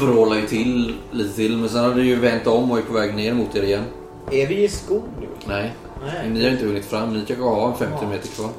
vrålar 0.00 0.36
ju 0.36 0.46
till 0.46 0.94
lite 1.10 1.36
till 1.36 1.56
men 1.56 1.68
sen 1.68 1.84
har 1.84 1.94
det 1.94 2.02
ju 2.02 2.16
vänt 2.16 2.46
om 2.46 2.70
och 2.70 2.78
är 2.78 2.82
på 2.82 2.92
väg 2.92 3.14
ner 3.14 3.34
mot 3.34 3.56
er 3.56 3.62
igen. 3.62 3.84
Är 4.30 4.46
vi 4.46 4.64
i 4.64 4.68
skog 4.68 5.02
nu? 5.20 5.26
Nej, 5.46 5.72
Nej. 6.04 6.30
ni 6.30 6.44
har 6.44 6.50
inte 6.50 6.66
hunnit 6.66 6.84
fram. 6.84 7.12
Ni 7.14 7.24
kanske 7.24 7.44
har 7.44 7.68
en 7.68 7.74
50 7.76 8.06
meter 8.06 8.28
kvar. 8.28 8.50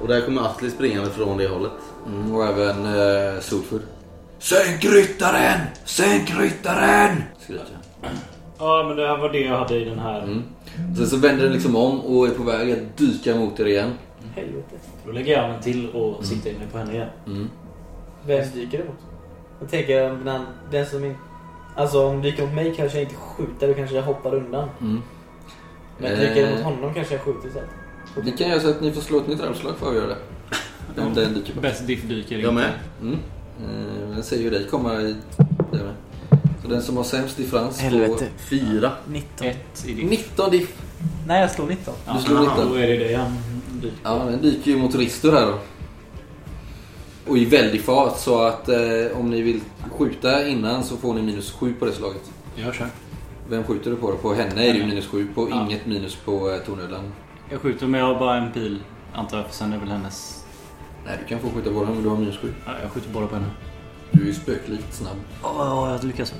Och 0.00 0.08
där 0.08 0.20
kommer 0.20 0.42
Atli 0.42 0.70
springande 0.70 1.10
från 1.10 1.38
det 1.38 1.48
hållet. 1.48 1.72
Mm, 2.06 2.34
och 2.34 2.44
även 2.44 2.86
eh, 2.86 3.40
Solford. 3.40 3.80
Sänk 4.38 4.84
ryttaren! 4.84 5.60
Sänk 5.84 6.30
ryttaren! 6.38 7.22
Skriker 7.40 7.64
han. 8.02 8.12
Ja, 8.58 8.84
men 8.88 8.96
det 8.96 9.06
här 9.06 9.16
var 9.16 9.28
det 9.28 9.40
jag 9.40 9.58
hade 9.58 9.76
i 9.76 9.84
den 9.84 9.98
här. 9.98 10.22
Mm. 10.22 10.42
Sen 10.96 11.06
så 11.06 11.16
vänder 11.16 11.44
den 11.44 11.52
liksom 11.52 11.76
om 11.76 12.00
och 12.00 12.26
är 12.26 12.30
på 12.30 12.42
väg 12.42 12.72
att 12.72 12.96
dyka 12.96 13.34
mot 13.36 13.60
er 13.60 13.64
igen. 13.66 13.90
Helvete. 14.34 14.76
Då 15.06 15.12
lägger 15.12 15.32
jag 15.32 15.54
en 15.54 15.62
till 15.62 15.90
och 15.90 16.24
siktar 16.24 16.50
in 16.50 16.56
mig 16.56 16.66
på 16.72 16.78
henne 16.78 16.92
igen. 16.94 17.08
Mm. 17.26 17.50
Vem 18.26 18.44
dyker 18.54 18.78
det 18.78 18.84
mot? 18.84 18.96
Jag 19.60 19.70
tänker 19.70 20.00
den, 20.24 20.40
den 20.70 20.86
som 20.86 21.04
inte... 21.04 21.18
Alltså 21.76 22.06
om 22.06 22.22
dyker 22.22 22.42
mot 22.46 22.54
mig 22.54 22.74
kanske 22.76 22.98
jag 22.98 23.04
inte 23.04 23.14
skjuter, 23.16 23.68
då 23.68 23.74
kanske 23.74 23.96
jag 23.96 24.02
hoppar 24.02 24.34
undan. 24.34 24.68
Mm. 24.80 25.02
Men 25.98 26.18
dyker 26.18 26.34
det 26.34 26.40
Eh. 26.48 26.54
mot 26.54 26.62
honom 26.62 26.94
kanske 26.94 27.14
jag 27.14 27.22
skjuter 27.22 27.48
istället. 27.48 27.70
Vi 28.24 28.32
kan 28.32 28.48
göra 28.48 28.60
så 28.60 28.70
att 28.70 28.80
ni 28.80 28.92
får 28.92 29.00
slå 29.00 29.18
ett 29.18 29.28
nytt 29.28 29.40
ramslag 29.42 29.76
för 29.76 29.88
att 29.90 29.94
göra 29.96 30.06
det. 30.06 30.16
Den, 30.94 31.14
den 31.14 31.34
dyker 31.34 31.54
på. 31.54 31.60
Bäst 31.60 31.86
diff 31.86 32.02
dyker 32.08 32.38
Jag 32.38 32.54
med. 32.54 32.70
Mm. 33.02 33.14
Eh, 33.64 34.10
Den 34.14 34.22
ser 34.22 34.36
ju 34.36 34.50
dig 34.50 34.66
komma 34.70 34.94
i... 34.94 35.14
där 35.72 35.84
med. 35.84 35.94
Så 36.62 36.68
den 36.68 36.82
som 36.82 36.96
har 36.96 37.04
sämst 37.04 37.36
differens 37.36 37.80
Helvete. 37.80 38.26
Fyra. 38.36 38.92
19. 39.08 39.46
Ett 39.46 39.84
i 39.86 39.94
får... 39.94 40.00
diff. 40.10 40.10
19 40.10 40.50
diff. 40.50 40.82
Nej 41.26 41.40
jag 41.40 41.50
slår 41.50 41.66
19. 41.66 41.94
Ja, 42.06 42.12
Du 42.12 42.20
slår 42.22 42.36
aha, 42.36 42.54
19. 42.56 42.68
Då 42.72 42.74
är 42.78 42.86
det 42.86 42.96
det 43.08 43.14
han 43.14 43.36
dyker. 43.82 43.96
Ja, 44.02 44.14
den 44.30 44.42
dyker 44.42 44.70
ju 44.70 44.76
mot 44.76 44.94
Ristur 44.94 45.32
här 45.32 45.46
då. 45.46 45.58
Och 47.30 47.38
i 47.38 47.44
väldig 47.44 47.80
fart 47.82 48.18
så 48.18 48.42
att 48.42 48.68
eh, 48.68 48.76
om 49.20 49.30
ni 49.30 49.42
vill 49.42 49.60
skjuta 49.98 50.48
innan 50.48 50.84
så 50.84 50.96
får 50.96 51.14
ni 51.14 51.22
minus 51.22 51.52
7 51.52 51.74
på 51.74 51.84
det 51.84 51.92
slaget. 51.92 52.30
Jag 52.56 52.74
kör. 52.74 52.86
Vem 53.48 53.64
skjuter 53.64 53.90
du 53.90 53.96
på? 53.96 54.10
då? 54.10 54.16
På 54.16 54.34
henne 54.34 54.66
är 54.66 54.72
det 54.72 54.78
ju 54.78 54.86
minus 54.86 55.06
7, 55.06 55.28
på 55.34 55.48
Ja. 55.50 55.64
inget 55.66 55.86
minus 55.86 56.16
på 56.16 56.50
eh, 56.50 56.58
tornödlan. 56.58 57.12
Jag 57.50 57.60
skjuter 57.60 57.86
men 57.86 58.00
jag 58.00 58.06
har 58.06 58.18
bara 58.20 58.36
en 58.36 58.52
pil. 58.52 58.78
Antar 59.14 59.36
jag, 59.36 59.46
för 59.46 59.54
sen 59.54 59.72
är 59.72 59.78
väl 59.78 59.88
hennes... 59.88 60.44
Nej, 61.06 61.18
du 61.22 61.28
kan 61.28 61.38
få 61.38 61.48
skjuta 61.56 61.70
på 61.72 61.84
den 61.84 61.94
men 61.94 62.02
du 62.02 62.08
har 62.08 62.16
minus 62.16 62.38
7. 62.38 62.52
Ja, 62.66 62.72
jag 62.82 62.90
skjuter 62.92 63.10
bara 63.10 63.26
på 63.26 63.34
henne. 63.34 63.46
Du 64.10 64.22
är 64.22 64.26
ju 64.26 64.34
spöklikt 64.34 64.94
snabb. 64.94 65.16
Ja, 65.42 65.90
jag 65.92 66.04
lyckas. 66.04 66.34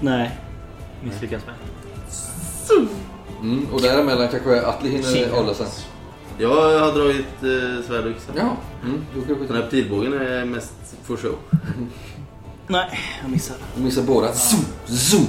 Nej. 0.00 0.38
Misslyckas 1.02 1.42
med. 1.46 1.54
Mm, 3.40 3.66
och 3.72 3.80
däremellan 3.82 4.28
kanske 4.28 4.66
Atli 4.66 4.90
hinner 4.90 5.30
avla 5.38 5.54
sen. 5.54 5.66
Jag 6.38 6.80
har 6.80 6.92
dragit 6.92 7.26
eh, 7.42 7.86
svärd 7.86 8.04
och 8.04 8.10
yxa. 8.10 8.32
Ja, 8.36 8.56
mm, 8.84 9.04
då 9.14 9.20
kan 9.20 9.28
du 9.28 9.34
skjuta. 9.34 9.52
Den 9.52 9.62
här 9.62 9.70
pilbågen 9.70 10.12
är 10.12 10.44
mest 10.44 10.72
for 11.02 11.16
show. 11.16 11.34
Nej, 12.66 13.00
jag 13.22 13.30
missar. 13.30 13.56
Du 13.76 13.82
missar 13.82 14.02
båda. 14.02 14.32
Zoom, 14.32 14.64
zoom. 14.86 15.26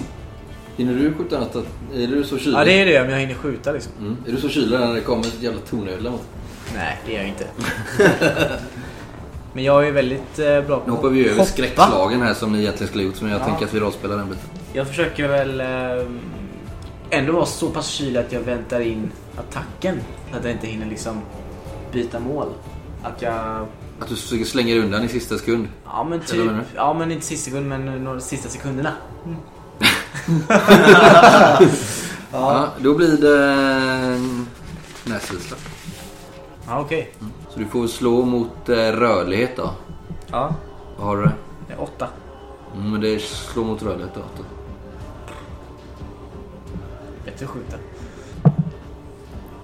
Hinner 0.78 0.94
du 0.94 1.14
skjuta 1.14 1.40
något? 1.40 1.56
Är 1.94 2.08
du 2.08 2.24
så 2.24 2.38
kylig? 2.38 2.58
Ja 2.58 2.66
det 2.66 2.82
är 2.82 2.86
det 2.86 3.02
om 3.02 3.10
jag 3.10 3.20
hinner 3.20 3.34
skjuta 3.34 3.72
liksom. 3.72 3.92
mm. 4.00 4.18
Är 4.28 4.32
du 4.32 4.42
så 4.42 4.50
kylig 4.50 4.80
när 4.80 4.94
det 4.94 5.02
kommer 5.02 5.28
ett 5.28 5.42
jävla 5.42 5.60
tornödla 5.62 6.12
mot 6.12 6.22
Nej 6.76 6.98
det 7.06 7.16
är 7.16 7.20
jag 7.20 7.28
inte. 7.28 7.48
Men 9.58 9.64
jag 9.66 9.88
är 9.88 9.92
väldigt 9.92 10.40
eh, 10.40 10.62
bra 10.62 10.80
på 10.80 10.84
Nu 10.86 10.92
hoppar 10.92 11.10
vi 11.10 11.26
över 11.26 11.32
hoppa. 11.38 11.46
skräckslagen 11.46 12.22
här 12.22 12.34
som 12.34 12.52
ni 12.52 12.60
egentligen 12.60 12.88
skulle 12.88 13.04
ha 13.04 13.08
gjort. 13.12 13.22
Men 13.22 13.32
jag 13.32 13.42
Ja. 13.42 13.46
tänker 13.46 13.66
att 13.66 13.74
vi 13.74 13.80
rollspelar 13.80 14.18
den 14.18 14.30
biten. 14.30 14.44
Jag 14.74 14.88
försöker 14.88 15.28
väl 15.28 15.62
eh, 15.62 16.08
ändå 17.10 17.34
vara 17.34 17.46
så 17.46 17.70
pass 17.70 17.88
kylig 17.88 18.20
att 18.20 18.32
jag 18.32 18.40
väntar 18.40 18.80
in 18.80 19.12
attacken. 19.38 20.00
Så 20.32 20.38
att 20.38 20.44
jag 20.44 20.54
inte 20.54 20.68
hinner 20.68 20.86
liksom 20.86 21.22
byta 21.92 22.20
mål. 22.20 22.48
Att 23.04 23.22
jag... 23.22 23.68
Att 24.00 24.10
du 24.10 24.16
försöker 24.16 24.46
slänga 24.46 24.74
dig 24.76 24.84
undan 24.84 25.04
i 25.04 25.08
sista 25.08 25.38
sekund. 25.38 25.68
Ja 25.86 26.04
men 26.10 26.20
typ... 26.20 26.52
Ja 26.76 26.94
men 26.94 27.12
inte 27.12 27.26
sista 27.26 27.46
sekund 27.50 27.70
men 27.70 28.04
några 28.04 28.20
sista 28.20 28.50
sekunderna. 28.50 28.92
Ja. 32.32 32.68
då 32.80 32.94
blir 32.94 33.18
det 33.18 34.20
näsvisa. 35.12 35.56
Ja 36.68 36.80
okej. 36.80 37.14
Så 37.58 37.64
du 37.64 37.70
får 37.70 37.88
slå 37.88 38.26
mot 38.26 38.70
eh, 38.70 38.76
rörlighet 38.76 39.56
då. 39.56 39.72
Ja. 40.32 40.56
Vad 40.98 41.08
har 41.08 41.18
du 41.18 41.24
det? 41.24 41.32
Det 41.68 41.74
är 41.74 41.82
åtta. 41.82 42.08
Mm, 42.76 42.92
men 42.92 43.02
det 43.02 43.22
slår 43.22 43.66
mot 43.66 43.84
rödlätt 43.84 44.16
dator. 44.16 44.46
Bättre 47.26 47.46
att 47.46 47.52
skjuta. 47.52 47.78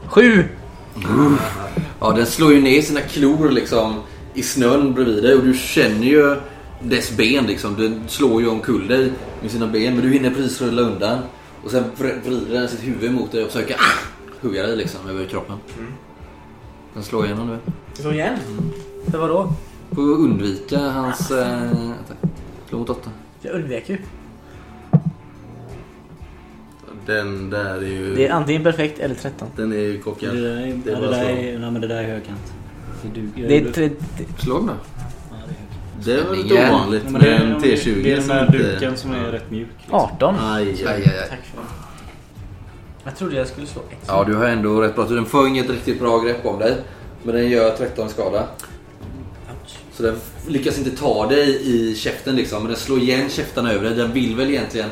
Sju! 0.06 0.44
Ja, 2.00 2.12
den 2.12 2.26
slår 2.26 2.54
ju 2.54 2.62
ner 2.62 2.82
sina 2.82 3.02
klor 3.02 3.50
liksom 3.50 4.02
i 4.34 4.44
snön 4.44 4.94
bredvid 4.94 5.24
dig 5.24 5.36
och 5.36 5.44
du 5.44 5.54
känner 5.54 6.08
ju 6.08 6.36
dess 6.82 7.18
ben 7.18 7.46
liksom. 7.46 7.76
Den 7.76 8.04
slår 8.08 8.42
ju 8.42 8.48
omkull 8.48 8.88
dig 8.88 9.12
med 9.42 9.52
sina 9.52 9.68
ben 9.68 9.94
men 9.96 10.06
du 10.06 10.12
hinner 10.12 10.30
precis 10.30 10.62
rulla 10.62 10.82
undan. 10.82 11.20
Och 11.64 11.72
sen 11.72 11.84
vr- 11.98 12.24
vrider 12.26 12.54
den 12.60 12.70
sitt 12.70 12.84
huvud 12.84 13.14
mot 13.14 13.32
dig 13.32 13.44
och 13.44 13.52
försöker 13.52 13.76
ah, 13.76 14.00
hugga 14.42 14.64
dig 14.64 14.78
liksom 14.78 15.10
över 15.10 15.26
kroppen. 15.26 15.58
Den 16.94 17.04
slår 17.04 17.26
igenom 17.26 17.48
nu. 17.48 17.58
Slå 17.94 18.12
igen? 18.12 18.38
För 19.12 19.18
vadå? 19.18 19.54
Får 19.92 20.02
undvika 20.02 20.80
hans 20.80 21.32
eh, 21.32 21.62
attack. 21.92 22.18
Slå 22.70 22.78
mot 22.80 22.90
åtta. 22.90 23.10
Jag 23.42 23.54
undvek 23.56 23.90
ju. 23.90 23.98
Den 27.06 27.50
där 27.50 27.76
är 27.76 27.82
ju... 27.82 28.16
Det 28.16 28.28
är 28.28 28.32
antingen 28.34 28.64
perfekt 28.64 29.00
eller 29.00 29.16
13. 29.16 29.48
Den 29.56 29.72
är 29.72 29.78
ju 29.78 29.94
Det 29.94 30.00
kockad. 30.00 30.36
där 30.36 30.44
är, 30.44 30.82
Det 30.86 30.92
är 30.92 30.94
ja, 30.94 31.00
bara 31.00 31.10
det 31.10 31.18
där 31.18 31.30
är, 31.30 31.60
nej, 31.60 31.72
men 31.72 31.82
det 31.82 31.88
där 31.88 32.04
är 32.04 32.08
högkant. 32.08 32.54
Det 33.02 33.22
duger. 33.22 33.48
Det 33.50 33.58
är 33.58 33.72
tre... 33.72 33.90
Slå 34.38 34.58
den 34.58 34.68
då. 34.68 34.74
Ja, 35.32 35.36
det 36.06 36.12
är. 36.12 36.18
Det 36.18 36.24
var 36.30 36.36
lite 36.36 36.70
ovanligt 36.70 37.10
med 37.12 37.22
det 37.22 37.36
en 37.36 37.60
T20 37.60 38.04
Det 38.04 38.12
är 38.14 38.18
den 38.18 38.28
där 38.28 38.48
duken 38.52 38.98
som 38.98 39.12
är 39.12 39.32
rätt 39.32 39.52
mjuk. 39.52 39.68
liksom. 39.80 39.96
18. 40.00 40.36
Aj, 40.40 40.64
Aj, 40.64 40.86
aj. 40.86 40.86
aj, 40.88 40.94
aj. 40.96 41.30
Tack 41.30 41.40
för 41.46 41.58
det. 41.58 41.68
Jag 43.04 43.16
trodde 43.16 43.36
jag 43.36 43.48
skulle 43.48 43.68
slå 43.68 43.82
ett. 43.82 43.98
Ja, 44.08 44.24
du 44.24 44.36
har 44.36 44.46
ändå 44.46 44.82
rätt 44.82 44.96
bra. 44.96 45.06
Den 45.06 45.26
får 45.26 45.48
inget 45.48 45.70
riktigt 45.70 46.00
bra 46.00 46.20
grepp 46.20 46.46
om 46.46 46.60
dig. 46.60 46.76
Men 47.24 47.36
den 47.36 47.50
gör 47.50 47.78
13 47.78 48.10
skada. 48.10 48.48
Så 49.94 50.04
den 50.04 50.16
lyckas 50.48 50.78
inte 50.78 50.92
ta 50.92 51.28
dig 51.28 51.62
i 51.64 51.96
käften 51.96 52.36
liksom. 52.36 52.62
Men 52.64 52.72
den 52.72 52.80
slår 52.80 53.00
igen 53.00 53.30
käftarna 53.30 53.72
över 53.72 53.84
dig. 53.90 53.96
Den 53.98 54.12
vill 54.14 54.36
väl 54.36 54.50
egentligen 54.50 54.90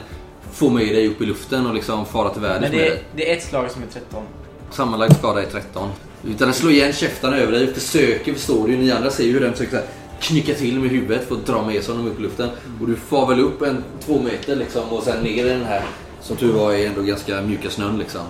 få 0.53 0.69
med 0.69 0.87
dig 0.87 1.07
upp 1.07 1.21
i 1.21 1.25
luften 1.25 1.67
och 1.67 1.73
liksom 1.73 2.05
fara 2.05 2.29
till 2.29 2.41
världen 2.41 2.61
Men 2.61 2.71
med 2.71 2.79
det 2.79 2.85
dig. 2.85 2.97
är, 2.97 3.03
det 3.15 3.31
är 3.31 3.37
ett 3.37 3.43
slag 3.43 3.71
som 3.71 3.83
är 3.83 3.87
13. 3.87 4.23
Sammanlagt 4.71 5.17
skada 5.17 5.41
är 5.41 5.45
13. 5.45 5.89
Utan 6.23 6.47
den 6.47 6.53
slår 6.53 6.71
igen 6.71 6.93
käftarna 6.93 7.37
över 7.37 7.51
dig. 7.51 7.73
Försöker, 7.73 8.33
förstår 8.33 8.67
du. 8.67 8.77
Ni 8.77 8.91
andra 8.91 9.09
ser 9.09 9.23
ju 9.23 9.31
hur 9.31 9.39
den 9.39 9.51
försöker 9.51 9.71
så 9.71 9.77
här, 9.77 9.85
knycka 10.21 10.53
till 10.53 10.79
med 10.79 10.89
huvudet 10.89 11.27
för 11.27 11.35
att 11.35 11.45
dra 11.45 11.65
med 11.65 11.83
sig 11.83 11.95
honom 11.95 12.11
upp 12.11 12.19
i 12.19 12.21
luften. 12.21 12.49
Och 12.81 12.87
du 12.87 12.95
far 12.95 13.27
väl 13.27 13.39
upp 13.39 13.61
en 13.61 13.83
två 14.05 14.19
meter 14.21 14.55
liksom 14.55 14.89
och 14.89 15.03
sen 15.03 15.23
ner 15.23 15.45
i 15.45 15.49
den 15.49 15.65
här, 15.65 15.83
som 16.21 16.37
tur 16.37 16.53
var, 16.53 16.73
är 16.73 16.87
ändå 16.87 17.01
ganska 17.01 17.41
mjuka 17.41 17.69
snön 17.69 17.97
liksom. 17.97 18.21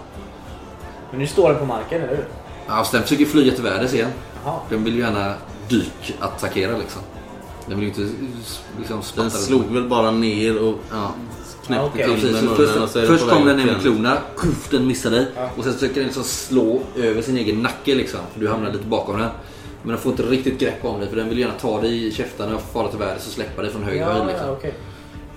Men 1.12 1.20
nu 1.20 1.28
står 1.28 1.50
den 1.50 1.60
på 1.60 1.66
marken, 1.66 2.02
eller 2.02 2.16
hur? 2.16 2.26
Ja, 2.68 2.84
så 2.84 2.96
den 2.96 3.04
försöker 3.04 3.26
flyga 3.26 3.52
till 3.54 3.64
väders 3.64 3.94
igen. 3.94 4.10
Jaha. 4.46 4.60
Den 4.70 4.84
vill 4.84 4.94
ju 4.96 5.00
gärna 5.00 5.34
dykattackera 5.70 6.78
liksom. 6.78 7.02
Den 7.68 7.80
vill 7.80 7.90
ju 7.98 8.04
inte 8.04 8.14
liksom 8.80 9.02
spatta 9.02 9.22
Den 9.22 9.32
slog 9.32 9.66
väl 9.66 9.88
bara 9.88 10.12
ner 10.12 10.58
och 10.64 10.76
Ja. 10.92 11.12
knäppte 11.66 11.86
okej. 11.86 12.04
till 12.06 12.14
Precis, 12.14 12.32
med 12.32 12.44
munnen 12.44 12.84
och 12.84 12.90
så 12.90 13.00
är 13.00 13.06
först 13.06 13.22
först 13.24 13.34
kom 13.34 13.46
den 13.46 13.58
ner 13.58 13.66
med 13.66 13.82
klorna, 13.82 14.18
kuff, 14.38 14.70
den 14.72 14.88
missade 14.88 15.16
dig. 15.16 15.28
Ja. 15.36 15.50
Och 15.58 15.64
sen 15.64 15.74
försöker 15.74 15.96
den 15.96 16.04
liksom 16.04 16.24
slå 16.24 16.82
över 16.98 17.22
sin 17.22 17.38
egen 17.38 17.62
nacke 17.62 17.96
liksom. 17.96 18.20
För 18.34 18.40
du 18.40 18.48
hamnar 18.50 18.72
lite 18.72 18.86
bakom 18.86 19.20
den. 19.20 19.30
Men 19.84 19.90
den 19.90 19.98
får 19.98 20.12
inte 20.12 20.24
riktigt 20.24 20.60
grepp 20.60 20.86
om 20.86 21.00
dig 21.00 21.10
för 21.10 21.16
den 21.16 21.30
vill 21.30 21.38
gärna 21.40 21.54
ta 21.54 21.82
dig 21.82 22.08
i 22.08 22.12
käftarna 22.12 22.56
och 22.56 22.62
fara 22.74 22.88
till 22.88 23.00
väders 23.00 23.26
och 23.28 23.32
släppa 23.34 23.62
dig 23.62 23.72
från 23.72 23.84
hög 23.84 24.00
höjd 24.02 24.18
Ja, 24.18 24.26
liksom. 24.26 24.48
ja, 24.48 24.54
okej. 24.54 24.74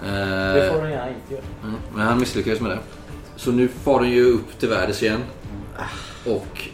Eh, 0.05 0.55
Det 0.55 0.71
får 0.75 0.83
den 0.83 0.91
gärna 0.91 1.09
inte 1.09 1.35
göra. 1.35 1.43
Mm, 1.63 1.75
Men 1.95 2.07
han 2.07 2.19
misslyckades 2.21 2.61
med 2.61 2.71
det. 2.71 2.79
Så 3.37 3.51
nu 3.53 3.69
far 3.85 4.01
den 4.01 4.11
ju 4.11 4.25
upp 4.33 4.59
till 4.59 4.69
väders 4.69 5.03
igen. 5.03 5.21
Och 6.27 6.69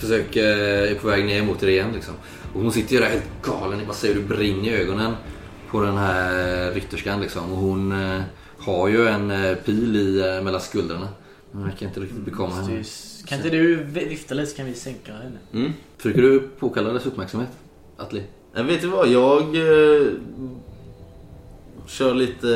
försöker, 0.00 0.46
är 0.46 0.94
på 0.94 1.08
väg 1.08 1.24
ner 1.24 1.42
mot 1.42 1.62
er 1.62 1.68
igen 1.68 1.92
liksom. 1.94 2.14
Och 2.54 2.60
hon 2.60 2.72
sitter 2.72 2.94
ju 2.94 3.00
där 3.00 3.08
helt 3.08 3.42
galen. 3.42 3.86
Bara 3.86 3.94
ser 3.94 4.14
hur 4.14 4.14
det 4.14 4.28
brinner 4.28 4.68
i 4.68 4.74
ögonen 4.74 5.12
på 5.70 5.80
den 5.80 5.96
här 5.96 6.72
rytterskan 6.72 7.20
liksom. 7.20 7.52
Och 7.52 7.58
hon 7.58 7.92
eh, 7.92 8.22
har 8.58 8.88
ju 8.88 9.06
en 9.06 9.30
eh, 9.30 9.54
pil 9.54 9.96
i, 9.96 10.20
eh, 10.20 10.42
mellan 10.42 10.60
skuldrarna. 10.60 11.08
Hon 11.52 11.64
verkar 11.64 11.86
inte 11.86 12.00
riktigt 12.00 12.24
bekomma 12.24 12.54
henne. 12.54 12.84
Kan 13.26 13.38
inte 13.38 13.50
du 13.50 13.84
vifta 13.84 14.34
lite 14.34 14.50
så 14.50 14.56
kan 14.56 14.66
vi 14.66 14.74
sänka 14.74 15.12
henne? 15.12 15.38
Mm. 15.52 15.72
Försöker 15.96 16.22
du 16.22 16.40
påkalla 16.40 16.92
dess 16.92 17.06
uppmärksamhet? 17.06 17.50
Atli? 17.96 18.22
Jag 18.54 18.64
vet 18.64 18.80
du 18.80 18.88
vad, 18.88 19.08
jag 19.08 19.42
eh, 19.42 20.06
kör 21.86 22.14
lite 22.14 22.48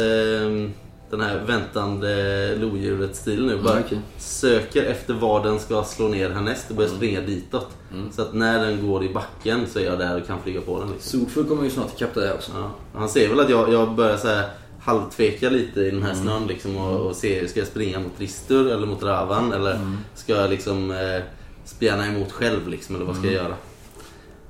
eh, 0.42 0.83
den 1.16 1.26
här 1.26 1.38
väntande 1.46 2.56
lodjuret-stilen 2.56 3.46
nu. 3.46 3.56
Bara 3.62 3.74
Ja, 3.74 3.82
okej. 3.86 3.98
söker 4.18 4.82
efter 4.84 5.14
var 5.14 5.44
den 5.44 5.58
ska 5.60 5.84
slå 5.84 6.08
ner 6.08 6.30
härnäst 6.30 6.70
och 6.70 6.76
börjar 6.76 6.90
springa 6.90 7.20
ditåt. 7.20 7.68
Mm. 7.92 8.12
Så 8.12 8.22
att 8.22 8.32
när 8.34 8.66
den 8.66 8.88
går 8.88 9.04
i 9.04 9.08
backen 9.08 9.66
så 9.72 9.78
är 9.78 9.84
jag 9.84 9.98
där 9.98 10.20
och 10.20 10.26
kan 10.26 10.42
flyga 10.42 10.60
på 10.60 10.80
den. 10.80 10.90
Liksom. 10.92 11.20
Solfull 11.20 11.44
kommer 11.44 11.64
ju 11.64 11.70
snart 11.70 11.94
ikapp 11.96 12.14
dig 12.14 12.32
också. 12.32 12.52
Ja. 12.54 12.70
Han 12.94 13.08
ser 13.08 13.28
väl 13.28 13.40
att 13.40 13.50
jag, 13.50 13.72
jag 13.72 13.94
börjar 13.94 14.16
så 14.16 14.28
här 14.28 14.44
halvtveka 14.80 15.50
lite 15.50 15.80
i 15.80 15.90
den 15.90 16.02
här 16.02 16.14
snön 16.14 16.46
liksom 16.46 16.76
och, 16.76 17.00
och 17.06 17.16
se, 17.16 17.48
ska 17.48 17.60
jag 17.60 17.66
springa 17.68 18.00
mot 18.00 18.12
Ristur 18.18 18.72
eller 18.72 18.86
mot 18.86 19.02
Ravan 19.02 19.52
eller 19.52 19.78
ska 20.14 20.32
jag 20.32 20.50
liksom 20.50 20.90
eh, 20.90 21.22
spjärna 21.64 22.06
emot 22.06 22.32
själv 22.32 22.68
liksom 22.68 22.94
eller 22.96 23.04
vad 23.04 23.16
ska 23.16 23.24
jag 23.26 23.34
göra? 23.34 23.54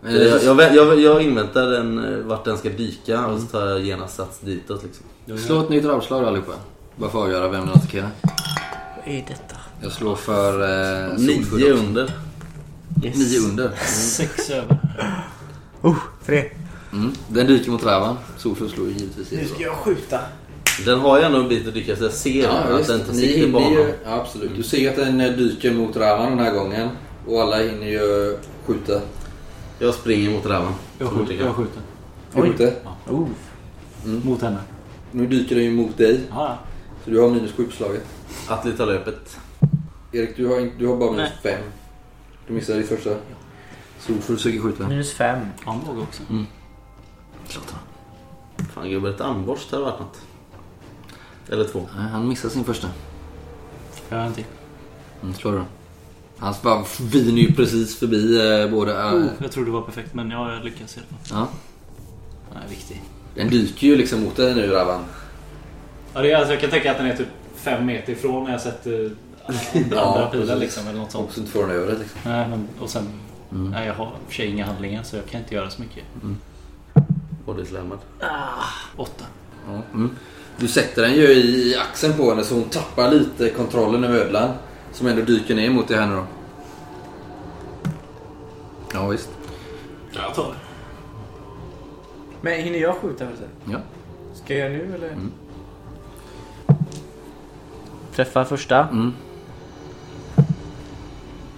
Eh, 0.06 0.22
Jag, 0.22 0.42
jag, 0.60 0.74
jag, 0.76 1.00
jag 1.00 1.22
inväntar 1.22 1.66
den, 1.66 2.04
eh, 2.04 2.18
vart 2.18 2.44
den 2.44 2.58
ska 2.58 2.68
dyka 2.68 3.26
och 3.26 3.40
så 3.40 3.46
tar 3.46 3.66
jag 3.66 3.80
genast 3.80 4.16
sats 4.16 4.40
ditåt 4.40 4.82
liksom. 4.82 5.06
Slå 5.26 5.60
ett 5.60 5.68
nytt 5.68 5.84
rabslag 5.84 6.24
allihopa. 6.24 6.52
Bara 6.96 7.10
för 7.10 7.18
att 7.18 7.24
avgöra 7.24 7.48
vem 7.48 7.60
den 7.60 7.74
attackerar. 7.74 8.10
Vad 8.96 9.14
är 9.14 9.24
detta? 9.28 9.56
Jag 9.82 9.92
slår 9.92 10.16
för 10.16 10.62
eh, 10.62 11.18
Nio 11.18 11.40
också. 11.40 11.86
under. 11.86 12.10
Nio 13.02 13.38
under. 13.38 13.72
Sex 13.86 14.50
över. 14.50 14.78
Oh, 15.82 15.96
tre. 16.26 16.44
Mm. 16.92 17.12
Den 17.28 17.46
dyker 17.46 17.70
mot 17.70 17.86
rävan. 17.86 18.16
Solfull 18.38 18.70
slår 18.70 18.88
ju 18.88 18.92
givetvis. 18.92 19.32
Nu 19.32 19.44
ska 19.44 19.62
jag 19.62 19.74
skjuta. 19.74 20.20
Den 20.84 21.00
har 21.00 21.18
ju 21.18 21.24
ändå 21.24 21.38
en 21.38 21.48
bit 21.48 21.68
att 21.68 21.74
dyka 21.74 21.96
så 21.96 22.04
jag 22.04 22.12
ser 22.12 22.48
att 22.48 22.78
visst. 22.78 22.88
den 22.88 23.00
inte 23.00 23.14
sitter 23.14 23.38
hinner 23.40 23.52
på 23.52 23.94
ja, 24.04 24.20
absolut. 24.20 24.56
Du 24.56 24.62
ser 24.62 24.90
att 24.90 24.96
den 24.96 25.20
eh, 25.20 25.32
dyker 25.32 25.74
mot 25.74 25.96
rävan 25.96 26.30
den 26.30 26.38
här 26.38 26.54
gången. 26.54 26.88
Och 27.26 27.42
alla 27.42 27.56
hinner 27.58 27.86
ju 27.86 28.36
skjuta. 28.66 29.00
Jag 29.78 29.94
springer 29.94 30.30
mot 30.30 30.46
Ravan. 30.46 30.74
Jag 30.98 31.08
skjuter. 31.08 31.34
Jag 31.34 31.54
skjuter. 31.54 31.82
Oj. 32.34 32.42
Skjuter. 32.50 32.74
Oh. 33.08 33.28
Mot 34.04 34.42
henne. 34.42 34.58
Nu 35.14 35.26
dyker 35.26 35.54
den 35.56 35.64
ju 35.64 35.70
mot 35.70 35.96
dig. 35.98 36.20
Ja, 36.30 36.58
Så 37.04 37.10
du 37.10 37.20
har 37.20 37.30
minus 37.30 37.52
sju 37.52 37.64
på 37.64 37.72
slaget. 37.72 38.04
Atli 38.48 38.72
tar 38.72 38.86
löpet. 38.86 39.38
Erik, 40.12 40.36
du 40.36 40.46
har, 40.46 40.60
inte- 40.60 40.76
du 40.78 40.86
har 40.86 40.96
bara 40.96 41.10
minus 41.12 41.30
Nej. 41.44 41.54
fem. 41.56 41.64
Du 42.46 42.52
missade 42.54 42.78
ditt 42.78 42.88
första. 42.88 43.10
Solfull 43.98 44.36
försöker 44.36 44.60
skjuta. 44.60 44.88
Minus 44.88 45.12
fem. 45.12 45.38
han 45.64 45.80
vågar 45.80 46.02
också. 46.02 46.22
Klart 47.48 47.64
han. 47.70 47.80
Fan 48.74 48.90
gubben, 48.90 49.14
ett 49.14 49.20
armborst 49.20 49.70
hade 49.70 49.84
varit 49.84 50.00
något. 50.00 50.20
Eller 51.48 51.64
två. 51.64 51.88
Nej, 51.96 52.08
Han 52.08 52.28
missar 52.28 52.48
sin 52.48 52.64
första. 52.64 52.88
Jag 54.08 54.16
har 54.18 54.24
en 54.24 54.32
till. 54.34 54.44
Mm, 55.22 55.34
slår 55.34 55.52
du 55.52 55.58
då. 55.58 55.64
Han 56.38 56.54
bara 56.62 56.84
viner 57.00 57.42
ju 57.42 57.52
precis 57.54 57.96
förbi 57.98 58.36
eh, 58.62 58.70
både... 58.70 59.00
eh, 59.02 59.14
Oh, 59.14 59.26
jag 59.42 59.52
trodde 59.52 59.68
det 59.68 59.72
var 59.74 59.82
perfekt 59.82 60.14
men 60.14 60.30
ja, 60.30 60.52
jag 60.54 60.64
lyckas 60.64 60.96
i 60.96 61.00
alla 61.00 61.18
fall. 61.18 61.38
ja. 61.38 61.48
Den 62.54 62.62
är 62.62 62.68
viktig. 62.68 63.02
Den 63.34 63.48
dyker 63.50 63.86
ju 63.86 63.96
liksom 63.96 64.24
mot 64.24 64.36
dig 64.36 64.54
nu, 64.54 64.66
Ravan. 64.66 65.04
Ja, 66.14 66.22
det 66.22 66.32
är, 66.32 66.36
alltså, 66.36 66.52
jag 66.52 66.60
kan 66.60 66.70
tänka 66.70 66.90
att 66.90 66.98
den 66.98 67.06
är 67.06 67.16
typ 67.16 67.28
fem 67.54 67.86
meter 67.86 68.12
ifrån 68.12 68.44
när 68.44 68.52
jag 68.52 68.60
sätter 68.60 69.10
andra, 69.46 69.96
Ja, 69.96 70.14
andra 70.14 70.26
pilar 70.26 70.56
liksom 70.56 70.88
eller 70.88 70.98
något 70.98 71.12
sånt. 71.12 71.28
Och 71.28 71.34
så 71.34 71.40
inte 71.40 71.52
får 71.52 71.62
den 71.62 71.70
över 71.70 71.86
dig 71.86 71.98
liksom. 71.98 72.20
Nej, 72.24 72.48
men, 72.48 72.68
och 72.80 72.90
sen... 72.90 73.08
Mm. 73.52 73.70
Nej, 73.70 73.86
jag 73.86 73.94
har 73.94 74.06
i 74.06 74.08
och 74.08 74.28
för 74.28 74.34
sig 74.34 74.46
inga 74.46 74.66
handlingar 74.66 75.02
så 75.02 75.16
jag 75.16 75.26
kan 75.26 75.40
inte 75.40 75.54
göra 75.54 75.70
så 75.70 75.82
mycket. 75.82 76.04
Bodyslammad. 77.46 77.98
Åtta. 78.96 79.24
Ja. 79.68 79.82
Mm. 79.94 80.10
Du 80.56 80.68
sätter 80.68 81.02
den 81.02 81.14
ju 81.14 81.26
i 81.26 81.76
axeln 81.76 82.16
på 82.16 82.30
henne 82.30 82.44
så 82.44 82.54
hon 82.54 82.64
tappar 82.64 83.10
lite 83.10 83.50
kontrollen 83.50 84.04
över 84.04 84.18
ödlan. 84.18 84.50
Som 84.92 85.06
ändå 85.06 85.22
dyker 85.22 85.54
ner 85.54 85.70
mot 85.70 85.88
dig 85.88 85.96
här 85.96 86.06
nu 86.06 86.14
då. 86.14 86.26
Ja 88.94 89.08
visst. 89.08 89.28
Jag 90.12 90.34
tar 90.34 90.44
det. 90.44 90.63
Men 92.44 92.60
hinner 92.62 92.78
jag 92.78 92.96
skjuta 92.96 93.24
förresten? 93.26 93.48
Ja. 93.64 93.78
Ska 94.34 94.54
jag 94.56 94.72
nu 94.72 94.94
eller? 94.94 95.08
Mm. 95.10 95.32
Träffa 98.14 98.44
första. 98.44 98.88
Mm. 98.88 99.12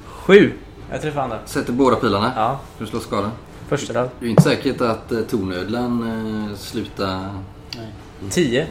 Sju. 0.06 0.52
Jag 0.90 1.02
träffar 1.02 1.20
andra. 1.22 1.38
Sätter 1.46 1.72
båda 1.72 1.96
pilarna. 1.96 2.32
Ja, 2.36 2.60
Du 2.78 2.86
slår 2.86 3.00
skada. 3.00 3.30
första 3.68 3.92
då. 3.92 4.08
Det 4.20 4.26
är 4.26 4.30
inte 4.30 4.42
säkert 4.42 4.80
att 4.80 5.12
eh, 5.12 5.20
tornödlan 5.20 6.02
eh, 6.50 6.56
slutar... 6.56 7.30
Nej. 7.76 7.92
Tio. 8.30 8.66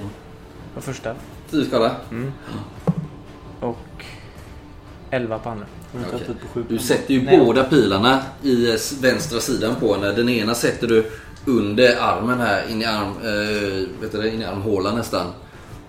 På 0.76 0.82
första. 0.82 1.16
10 1.52 1.66
skada. 1.66 1.96
Och 3.60 3.78
elva 5.10 5.40
på 5.40 5.50
andra. 5.50 5.66
Okej. 6.08 6.22
sju. 6.54 6.66
Du 6.70 6.80
sätter 6.80 7.14
ju 7.14 7.22
Nej. 7.24 7.40
båda 7.46 7.64
pilarna 7.64 8.22
i 8.44 8.70
eh, 8.70 8.76
s- 8.76 8.98
vänstra 9.02 9.40
sidan 9.40 9.76
på 9.76 9.94
henne. 9.94 10.12
Den 10.12 10.30
ena 10.30 10.56
sätter 10.56 10.88
du 10.88 11.12
under 11.46 11.98
armen 12.02 12.40
här, 12.40 12.70
in 12.70 12.82
i, 12.82 12.86
arm, 12.86 13.08
eh, 13.24 14.02
vet 14.02 14.12
du 14.12 14.30
in 14.30 14.42
i 14.42 14.46
armhålan 14.46 14.96
nästan. 14.96 15.26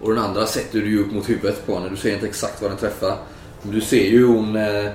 Och 0.01 0.15
den 0.15 0.25
andra 0.25 0.47
sätter 0.47 0.79
du 0.81 0.89
ju 0.91 1.05
upp 1.05 1.13
mot 1.13 1.29
huvudet 1.29 1.67
på 1.67 1.75
henne. 1.75 1.89
Du 1.89 1.97
ser 1.97 2.15
inte 2.15 2.27
exakt 2.27 2.63
vad 2.63 2.71
den 2.71 2.79
träffar. 2.79 3.17
Men 3.63 3.73
du 3.75 3.81
ser 3.81 4.07
ju 4.07 4.27
hon 4.27 4.57
eh, 4.57 4.91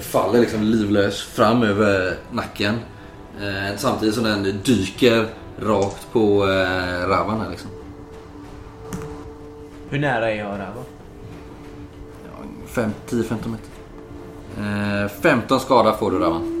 faller 0.00 0.40
liksom 0.40 0.62
livlös 0.62 1.22
fram 1.22 1.62
över 1.62 2.14
nacken. 2.32 2.74
Eh, 3.40 3.76
samtidigt 3.76 4.14
som 4.14 4.24
den 4.24 4.42
dyker 4.64 5.26
rakt 5.62 6.12
på 6.12 6.44
eh, 6.44 7.08
Ravan 7.08 7.40
här 7.40 7.50
liksom. 7.50 7.70
Hur 9.90 9.98
nära 9.98 10.30
är 10.30 10.36
jag? 10.38 10.58
Fem- 12.66 12.92
10-15 13.08 13.24
meter. 13.48 13.68
Eh, 15.04 15.08
15 15.08 15.60
skada 15.60 15.92
får 15.92 16.10
du 16.10 16.18
där 16.18 16.30
va? 16.30 16.57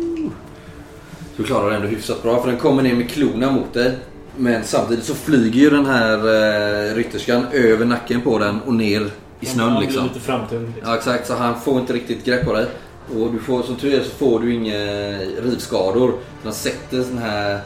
Du 1.38 1.44
klarar 1.44 1.70
det 1.70 1.76
ändå 1.76 1.88
hyfsat 1.88 2.22
bra 2.22 2.42
för 2.42 2.50
den 2.50 2.58
kommer 2.58 2.82
ner 2.82 2.94
med 2.94 3.10
klorna 3.10 3.50
mot 3.52 3.74
dig. 3.74 3.98
Men 4.36 4.64
samtidigt 4.64 5.04
så 5.04 5.14
flyger 5.14 5.60
ju 5.60 5.70
den 5.70 5.86
här 5.86 6.18
eh, 6.18 6.94
rytterskan 6.94 7.46
över 7.52 7.84
nacken 7.84 8.20
på 8.20 8.38
den 8.38 8.60
och 8.60 8.74
ner 8.74 9.10
i 9.40 9.46
snön 9.46 9.70
Han 9.70 9.82
liksom. 9.82 10.06
lite 10.06 10.20
framtung. 10.20 10.66
Liksom. 10.66 10.82
Ja 10.84 10.96
exakt, 10.96 11.26
så 11.26 11.34
han 11.34 11.60
får 11.60 11.80
inte 11.80 11.92
riktigt 11.92 12.24
grepp 12.24 12.44
på 12.44 12.52
dig. 12.52 12.66
Och 13.08 13.32
du 13.32 13.38
får, 13.38 13.62
som 13.62 13.76
tur 13.76 14.00
är 14.00 14.02
så 14.02 14.10
får 14.10 14.40
du 14.40 14.54
inga 14.54 14.78
rivskador. 15.42 16.14
Han 16.44 16.52
sätter 16.52 17.02
sån 17.02 17.18
här, 17.18 17.60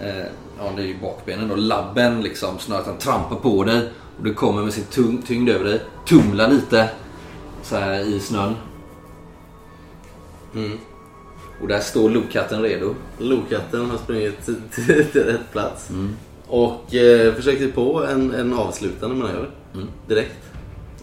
eh, 0.00 0.26
ja 0.58 0.72
det 0.76 0.82
är 0.82 0.86
ju 0.86 0.98
bakbenen 1.02 1.48
då, 1.48 1.54
labben 1.54 2.22
liksom. 2.22 2.58
Snarare 2.58 2.80
att 2.82 2.88
han 2.88 2.98
trampar 2.98 3.36
på 3.36 3.64
dig. 3.64 3.88
Och 4.18 4.24
du 4.24 4.34
kommer 4.34 4.62
med 4.62 4.72
sin 4.72 4.84
tung, 4.84 5.22
tyngd 5.26 5.48
över 5.48 5.64
dig. 5.64 5.80
Tumlar 6.08 6.50
lite 6.50 6.88
så 7.62 7.76
här 7.76 8.00
i 8.00 8.20
snön. 8.20 8.54
Mm. 10.54 10.78
Och 11.60 11.68
där 11.68 11.80
står 11.80 12.10
lokatten 12.10 12.62
redo. 12.62 12.94
Lokatten 13.18 13.90
har 13.90 13.98
sprungit 13.98 14.44
till, 14.44 14.56
till, 14.74 15.04
till 15.04 15.24
rätt 15.24 15.52
plats. 15.52 15.90
Och 16.46 16.94
eh, 16.94 17.34
försökte 17.34 17.68
på 17.68 18.04
en, 18.04 18.34
en 18.34 18.54
avslutande 18.54 19.16
manöver. 19.16 19.50
Mm. 19.74 19.86
Direkt. 20.08 20.36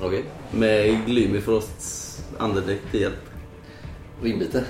Okej. 0.01 0.25
Med 0.51 1.05
Glymifrosts 1.05 2.21
andedräkt 2.37 2.95
i 2.95 3.01
hjälp. 3.01 3.29
Rimlite. 4.21 4.63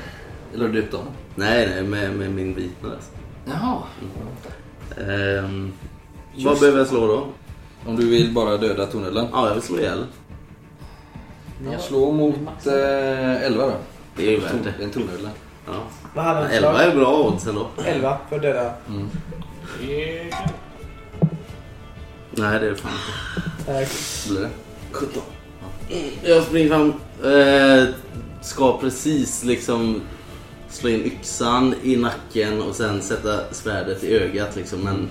Eller 0.54 0.66
har 0.66 0.74
du 0.74 0.82
döpt? 0.82 0.96
Nej, 1.36 1.70
nej, 1.70 1.84
med, 1.84 2.16
med 2.16 2.32
min 2.32 2.56
vitnad 2.56 2.92
alltså. 2.92 3.12
Jaha. 3.46 3.78
Ehm, 4.98 5.74
vad 6.46 6.60
behöver 6.60 6.78
jag 6.78 6.88
slå 6.88 7.08
då? 7.08 7.28
Om 7.86 7.96
du 7.96 8.10
vill 8.10 8.34
bara 8.34 8.58
döda 8.58 8.86
tornödlan. 8.86 9.28
Ja, 9.32 9.48
jag 9.48 9.54
vill 9.54 9.64
slå 9.64 9.80
ihjäl. 9.80 10.06
Jag 11.72 11.82
slår 11.82 12.14
mot 12.14 12.68
eh, 12.68 13.44
11 13.44 13.66
då. 13.66 13.74
Det 14.16 14.28
är 14.28 14.32
ju 14.32 14.40
värt 14.40 14.52
det. 14.64 14.84
En 14.84 14.90
tornödla. 14.90 15.30
Ja. 15.66 15.74
Vad 16.16 16.26
hade 16.26 16.40
han 16.40 16.52
11 16.52 16.84
är 16.84 16.96
bra 16.96 17.18
odds 17.18 17.48
ändå. 17.48 17.68
11 17.86 18.18
för 18.30 18.36
att 18.36 18.42
döda. 18.42 18.74
Nej, 22.36 22.60
det 22.60 22.66
är 22.66 22.70
det 22.70 22.76
fan 22.76 22.92
inte. 23.68 23.72
Eh, 23.82 23.88
Blir 24.30 24.42
det? 24.42 24.50
17. 24.92 25.22
Jag 26.24 26.44
springer 26.44 26.70
fram. 26.70 26.94
Eh, 27.24 27.88
ska 28.42 28.78
precis 28.78 29.44
liksom 29.44 30.02
slå 30.70 30.90
in 30.90 31.06
yxan 31.06 31.76
i 31.84 31.96
nacken 31.96 32.62
och 32.62 32.76
sen 32.76 33.02
sätta 33.02 33.54
svärdet 33.54 34.04
i 34.04 34.18
ögat 34.18 34.56
liksom. 34.56 34.80
Men 34.80 35.10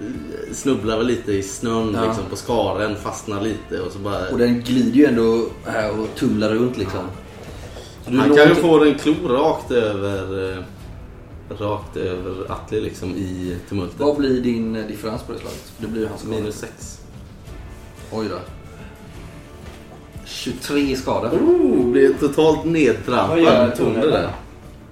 eh, 0.00 0.52
snubblar 0.54 0.96
väl 0.98 1.06
lite 1.06 1.32
i 1.32 1.42
snön 1.42 1.94
Ja. 1.94 2.04
liksom 2.06 2.24
på 2.30 2.36
skaren, 2.36 2.96
fastnar 2.96 3.40
lite 3.40 3.80
och 3.80 3.92
så 3.92 3.98
bara... 3.98 4.28
Och 4.28 4.38
den 4.38 4.60
glider 4.60 4.96
ju 4.98 5.04
ändå 5.06 5.46
här 5.66 6.00
och 6.00 6.08
tumlar 6.16 6.48
runt 6.48 6.76
liksom. 6.76 7.00
Så 7.00 7.25
du 8.08 8.18
Han 8.18 8.34
kan 8.36 8.48
ju 8.48 8.54
få 8.54 8.84
en 8.84 8.94
klo 8.94 9.14
rakt 9.28 9.70
över... 9.70 10.52
Eh, 10.52 10.62
rakt 11.58 11.96
över 11.96 12.52
Atli 12.52 12.80
liksom 12.80 13.10
i 13.14 13.56
tumultet. 13.68 14.00
Vad 14.00 14.16
blir 14.16 14.40
din 14.40 14.76
eh, 14.76 14.86
differens 14.86 15.22
på 15.22 15.32
det 15.32 15.38
slaget? 15.38 15.72
Det 15.78 15.86
blir 15.86 16.02
ju 16.02 16.08
hans 16.08 16.20
skada. 16.20 16.36
Minus 16.36 16.54
6. 16.58 17.00
Oj 18.12 18.26
då. 18.30 18.36
23 20.24 20.96
skada. 20.96 21.30
Oh, 21.30 21.86
blir 21.90 22.14
totalt 22.14 22.64
nedtrampad. 22.64 23.28
Vad 23.28 23.40
gör 23.40 23.70
Tonde 23.70 24.00
Tone 24.00 24.12
där. 24.16 24.30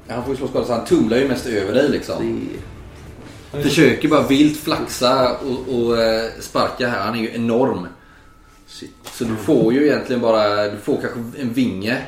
Han 0.08 0.22
får 0.24 0.30
ju 0.32 0.36
slå 0.36 0.48
skada 0.48 0.64
så 0.66 0.72
han 0.72 0.84
tumlar 0.84 1.16
ju 1.16 1.28
mest 1.28 1.46
över 1.46 1.72
dig 1.74 1.88
liksom. 1.88 2.48
Det- 3.52 3.62
Försöker 3.62 4.08
bara 4.08 4.26
vilt 4.26 4.58
flaxa 4.60 5.36
och, 5.38 5.74
och 5.74 5.98
eh, 5.98 6.30
sparka 6.40 6.88
här. 6.88 7.00
Han 7.04 7.14
är 7.14 7.18
ju 7.18 7.34
enorm. 7.34 7.86
Så 9.12 9.24
du 9.24 9.36
får 9.36 9.72
ju 9.72 9.86
egentligen 9.86 10.22
bara, 10.22 10.68
du 10.68 10.76
får 10.76 11.00
kanske 11.00 11.40
en 11.40 11.52
vinge 11.52 12.02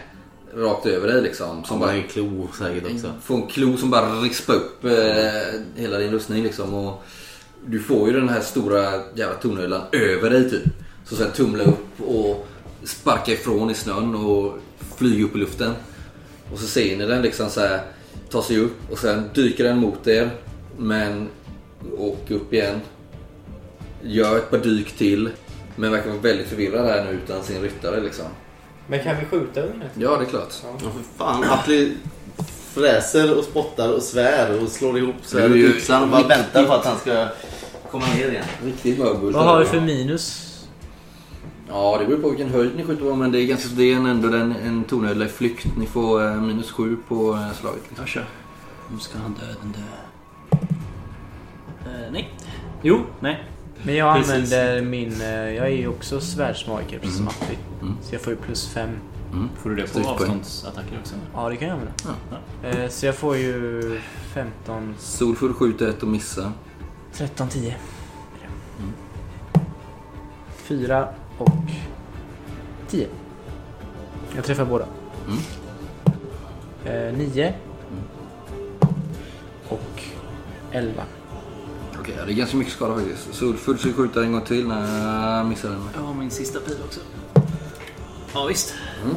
rakt 0.57 0.87
över 0.87 1.09
dig 1.09 1.23
liksom. 1.23 1.49
Som 1.57 1.65
Som 1.65 1.81
bara 1.81 1.93
en 1.93 2.09
klo 2.09 2.49
säkert 2.59 2.93
också. 2.95 3.13
får 3.23 3.35
en 3.35 3.47
klo 3.47 3.77
som 3.77 3.91
bara 3.91 4.21
rispar 4.21 4.55
upp 4.55 4.85
eh, 4.85 5.61
hela 5.75 5.99
din 5.99 6.13
rustning 6.13 6.43
liksom. 6.43 6.75
Och 6.75 7.03
du 7.67 7.81
får 7.81 8.09
ju 8.09 8.21
den 8.21 8.29
här 8.29 8.41
stora 8.41 8.93
jävla 9.15 9.35
tornödlan 9.35 9.83
över 9.93 10.31
dig 10.31 10.51
typ. 10.51 10.65
Så 11.05 11.17
sen 11.17 11.31
tumla 11.33 11.65
upp 11.65 12.01
och 12.01 12.49
sparka 12.85 13.33
ifrån 13.33 13.71
i 13.71 13.75
snön 13.75 14.15
och 14.15 14.53
flyga 14.97 15.25
upp 15.25 15.37
i 15.37 15.39
luften. 15.39 15.73
Och 16.53 16.59
så 16.59 16.67
ser 16.67 16.97
ni 16.97 17.07
den 17.07 17.23
liksom 17.23 17.51
så 17.51 17.61
här 17.61 17.81
ta 18.31 18.43
sig 18.43 18.59
upp 18.59 18.91
och 18.91 18.99
sen 18.99 19.23
dyker 19.35 19.65
den 19.65 19.79
mot 19.79 20.07
er. 20.07 20.31
Men 20.79 21.29
åker 21.99 22.35
upp 22.35 22.53
igen. 22.53 22.81
Gör 24.03 24.37
ett 24.37 24.51
par 24.51 24.59
dyk 24.59 24.93
till. 24.93 25.31
Men 25.77 25.93
verkar 25.93 26.11
vara 26.11 26.21
väldigt 26.21 26.47
förvirrad 26.47 26.87
här 26.87 27.05
nu 27.05 27.11
utan 27.11 27.43
sin 27.43 27.63
ryttare 27.63 28.01
liksom. 28.01 28.27
Men 28.87 29.03
kan 29.05 29.17
vi 29.21 29.25
skjuta 29.25 29.61
ungen? 29.61 29.89
Ja, 29.95 30.17
det 30.17 30.25
är 30.25 30.29
klart. 30.29 30.55
Ja, 30.63 30.91
för 30.91 31.25
fan. 31.25 31.45
Atli 31.45 31.97
fräser 32.75 33.39
och 33.39 33.45
spottar 33.45 33.93
och 33.93 34.03
svär 34.03 34.63
och 34.63 34.69
slår 34.69 34.99
ihop 34.99 35.17
svärdet 35.23 35.51
och 35.51 35.57
yxan 35.57 36.03
och 36.03 36.09
bara 36.09 36.27
väntar 36.27 36.65
på 36.65 36.73
att 36.73 36.85
han 36.85 36.99
ska 36.99 37.29
komma 37.91 38.07
ner 38.17 38.31
igen. 38.31 38.45
Riktigt 38.65 38.99
mörbult. 38.99 39.37
Vad 39.37 39.45
har 39.45 39.59
vi 39.59 39.65
för 39.65 39.81
minus? 39.81 40.43
Ja, 41.69 41.97
det 42.01 42.07
beror 42.07 42.23
på 42.23 42.29
vilken 42.29 42.49
höjd 42.49 42.71
ni 42.77 42.85
skjuter 42.85 43.05
på. 43.05 43.15
Men 43.15 43.33
det 43.33 43.41
är 43.41 43.47
ganska 43.47 43.69
det 43.75 43.93
är 43.93 43.97
ändå 43.97 44.29
en, 44.29 44.57
en 44.57 44.85
tornödla 44.85 45.25
i 45.25 45.29
flykt. 45.29 45.67
Ni 45.79 45.87
får 45.87 46.27
eh, 46.27 46.35
minus 46.35 46.71
sju 46.71 46.97
på 47.09 47.33
eh, 47.33 47.61
slaget. 47.61 47.83
Liksom. 47.89 47.97
Jag 47.99 48.09
kör. 48.09 48.27
Nu 48.93 48.99
ska 48.99 49.19
han 49.19 49.35
döden 49.41 49.75
dö. 49.77 50.59
Eh, 51.91 52.13
nej. 52.13 52.31
Jo, 52.83 53.01
nej. 53.21 53.45
Men 53.83 53.95
jag 53.97 54.17
Precis. 54.17 54.33
använder 54.35 54.83
min... 54.83 55.21
eh, 55.21 55.29
Jag 55.29 55.67
är 55.67 55.77
ju 55.77 55.89
också 55.89 56.21
svärdsmagiker 56.21 56.99
precis 56.99 57.17
som 57.17 57.29
Atli. 57.29 57.59
Mm. 57.83 57.97
Så 58.03 58.15
jag 58.15 58.23
får 58.23 58.33
ju 58.33 58.39
plus 58.39 58.69
5. 58.69 58.91
Får 59.57 59.71
du 59.71 59.77
det 59.77 59.93
på 59.93 60.09
avståndsattacker 60.09 60.99
också? 61.01 61.15
Ja, 61.35 61.49
det 61.49 61.57
kan 61.57 61.69
jag 61.69 61.75
använda. 61.75 61.95
Ja. 62.63 62.69
Eh, 62.69 62.89
Så 62.89 63.07
jag 63.07 63.15
får 63.15 63.37
ju 63.37 64.01
15... 64.35 64.95
Solfull 64.99 65.55
skjuter 65.55 65.89
ett 65.89 66.03
och 66.03 66.09
missar. 66.09 66.53
13, 67.13 67.49
10. 67.49 67.77
4 70.57 71.09
och 71.39 71.49
10. 72.89 73.07
Jag 74.37 74.45
träffar 74.45 74.65
båda. 74.65 74.87
Mm. 76.85 77.09
Eh, 77.15 77.19
9. 77.19 77.55
Och 79.69 80.03
11. 80.73 81.03
Okej, 82.07 82.19
det 82.27 82.33
är 82.33 82.37
ganska 82.37 82.57
mycket 82.57 82.73
skada 82.73 82.95
faktiskt. 82.95 83.35
Solfull 83.35 83.79
ska 83.79 83.93
skjuta 83.93 84.23
en 84.23 84.33
gång 84.33 84.41
till. 84.41 84.69
Nej, 84.69 85.45
missar 85.45 85.69
den. 85.69 85.89
Jag 85.95 86.01
har 86.01 86.15
min 86.15 86.31
sista 86.31 86.61
pil 86.61 86.77
också. 86.85 87.01
Ja, 88.35 88.45
visst. 88.45 88.75
Mm. 89.05 89.17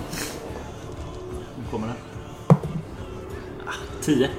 Nu 1.58 1.64
kommer 1.72 1.88
den. 1.88 1.96
Ah, 3.68 3.74
10. 4.02 4.30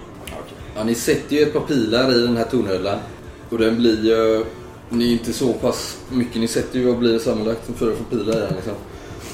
Ja, 0.74 0.84
ni 0.84 0.94
sätter 0.94 1.36
ju 1.36 1.42
ett 1.42 1.52
par 1.52 1.60
pilar 1.60 2.12
i 2.12 2.22
den 2.22 2.36
här 2.36 2.44
tornödlan. 2.44 2.98
Och 3.50 3.58
den 3.58 3.76
blir 3.76 4.04
ju... 4.04 4.44
Ni 4.88 5.08
är 5.08 5.12
inte 5.12 5.32
så 5.32 5.52
pass 5.52 5.98
mycket. 6.10 6.40
Ni 6.40 6.48
sätter 6.48 6.78
ju 6.78 6.86
vad 6.86 6.98
blir 6.98 7.12
det 7.12 7.20
sammanlagt 7.20 7.66
som 7.66 7.74
fyra 7.74 7.92
för 7.96 8.16
pilar 8.16 8.36
i 8.36 8.40
den 8.40 8.54
liksom. 8.54 8.74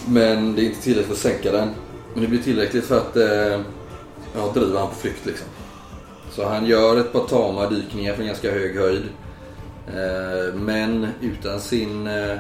Men 0.07 0.55
det 0.55 0.62
är 0.62 0.64
inte 0.64 0.83
tillräckligt 0.83 1.07
för 1.07 1.29
att 1.29 1.35
sänka 1.35 1.53
den. 1.53 1.69
Men 2.12 2.23
det 2.23 2.29
blir 2.29 2.43
tillräckligt 2.43 2.85
för 2.85 2.99
att 2.99 3.17
eh, 3.17 3.61
ja, 4.35 4.53
driva 4.55 4.79
han 4.79 4.89
på 4.89 4.95
flykt 4.95 5.27
liksom. 5.27 5.47
Så 6.37 6.45
han 6.45 6.66
gör 6.66 7.01
ett 7.01 7.12
par 7.12 7.24
tama 7.24 7.70
dykningar 7.70 8.14
från 8.14 8.26
ganska 8.26 8.51
hög 8.53 8.76
höjd. 8.76 9.03
Eh, 9.89 10.55
men 10.55 11.09
utan 11.20 11.61
sin 11.61 12.07
eh, 12.07 12.37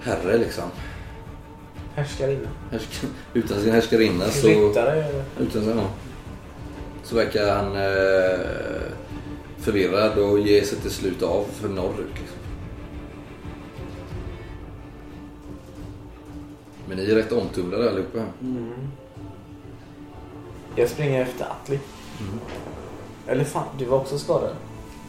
herre 0.00 0.38
liksom. 0.38 0.64
Härskarinna. 1.94 2.48
Härsk- 2.70 3.06
utan 3.34 3.60
sin 3.60 3.72
härskarinna 3.72 4.24
så... 4.24 4.48
Ryttare 4.48 5.04
eller? 5.04 5.24
Utan 5.40 5.64
så, 5.64 5.70
ja. 5.70 5.88
så 7.02 7.16
verkar 7.16 7.54
han 7.56 7.76
eh, 7.76 8.90
förvirrad 9.58 10.18
och 10.18 10.38
ger 10.38 10.62
sig 10.62 10.78
till 10.78 10.90
slut 10.90 11.22
av 11.22 11.44
för 11.52 11.68
norrut. 11.68 12.18
Liksom. 12.20 12.38
Men 16.88 16.96
ni 16.96 17.10
är 17.10 17.14
rätt 17.14 17.32
omtumlade 17.32 17.90
allihopa. 17.90 18.24
Jag 20.76 20.88
springer 20.88 21.22
efter 21.22 21.44
Atli. 21.44 21.78
Eller 23.26 23.44
fan, 23.44 23.64
du 23.78 23.84
var 23.84 23.96
också 23.98 24.18
skadad. 24.18 24.56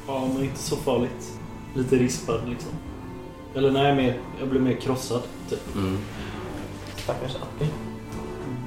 Ja, 0.08 0.30
men 0.34 0.44
inte 0.44 0.60
så 0.60 0.76
farligt. 0.76 1.32
Lite 1.76 1.96
rispad 1.96 2.42
liksom. 2.50 2.72
Eller 3.56 3.72
nej, 3.72 3.96
mer, 3.96 4.20
jag 4.40 4.48
blev 4.48 4.62
mer 4.62 4.74
krossad. 4.76 5.22
Typ. 5.50 5.76
Mm. 5.76 5.98
Stackars 6.98 7.36
Atli. 7.36 7.68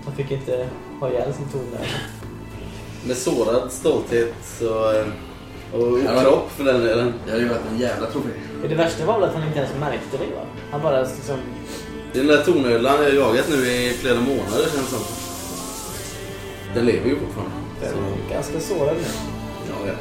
Han 0.05 0.15
fick 0.15 0.31
inte 0.31 0.69
ha 1.01 1.11
ihjäl 1.11 1.35
sin 1.35 1.49
tornare. 1.49 1.87
Med 3.07 3.17
sårad 3.17 3.73
stolthet 3.73 4.35
så, 4.43 4.93
eh, 4.93 5.07
och 5.73 5.99
Ja. 6.05 6.21
okropp 6.21 6.51
för 6.51 6.65
den 6.65 6.81
delen. 6.81 7.13
Det 7.25 7.31
hade 7.31 7.43
ju 7.43 7.49
varit 7.49 7.61
en 7.73 7.79
jävla 7.79 8.07
trofé. 8.11 8.29
Det 8.69 8.75
värsta 8.75 9.07
var 9.07 9.21
väl 9.21 9.29
att 9.29 9.35
han 9.35 9.47
inte 9.47 9.59
ens 9.59 9.75
märkte 9.81 10.17
det 10.17 10.35
va? 10.35 10.43
Han 10.71 10.83
bara 10.83 11.01
liksom... 11.03 11.37
Den 12.13 12.27
där 12.27 12.45
tornödlan 12.45 12.97
har 12.97 13.05
jag 13.05 13.15
jagat 13.15 13.47
nu 13.51 13.57
i 13.57 13.93
flera 13.93 14.21
månader 14.21 14.63
känns 14.75 14.91
det 14.91 14.97
som. 14.97 15.05
Den 16.75 16.87
lever 16.87 17.09
ju 17.09 17.17
fortfarande. 17.19 17.53
Den 17.81 18.05
är 18.05 18.31
ganska 18.31 18.61
sårad 18.61 18.97
nu. 18.97 19.03
Ja, 19.69 19.87
ja. 19.87 19.95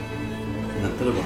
Vänta 0.81 1.05
då 1.05 1.11
bara. 1.11 1.25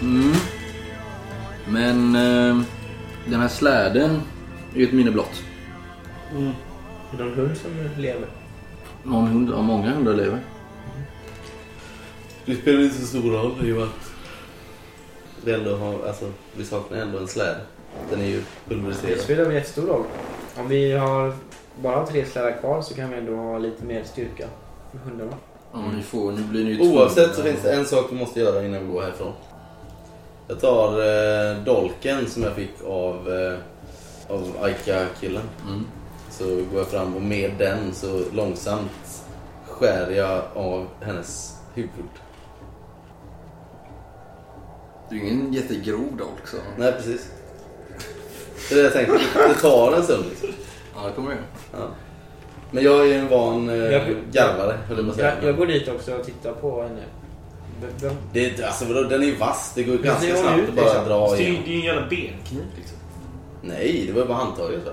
Mm. 0.00 0.32
Men 1.68 2.14
eh, 2.14 2.64
den 3.26 3.40
här 3.40 3.48
släden 3.48 4.20
är 4.74 4.78
ju 4.78 4.84
ett 4.84 4.92
minne 4.92 5.10
blott. 5.10 5.42
Mm. 6.30 6.52
Är 7.12 7.18
det 7.18 7.24
någon 7.24 7.34
hund 7.34 7.56
som 7.56 7.70
lever? 8.02 8.28
Någon 9.02 9.26
hund? 9.26 9.50
Ja, 9.50 9.62
många 9.62 9.90
hundar 9.90 10.14
lever. 10.14 10.40
Det 12.46 12.56
spelar 12.56 12.80
inte 12.82 12.96
så 12.96 13.06
stor 13.06 13.30
roll 13.32 13.52
i 13.68 13.72
och 13.72 13.76
med 13.76 13.84
att 13.84 14.10
vi 15.44 15.52
ändå 15.54 15.76
har, 15.76 16.06
alltså 16.08 16.24
vi 16.56 16.64
saknar 16.64 16.98
ändå 16.98 17.18
en 17.18 17.28
släde. 17.28 17.60
Den 18.10 18.20
är 18.20 18.26
ju 18.26 18.36
Det 18.64 18.74
pulveriserad. 18.74 19.18
spelar 19.20 19.44
en 19.44 19.54
jättestor 19.54 19.86
roll. 19.86 20.04
Om 20.58 20.68
vi 20.68 20.92
har 20.92 21.32
bara 21.82 22.06
tre 22.06 22.26
slädar 22.26 22.60
kvar 22.60 22.82
så 22.82 22.94
kan 22.94 23.10
vi 23.10 23.16
ändå 23.16 23.34
ha 23.36 23.58
lite 23.58 23.84
mer 23.84 24.04
styrka 24.04 24.46
med 24.92 25.02
hundarna. 25.02 25.36
Ja, 25.72 25.78
ni 25.96 26.02
får, 26.02 26.32
nu 26.32 26.42
blir 26.42 26.64
ni 26.64 26.70
ju 26.70 26.92
Oavsett 26.92 27.34
så 27.34 27.42
finns 27.42 27.62
det 27.62 27.72
en 27.72 27.84
sak 27.84 28.06
vi 28.10 28.16
måste 28.16 28.40
göra 28.40 28.64
innan 28.64 28.86
vi 28.86 28.92
går 28.92 29.02
härifrån. 29.02 29.32
Jag 30.48 30.60
tar 30.60 30.88
eh, 31.00 31.64
dolken 31.64 32.26
som 32.30 32.42
jag 32.42 32.54
fick 32.54 32.84
av, 32.86 33.32
eh, 33.32 33.58
av 34.34 34.56
Aika-killen. 34.62 35.42
Mm. 35.68 35.86
Så 36.30 36.44
går 36.44 36.78
jag 36.78 36.86
fram 36.86 37.16
och 37.16 37.22
med 37.22 37.50
den 37.58 37.94
så 37.94 38.20
långsamt 38.32 39.22
skär 39.66 40.10
jag 40.10 40.42
av 40.54 40.86
hennes 41.00 41.56
huvud. 41.74 41.90
Det 45.10 45.14
är 45.16 45.20
ju 45.20 45.26
ingen 45.28 45.52
jättegrov 45.52 46.16
dolk 46.18 46.46
så. 46.46 46.56
Nej, 46.78 46.92
precis. 46.92 47.30
Det 48.68 48.74
är 48.74 48.76
det 48.78 48.82
jag 48.82 48.92
tänkte. 48.92 49.18
Det 49.48 49.54
tar 49.54 49.92
en 49.92 50.02
stund 50.02 50.24
liksom. 50.30 50.48
Ja, 50.94 51.06
det 51.06 51.12
kommer 51.12 51.30
det 51.30 51.36
Ja. 51.72 51.78
Men 52.70 52.84
jag 52.84 53.00
är 53.00 53.04
ju 53.04 53.14
en 53.14 53.28
van 53.28 53.68
eh, 53.68 53.76
Jag- 53.76 54.02
garvare, 54.32 54.78
höll 54.88 54.96
jag 54.96 55.06
på 55.06 55.10
att 55.10 55.16
säga. 55.16 55.34
Jag, 55.40 55.48
jag 55.48 55.56
går 55.56 55.66
dit 55.66 55.88
också 55.88 56.14
och 56.18 56.24
tittar 56.26 56.52
på 56.52 56.82
henne. 56.82 57.02
Det 58.32 58.60
är, 58.60 58.66
alltså, 58.66 58.84
vadå, 58.84 59.02
den 59.02 59.22
är 59.22 59.26
ju 59.26 59.36
vass. 59.36 59.72
Det 59.74 59.82
går 59.82 59.96
ganska 59.96 60.26
det 60.26 60.36
snabbt 60.36 60.58
ut, 60.58 60.68
att 60.68 60.74
bara 60.74 60.84
liksom. 60.84 61.04
dra 61.04 61.30
Det 61.34 61.42
igenom. 61.42 61.62
det 61.64 61.70
är 61.70 61.74
ju 61.74 61.78
en 61.80 61.84
jävla 61.86 62.08
benkniv 62.08 62.64
liksom. 62.76 62.98
Nej, 63.62 64.04
det 64.06 64.12
var 64.12 64.20
ju 64.22 64.28
bara 64.28 64.38
handtaget. 64.38 64.84
va? 64.86 64.92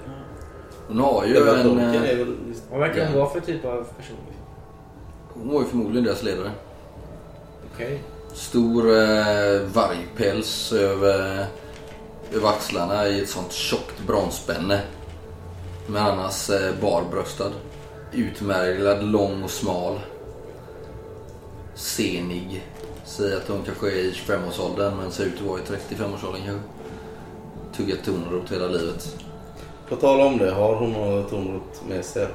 Hon 0.87 0.99
har 0.99 1.25
ju 1.25 1.37
en... 1.37 1.45
dolken 1.67 1.95
eh, 1.95 2.17
väl... 2.17 2.35
Vad 2.71 2.79
verkar 2.79 3.05
hon 3.07 3.17
vara 3.19 3.29
för 3.29 3.39
typ 3.39 3.65
av 3.65 3.83
person? 3.97 4.17
Hon 5.33 5.49
var 5.53 5.61
ju 5.61 5.67
förmodligen 5.67 6.03
deras 6.03 6.23
ledare. 6.23 6.51
Okej. 7.73 8.01
Stor 8.33 8.89
eh, 8.89 9.61
vargpäls 9.73 10.71
över, 10.71 11.45
över 12.33 12.49
axlarna 12.49 13.07
i 13.07 13.21
ett 13.21 13.29
sånt 13.29 13.51
tjockt 13.51 14.07
bronsspänne. 14.07 14.81
Men 15.87 16.03
annars 16.05 16.49
eh, 16.49 16.71
barbröstad. 16.81 17.51
Utmärglad, 18.11 19.03
lång 19.03 19.43
och 19.43 19.49
smal. 19.49 19.99
Senig. 21.75 22.63
Säg 23.05 23.35
att 23.35 23.47
hon 23.47 23.63
kanske 23.65 23.87
är 23.87 23.95
i 23.95 24.11
25-årsåldern 24.11 24.97
men 24.97 25.11
ser 25.11 25.25
ut 25.25 25.35
att 25.35 25.47
vara 25.47 25.59
i 25.59 25.63
35-årsåldern 25.63 26.41
kanske. 26.45 26.63
Tuggat 27.77 28.05
tonrot 28.05 28.51
hela 28.51 28.67
livet. 28.67 29.15
På 29.89 29.95
tal 29.95 30.21
om 30.21 30.37
det, 30.37 30.51
har 30.51 30.75
hon 30.75 30.91
något 30.91 31.29
tonrot 31.29 31.81
med 31.89 32.05
sig? 32.05 32.27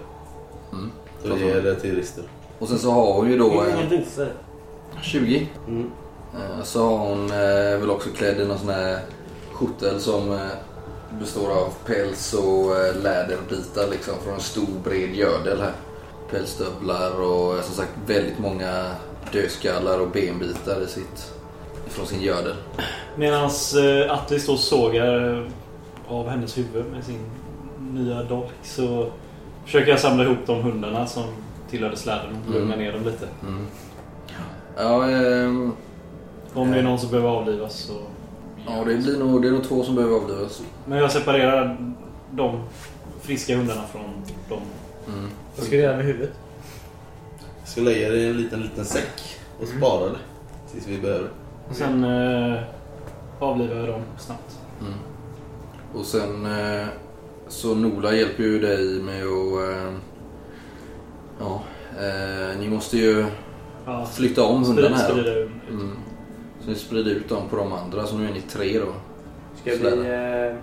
Mm. 0.73 0.91
Så 1.23 1.39
ger 1.39 1.63
det 1.63 1.75
till 1.75 1.97
Rister. 1.97 2.25
Och 2.59 2.69
sen 2.69 2.79
så 2.79 2.91
har 2.91 3.13
hon 3.13 3.31
ju 3.31 3.39
då 3.39 3.65
eh, 3.65 3.91
doser? 3.91 4.33
20. 5.03 5.49
Mm. 5.69 5.91
Eh, 6.35 6.63
Så 6.65 6.89
har 6.89 6.99
hon 6.99 7.31
eh, 7.31 7.81
väl 7.81 7.91
också 7.91 8.09
klädd 8.11 8.41
i 8.41 8.45
någon 8.47 8.59
sån 8.59 8.69
här 8.69 8.99
skjortel 9.53 10.01
som 10.01 10.33
eh, 10.33 10.39
består 11.21 11.51
av 11.51 11.73
päls 11.87 12.35
och 12.35 12.71
läderbitar 13.03 13.91
liksom 13.91 14.15
från 14.25 14.35
en 14.35 14.41
stor 14.41 14.67
bred 14.85 15.15
gördel 15.15 15.61
här. 15.61 15.73
Pälsstövlar 16.31 17.21
och 17.21 17.65
som 17.65 17.75
sagt 17.75 17.91
väldigt 18.07 18.39
många 18.39 18.85
dödskallar 19.33 19.99
och 19.99 20.11
benbitar 20.11 20.81
i 20.83 20.87
sitt, 20.87 21.33
från 21.89 22.07
sin 22.07 22.21
gördel. 22.23 22.55
Medan 23.17 23.51
Atli 24.11 24.41
står 24.41 24.53
och 24.53 24.59
sågar 24.59 25.49
av 26.09 26.29
hennes 26.29 26.59
huvud 26.59 26.85
med 26.93 27.05
sin 27.05 27.21
nya 27.93 28.23
dolk 28.23 28.51
så 28.63 29.11
försöker 29.65 29.91
jag 29.91 30.01
samla 30.01 30.25
ihop 30.25 30.39
de 30.47 30.63
hundarna 30.63 31.07
som 31.07 31.25
tillhörde 31.71 31.97
släden 31.97 32.37
och 32.47 32.53
lugna 32.55 32.75
Mm. 32.75 32.85
ner 32.87 32.93
dem 32.93 33.05
lite. 33.05 33.29
Mm. 33.43 33.67
Ja, 34.79 35.11
ehm, 35.11 35.73
Om 36.55 36.71
det 36.71 36.79
är 36.79 36.83
någon 36.83 36.99
som 36.99 37.11
behöver 37.11 37.29
avlivas 37.29 37.75
så... 37.75 37.93
ja 38.67 38.85
det, 38.85 38.97
blir 38.97 39.19
nog, 39.19 39.43
det 39.43 39.49
är 39.49 39.53
nog 39.53 39.65
två 39.65 39.83
som 39.83 39.95
behöver 39.95 40.17
avlivas. 40.17 40.63
Men 40.87 40.99
jag 40.99 41.13
separerar 41.13 41.79
de 42.31 42.61
friska 43.21 43.57
hundarna 43.57 43.83
från 43.93 44.05
de... 44.49 44.59
Mm. 45.13 45.31
Vad 45.57 45.67
ska 45.67 45.77
du 45.77 45.83
göra 45.83 45.97
med 45.97 46.07
huvudet? 46.07 46.33
Jag 47.61 47.69
ska 47.69 47.81
lägga 47.81 48.09
det 48.09 48.17
i 48.17 48.29
en 48.29 48.37
liten, 48.37 48.63
liten 48.63 48.85
säck 48.85 49.39
och 49.61 49.69
spara 49.69 50.09
det. 50.09 50.19
Tills 50.73 50.87
vi 50.87 50.99
behöver. 50.99 51.31
Och 51.69 51.77
sen 51.77 52.05
eh, 52.05 52.63
avlivar 53.39 53.77
jag 53.77 53.89
dem 53.89 54.03
snabbt. 54.19 54.59
Mm. 54.81 54.93
Och 55.95 56.05
sen 56.05 56.47
eh, 56.47 56.87
så 57.49 57.75
Nola 57.75 58.15
hjälper 58.15 58.43
ju 58.43 58.59
dig 58.59 59.03
med 59.03 59.23
att... 59.23 59.71
Eh, 59.71 59.93
ja, 61.41 61.63
eh, 62.01 62.59
ni 62.59 62.69
måste 62.69 62.97
ju 62.97 63.27
Ja, 63.89 64.07
flytta 64.15 64.43
om 64.45 64.65
hundarna 64.65 64.97
här. 64.97 65.11
sprida 65.11 65.35
ut. 65.35 65.51
Mm. 65.71 65.91
Så 66.65 66.69
ni 66.71 66.75
sprider 66.75 67.11
ut 67.11 67.29
dem 67.29 67.43
på 67.51 67.57
de 67.57 67.73
andra, 67.73 68.07
så 68.07 68.17
nu 68.19 68.29
är 68.29 68.33
ni 68.33 68.41
tre 68.41 68.79
då. 68.79 68.87
Ska 69.61 69.71
vi 69.71 69.87
eh, 70.51 70.57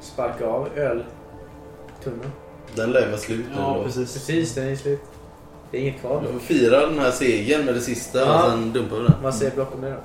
sparka 0.00 0.46
av 0.46 0.68
öltunnan? 0.76 2.30
Den 2.74 2.90
lär 2.92 3.06
vara 3.06 3.18
slut 3.18 3.44
nu 3.50 3.56
Ja, 3.56 3.74
då. 3.78 3.84
precis. 3.84 4.12
Precis, 4.12 4.54
den 4.54 4.68
är 4.68 4.76
slut. 4.76 5.00
Det 5.70 5.76
är 5.78 5.80
inget 5.82 6.00
kvar 6.00 6.20
Vi 6.20 6.26
då. 6.26 6.32
får 6.32 6.38
fira 6.40 6.86
den 6.86 6.98
här 6.98 7.10
segern 7.10 7.64
med 7.64 7.74
det 7.74 7.80
sista 7.80 8.18
Ja. 8.18 8.44
och 8.44 8.50
sen 8.50 8.72
dumpar 8.72 8.96
vi 8.96 9.02
den. 9.02 9.12
Vad 9.22 9.34
säger 9.34 9.54
Block 9.54 9.74
om 9.74 9.80
det 9.80 9.90
då? 9.90 9.96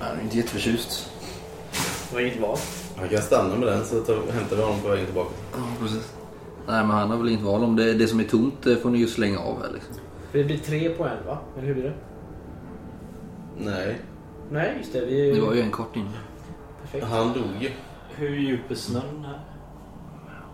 Jag 0.00 0.08
är 0.18 0.22
inte 0.22 0.36
jätteförtjust. 0.36 1.10
Det 2.08 2.14
var 2.14 2.20
inget 2.20 2.40
val. 2.40 2.58
Jag 3.00 3.10
kan 3.10 3.22
stanna 3.22 3.56
med 3.56 3.68
den 3.68 3.84
så 3.84 4.00
tar, 4.00 4.14
hämtar 4.32 4.56
vi 4.56 4.62
honom 4.62 4.80
på 4.80 4.88
vägen 4.88 5.04
tillbaka. 5.06 5.30
Ja, 5.52 5.58
precis. 5.80 6.12
Nej, 6.66 6.80
men 6.82 6.90
han 6.90 7.10
har 7.10 7.16
väl 7.16 7.28
inte 7.28 7.44
val 7.44 7.64
om 7.64 7.76
det. 7.76 7.92
Det 7.94 8.06
som 8.06 8.20
är 8.20 8.24
tomt 8.24 8.54
det 8.62 8.76
får 8.76 8.90
ni 8.90 8.98
ju 8.98 9.06
slänga 9.06 9.38
av 9.38 9.62
här 9.62 9.70
liksom. 9.74 9.94
För 10.30 10.38
det 10.38 10.44
blir 10.44 10.58
tre 10.58 10.88
på 10.90 11.04
en 11.04 11.26
va? 11.26 11.38
Eller 11.58 11.66
hur 11.66 11.74
blir 11.74 11.84
det? 11.84 11.94
Nej, 13.58 13.98
Nej, 14.50 14.74
just 14.78 14.92
det. 14.92 15.04
Vi 15.04 15.30
är 15.30 15.34
Det 15.34 15.40
var 15.40 15.54
ju 15.54 15.60
en 15.60 15.70
kort 15.70 15.96
in. 15.96 16.08
Perfekt. 16.82 17.04
han 17.06 17.32
dog 17.32 17.46
ju. 17.60 17.70
Hur 18.16 18.36
djup 18.36 18.70
är 18.70 18.74
snön 18.74 19.24
här? 19.26 19.40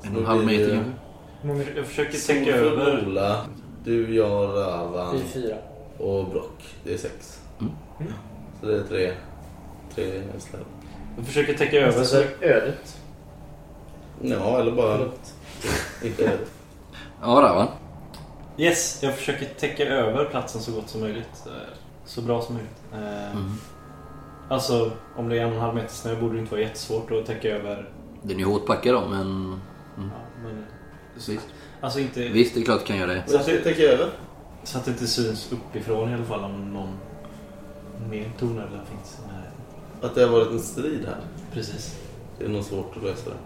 En 0.03 0.15
och 0.15 0.21
en 0.21 0.27
halv 0.27 0.47
meter 0.47 0.71
kanske. 0.75 0.93
Hur 1.41 1.49
många? 1.49 1.65
Jag 1.77 1.87
försöker 1.87 2.19
Solfull 2.19 2.49
över... 2.49 3.07
Ola, 3.07 3.47
du, 3.85 4.15
jag, 4.15 4.49
Ravan 4.57 5.15
Vi 5.17 5.21
är 5.23 5.25
fyra. 5.25 5.57
och 5.99 6.29
Brock. 6.31 6.75
Det 6.85 6.95
är 6.95 6.99
sex. 6.99 7.41
Mm. 7.61 7.73
Så 8.61 8.67
det 8.67 8.77
är 8.77 8.83
tre, 8.83 9.13
tre 9.95 10.23
släp. 10.39 10.61
Jag 11.17 11.27
försöker 11.27 11.55
täcka 11.55 11.77
över 11.77 11.93
så... 11.93 11.99
Alltså 11.99 12.25
ödet. 12.41 13.01
Ja, 14.23 14.61
eller 14.61 14.73
bara 14.73 15.01
inte 16.05 16.23
det. 16.23 16.39
Ja, 17.23 17.41
där 17.41 17.55
va? 17.55 17.69
Yes, 18.59 18.99
jag 19.03 19.15
försöker 19.15 19.47
täcka 19.47 19.85
över 19.87 20.25
platsen 20.25 20.61
så 20.61 20.73
gott 20.73 20.89
som 20.89 21.01
möjligt. 21.01 21.43
Eh, 21.47 21.53
Så 22.05 22.23
bra 22.23 22.43
som 22.43 22.55
möjligt. 22.55 22.83
Eh, 22.93 23.31
Mm. 23.37 23.53
Alltså, 24.49 24.91
om 25.17 25.29
det 25.29 25.37
är 25.39 25.41
en 25.43 25.49
och 25.49 25.55
en 25.55 25.61
halv 25.61 25.75
meter 25.75 25.89
snö 25.95 26.21
borde 26.21 26.35
det 26.35 26.41
inte 26.41 26.51
vara 26.53 26.61
jättesvårt 26.63 27.11
att 27.11 27.27
täcka 27.27 27.49
över. 27.49 27.91
Den 28.23 28.37
är 28.37 28.41
ju 28.41 28.45
hårt 28.47 28.67
packad 28.67 28.95
då, 28.95 29.09
men... 29.09 29.61
Ja, 29.97 30.03
men, 30.45 30.65
Visst, 31.15 31.49
alltså 31.81 32.01
inte... 32.01 32.29
visst 32.29 32.55
det 32.55 32.61
är 32.61 32.65
klart 32.65 32.81
du 32.81 32.87
kan 32.87 32.97
göra 32.97 33.15
det. 33.15 33.25
Vad 33.33 33.43
ska 33.43 33.55
jag 33.55 33.65
täcka 33.65 33.83
över? 33.83 34.11
Så 34.65 34.79
att 34.79 34.85
det 34.85 34.91
inte 34.91 35.07
syns 35.07 35.53
uppifrån 35.53 36.11
i 36.11 36.15
alla 36.15 36.25
fall 36.25 36.45
om 36.45 36.73
någon 36.73 36.99
mer 38.11 38.31
tornödla 38.39 38.81
finns 38.91 39.19
i 39.25 39.29
närheten. 39.33 39.53
Att 40.03 40.15
det 40.15 40.21
har 40.23 40.29
varit 40.29 40.51
en 40.51 40.61
strid 40.61 41.05
här. 41.07 41.17
Precis. 41.53 41.99
Det 42.39 42.45
är 42.45 42.49
nog 42.49 42.65
svårt 42.65 42.97
att 42.97 43.03
lösa 43.03 43.31
det. 43.31 43.37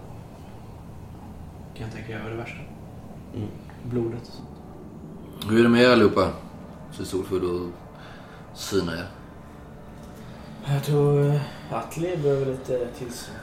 Kan 1.77 1.87
jag 1.87 1.95
täcka 1.95 2.19
över 2.19 2.29
det 2.29 2.35
värsta. 2.37 2.59
Mm. 3.35 3.47
Blodet 3.83 4.21
och 4.21 4.33
sånt. 4.33 4.47
Hur 5.49 5.59
är 5.59 5.63
det 5.63 5.69
med 5.69 5.83
er 5.83 5.89
allihopa? 5.89 6.29
Så 6.91 7.05
solfull 7.05 7.43
och 7.45 7.69
syna 8.57 8.93
er. 8.93 9.05
Jag 10.73 10.83
tror 10.83 11.19
uh, 11.19 11.35
Atli 11.71 12.17
behöver 12.17 12.45
lite 12.45 12.87
tillsyn. 12.99 13.33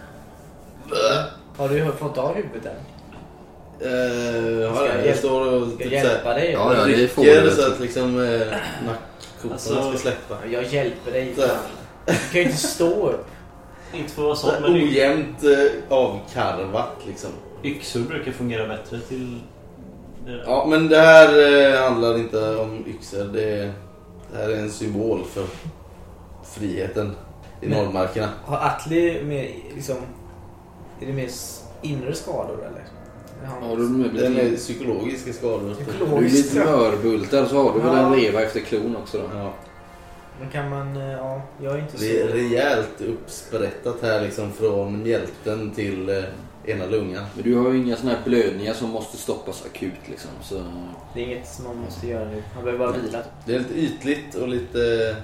Har 1.56 1.68
du 1.68 1.92
fått 1.98 2.18
av 2.18 2.34
huvudet 2.34 2.66
än? 2.66 2.76
Eh, 3.80 4.60
ja, 4.60 4.74
Ska 4.74 4.86
jag 4.86 5.06
jag 5.06 5.16
står 5.16 5.52
och 5.52 5.68
Ska 5.68 5.78
typ 5.84 5.92
hjälpa 5.92 6.34
dig? 6.34 6.52
Ja, 6.52 6.74
ja, 6.76 6.84
det 6.96 7.08
får 7.08 7.24
du. 7.24 7.50
så 7.50 7.72
att 7.72 7.80
liksom 7.80 8.04
eh, 8.24 8.40
nackkotorna 8.86 9.52
Alltså- 9.52 9.88
ska 9.90 9.98
släppa. 9.98 10.46
Jag 10.46 10.64
hjälper 10.64 11.12
dig. 11.12 11.34
Du 12.06 12.12
kan 12.32 12.40
ju 12.40 12.42
inte 12.42 12.56
stå 12.56 13.08
upp. 13.10 13.26
Inte 13.94 14.12
för 14.12 14.22
att 14.22 14.26
vara 14.26 14.36
Så 14.36 14.62
sån, 14.62 14.74
ojämnt 14.74 15.44
eh, 15.44 15.96
avkarvat 15.96 16.96
liksom. 17.06 17.30
yxor 17.64 18.00
brukar 18.00 18.32
fungera 18.32 18.68
bättre 18.68 19.00
till... 19.00 19.40
Ja, 20.46 20.66
men 20.70 20.88
det 20.88 20.96
här 21.00 21.28
eh, 21.74 21.82
handlar 21.82 22.18
inte 22.18 22.56
om 22.56 22.84
yxor. 22.86 23.24
Det, 23.24 23.72
det 24.32 24.36
här 24.38 24.48
är 24.48 24.56
en 24.56 24.70
symbol 24.70 25.24
för 25.24 25.44
friheten 26.54 27.12
i 27.60 27.68
Men- 27.68 27.78
norrmarkerna. 27.84 28.28
Har 28.44 28.56
Atli 28.66 29.22
med 29.24 29.50
liksom... 29.74 29.96
Är 31.00 31.06
det 31.06 31.12
mer 31.12 31.26
s- 31.26 31.64
inre 31.82 32.14
skador 32.14 32.58
eller? 32.66 32.84
Han, 33.48 33.62
Har 33.62 33.76
du 33.76 33.82
med 33.82 34.10
Den 34.14 34.36
är 34.36 34.44
lite, 34.44 34.56
psykologiska 34.56 35.32
skador. 35.32 35.60
du 35.64 35.70
är 35.70 35.74
Psykologiskt. 35.98 36.54
lite 36.54 36.66
mörbultar 36.66 37.46
så 37.46 37.62
har 37.62 37.72
du 37.74 37.80
väl 37.80 37.96
en 37.96 38.12
Ja. 38.12 38.16
reva 38.18 38.42
efter 38.42 38.60
klon 38.60 38.96
också 39.02 39.18
då? 39.18 39.24
Ja, 39.38 39.52
Men 40.40 40.50
kan 40.50 40.68
man... 40.70 40.96
eh, 40.96 41.12
Ja, 41.12 41.42
jag 41.62 41.74
är 41.74 41.78
inte 41.78 41.98
så... 41.98 42.04
det 42.04 42.20
är 42.20 42.28
rejält 42.28 43.00
uppsprättat 43.00 43.96
här 44.02 44.20
liksom 44.20 44.52
från 44.52 45.02
mjälten 45.02 45.70
till 45.70 46.08
eh, 46.08 46.22
ena 46.70 46.86
lungan. 46.86 47.24
Men 47.34 47.44
du 47.44 47.56
har 47.56 47.70
ju 47.70 47.78
inga 47.78 47.96
såna 47.96 48.12
här 48.12 48.24
blödningar 48.24 48.72
som 48.74 48.90
måste 48.90 49.16
stoppas 49.16 49.66
akut 49.66 50.08
liksom. 50.08 50.30
Så... 50.42 50.64
Det 51.14 51.20
är 51.20 51.24
inget 51.24 51.48
som 51.48 51.64
man 51.64 51.76
måste 51.76 52.06
göra 52.06 52.24
nu. 52.24 52.42
Han 52.54 52.64
behöver 52.64 52.86
bara 52.86 52.98
vila. 52.98 53.22
Det 53.46 53.54
är 53.54 53.58
lite 53.58 53.74
ytligt 53.74 54.34
och 54.34 54.48
lite 54.48 55.16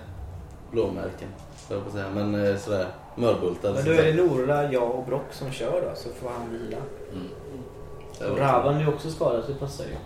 blåmärken. 0.70 1.28
får 1.56 1.76
Jag 1.76 1.84
på 1.84 1.90
säga. 1.90 2.10
Men 2.14 2.34
eh, 2.46 2.56
sådär 2.56 2.86
mörbultad. 3.16 3.74
Men 3.74 3.84
då 3.84 3.90
är 3.90 4.04
det 4.04 4.14
Nora, 4.14 4.72
jag 4.72 4.90
och 4.90 5.06
Brock 5.06 5.32
som 5.32 5.52
kör 5.52 5.82
då, 5.90 5.96
så 5.96 6.08
får 6.08 6.30
han 6.30 6.50
vila. 6.50 6.76
Ja, 8.20 8.30
Och 8.30 8.38
Ravan 8.38 8.74
är 8.74 8.80
ju 8.80 8.88
också 8.88 9.10
skadad, 9.10 9.44
så 9.44 9.52
det 9.52 9.58
passar 9.58 9.84
ju. 9.84 9.96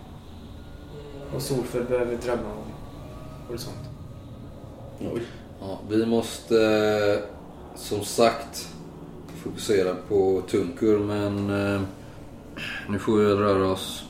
Och 1.35 1.41
Solför 1.41 1.83
behöver 1.83 2.15
drömma 2.15 2.51
om 2.51 2.71
horisont. 3.47 3.89
Oj. 4.99 5.21
Ja, 5.61 5.79
vi 5.89 6.05
måste 6.05 6.55
eh, 6.55 7.29
som 7.75 8.03
sagt 8.03 8.69
fokusera 9.43 9.95
på 10.07 10.41
Tunkur 10.49 10.99
men 10.99 11.49
eh, 11.49 11.81
nu 12.89 12.99
får 12.99 13.17
vi 13.17 13.25
röra 13.25 13.67
oss 13.71 14.03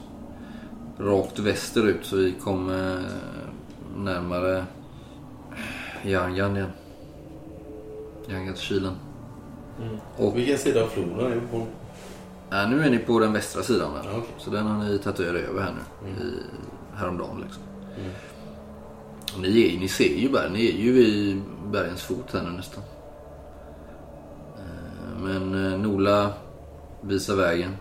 rakt 0.97 1.39
västerut 1.39 2.05
så 2.05 2.15
vi 2.15 2.31
kommer 2.31 2.93
eh, 2.97 3.03
närmare 3.97 4.65
Yangan 6.05 6.55
igen. 6.57 6.69
Yangatkilen. 8.29 8.93
Och 10.17 10.37
Vilken 10.37 10.57
sida 10.57 10.83
av 10.83 10.87
floden 10.87 11.19
är 11.19 11.35
vi 11.35 11.41
på? 11.51 11.57
äh, 12.55 12.69
nu 12.69 12.83
är 12.83 12.89
ni 12.89 12.97
på 12.97 13.19
den 13.19 13.33
västra 13.33 13.63
sidan? 13.63 13.91
Ja, 13.95 14.09
okej. 14.11 14.29
Så 14.37 14.49
den 14.49 14.65
har 14.65 14.83
ni 14.83 14.99
tagit 14.99 15.19
er 15.19 15.33
över 15.33 15.61
här 15.61 15.73
nu. 15.73 16.09
I, 16.09 16.13
häromdagen 16.95 17.41
liksom. 17.41 17.63
Mm. 17.97 18.11
Ni, 19.41 19.75
är, 19.75 19.79
ni 19.79 19.87
ser 19.87 20.15
ju 20.15 20.29
berg, 20.29 20.51
ni 20.51 20.69
är 20.69 20.73
ju 20.73 20.91
vid 20.91 21.41
bergens 21.71 22.01
fot 22.01 22.33
här 22.33 22.43
nu 22.43 22.49
nästan. 22.49 22.83
Men 25.21 25.73
eh, 25.73 25.79
Nola 25.79 26.33
visar 27.01 27.35
vägen. 27.35 27.77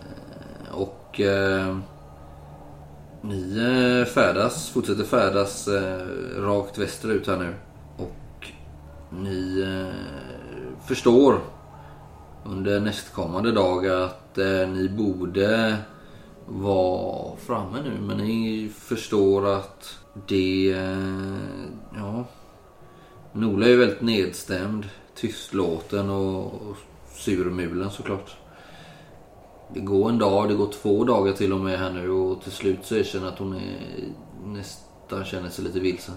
Eh, 0.00 0.74
och 0.74 1.20
eh, 1.20 1.76
ni 3.20 3.58
eh, 3.58 4.12
färdas, 4.12 4.70
fortsätter 4.70 5.04
färdas 5.04 5.68
rakt 6.36 6.78
västerut 6.78 7.26
här 7.26 7.36
nu. 7.36 7.54
Och 7.96 8.46
ni 9.10 9.66
förstår 10.86 11.40
under 12.44 12.80
nästkommande 12.80 13.52
dag 13.52 13.86
att 13.86 14.36
ni 14.68 14.88
borde 14.88 15.76
vara 16.46 17.36
framme 17.36 17.78
nu. 17.82 18.00
Men 18.00 18.16
ni 18.16 18.70
förstår 18.74 19.46
att 19.46 19.98
det... 20.28 20.76
Ja. 21.94 22.24
Nola 23.32 23.66
är 23.66 23.70
ju 23.70 23.76
väldigt 23.76 24.00
nedstämd, 24.00 24.88
tystlåten 25.16 26.10
och, 26.10 26.44
och 26.46 26.76
surmulen 27.14 27.90
såklart. 27.90 28.36
Det 29.74 29.80
går 29.80 30.08
en 30.08 30.18
dag, 30.18 30.48
det 30.48 30.54
går 30.54 30.72
två 30.72 31.04
dagar 31.04 31.32
till 31.32 31.52
och 31.52 31.60
med 31.60 31.78
här 31.78 31.90
nu 31.90 32.10
och 32.10 32.42
till 32.42 32.52
slut 32.52 32.78
så 32.82 32.94
erkänner 32.96 33.28
att 33.28 33.38
hon 33.38 33.54
är, 33.56 33.78
nästan 34.44 35.24
känner 35.24 35.48
sig 35.50 35.64
lite 35.64 35.80
vilsen. 35.80 36.14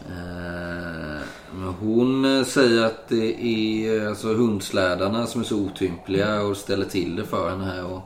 Eh, 0.00 1.22
Men 1.54 1.74
hon 1.80 2.38
eh, 2.38 2.44
säger 2.44 2.84
att 2.84 3.08
det 3.08 3.44
är 3.44 4.06
alltså 4.08 4.34
hundslädarna 4.34 5.26
som 5.26 5.40
är 5.40 5.44
så 5.44 5.56
otympliga 5.56 6.42
och 6.42 6.56
ställer 6.56 6.86
till 6.86 7.16
det 7.16 7.24
för 7.24 7.50
henne 7.50 7.64
här. 7.64 7.84
Och 7.84 8.00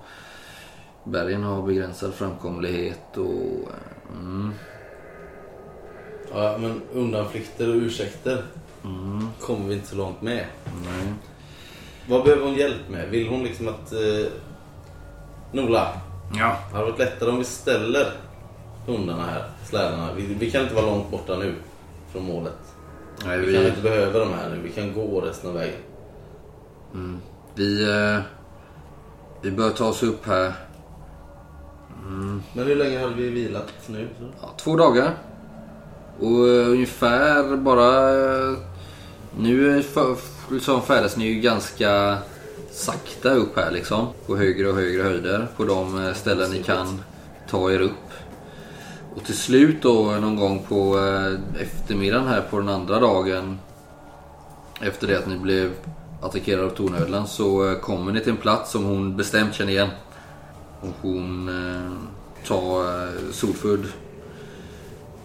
bergen 1.04 1.42
har 1.42 1.62
begränsad 1.62 2.14
framkomlighet 2.14 3.16
och... 3.16 3.70
Eh, 3.70 4.20
mm, 4.20 4.52
Ja, 6.34 6.58
men 6.60 6.82
undanflykter 6.92 7.68
och 7.68 7.74
ursäkter 7.74 8.44
mm, 8.84 9.28
kommer 9.40 9.68
vi 9.68 9.74
inte 9.74 9.86
så 9.86 9.96
långt 9.96 10.22
med. 10.22 10.46
nej. 10.84 11.12
Vad 12.08 12.24
behöver 12.24 12.44
hon 12.44 12.54
hjälp 12.54 12.88
med? 12.90 13.08
Vill 13.08 13.28
hon 13.28 13.42
liksom 13.44 13.68
att... 13.68 13.92
Eh, 13.92 14.26
Nola, 15.52 15.88
Ja. 16.38 16.56
det 16.70 16.76
hade 16.76 16.90
varit 16.90 16.98
lättare 16.98 17.30
om 17.30 17.38
vi 17.38 17.44
ställer 17.44 18.06
hundarna 18.86 19.22
här, 19.22 19.44
slädarna. 19.64 20.12
Vi, 20.16 20.22
vi 20.34 20.50
kan 20.50 20.62
inte 20.62 20.74
vara 20.74 20.86
långt 20.86 21.10
borta 21.10 21.36
nu 21.36 21.54
från 22.12 22.24
målet. 22.24 22.58
Nej, 23.26 23.38
Vi 23.38 23.52
kan 23.54 23.62
vi, 23.62 23.68
inte 23.68 23.80
behöva 23.82 24.18
de 24.18 24.32
här 24.32 24.50
nu. 24.50 24.60
Vi 24.62 24.70
kan 24.70 24.92
gå 24.94 25.20
resten 25.20 25.50
av 25.50 25.56
vägen. 25.56 25.80
mm, 26.94 27.20
vi, 27.54 27.90
eh, 27.90 28.20
vi 29.42 29.50
bör 29.50 29.70
ta 29.70 29.86
oss 29.88 30.02
upp 30.02 30.26
här. 30.26 30.52
Mm, 32.06 32.42
Men 32.54 32.66
hur 32.66 32.76
länge 32.76 32.98
hade 33.00 33.14
vi 33.14 33.28
vilat 33.30 33.72
nu? 33.86 34.08
ja, 34.42 34.48
två 34.56 34.76
dagar. 34.76 35.10
Och 36.20 36.48
eh, 36.48 36.68
ungefär 36.70 37.56
bara... 37.56 37.92
Nu 39.38 39.82
för, 39.82 40.16
liksom 40.50 40.82
färdas 40.82 41.16
ni 41.16 41.24
ju 41.24 41.40
ganska 41.40 42.18
sakta 42.70 43.30
upp 43.30 43.56
här 43.56 43.70
liksom. 43.70 44.06
På 44.26 44.36
högre 44.36 44.68
och 44.68 44.74
högre 44.74 45.02
höjder. 45.02 45.48
På 45.56 45.64
de 45.64 46.06
eh, 46.06 46.14
ställen 46.14 46.50
ni 46.50 46.62
kan 46.62 47.02
ta 47.48 47.72
er 47.72 47.80
upp. 47.80 47.92
Och 49.14 49.24
till 49.24 49.36
slut 49.36 49.82
då 49.82 50.02
någon 50.02 50.36
gång 50.36 50.62
på 50.68 50.98
eh, 50.98 51.62
eftermiddagen 51.62 52.26
här 52.28 52.40
på 52.40 52.58
den 52.58 52.68
andra 52.68 53.00
dagen. 53.00 53.58
Efter 54.80 55.06
det 55.06 55.18
att 55.18 55.26
ni 55.26 55.38
blev 55.38 55.72
attackerade 56.22 56.64
av 56.66 56.70
tornödlan 56.70 57.28
så 57.28 57.70
eh, 57.70 57.78
kommer 57.78 58.12
ni 58.12 58.20
till 58.20 58.32
en 58.32 58.36
plats 58.36 58.72
som 58.72 58.84
hon 58.84 59.16
bestämt 59.16 59.54
känner 59.54 59.72
igen. 59.72 59.90
Och 60.80 60.94
hon 61.00 61.50
tar 62.46 63.32
Solfud 63.32 63.86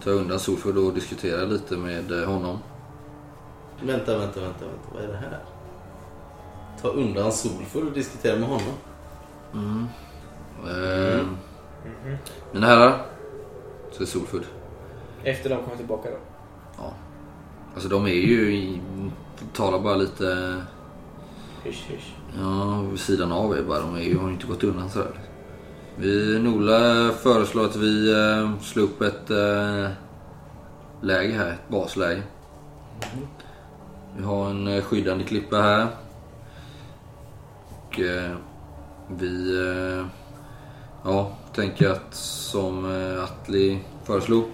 tar 0.04 0.10
undan 0.10 0.40
Solfud 0.40 0.78
och 0.78 0.94
diskuterar 0.94 1.46
lite 1.46 1.76
med 1.76 2.26
honom. 2.26 2.58
Vänta, 3.82 4.18
vänta, 4.18 4.40
vänta, 4.40 4.64
vänta. 4.64 4.88
Vad 4.94 5.04
är 5.04 5.08
det 5.08 5.16
här? 5.16 5.38
Ta 6.82 6.88
undan 6.88 7.32
Solfull 7.32 7.86
och 7.86 7.92
diskutera 7.92 8.38
med 8.38 8.48
honom. 8.48 8.74
Eh, 10.66 11.26
Mina 12.52 12.66
herrar, 12.66 13.06
så 13.92 14.02
är 14.02 14.06
Solfudd. 14.06 14.44
Efter 15.24 15.50
de 15.50 15.62
kommer 15.62 15.76
tillbaka 15.76 16.08
då. 16.10 16.16
Alltså 17.74 17.88
de 17.88 18.04
är 18.04 18.10
ju, 18.10 18.54
i, 18.56 18.80
talar 19.52 19.78
bara 19.78 19.96
lite 19.96 20.56
Hysch, 21.64 21.86
hysch. 21.88 22.14
Ja, 22.38 22.80
vid 22.90 23.00
sidan 23.00 23.32
av 23.32 23.56
är 23.56 23.62
bara. 23.62 23.80
De 23.80 23.94
är 23.94 24.00
ju, 24.00 24.18
har 24.18 24.26
ju 24.28 24.34
inte 24.34 24.46
gått 24.46 24.64
undan 24.64 24.90
sådär. 24.90 25.20
Vi, 25.96 26.38
Nola 26.38 27.10
föreslår 27.12 27.64
att 27.64 27.76
vi 27.76 28.12
eh, 28.12 28.60
slår 28.60 28.82
upp 28.84 29.02
ett 29.02 29.30
eh, 29.30 29.90
läge 31.00 31.32
här. 31.32 31.50
Ett 31.52 31.68
basläge. 31.68 32.22
Vi 34.18 34.24
har 34.24 34.50
en 34.50 34.68
eh, 34.68 34.82
skyddande 34.82 35.24
klippa 35.24 35.56
här. 35.56 35.86
Och 37.68 38.00
eh, 38.00 38.36
vi 39.16 39.58
eh, 39.58 40.06
ja, 41.04 41.32
tänker 41.54 41.90
att 41.90 42.14
som 42.14 42.84
Atli 43.24 43.78
föreslog. 44.04 44.44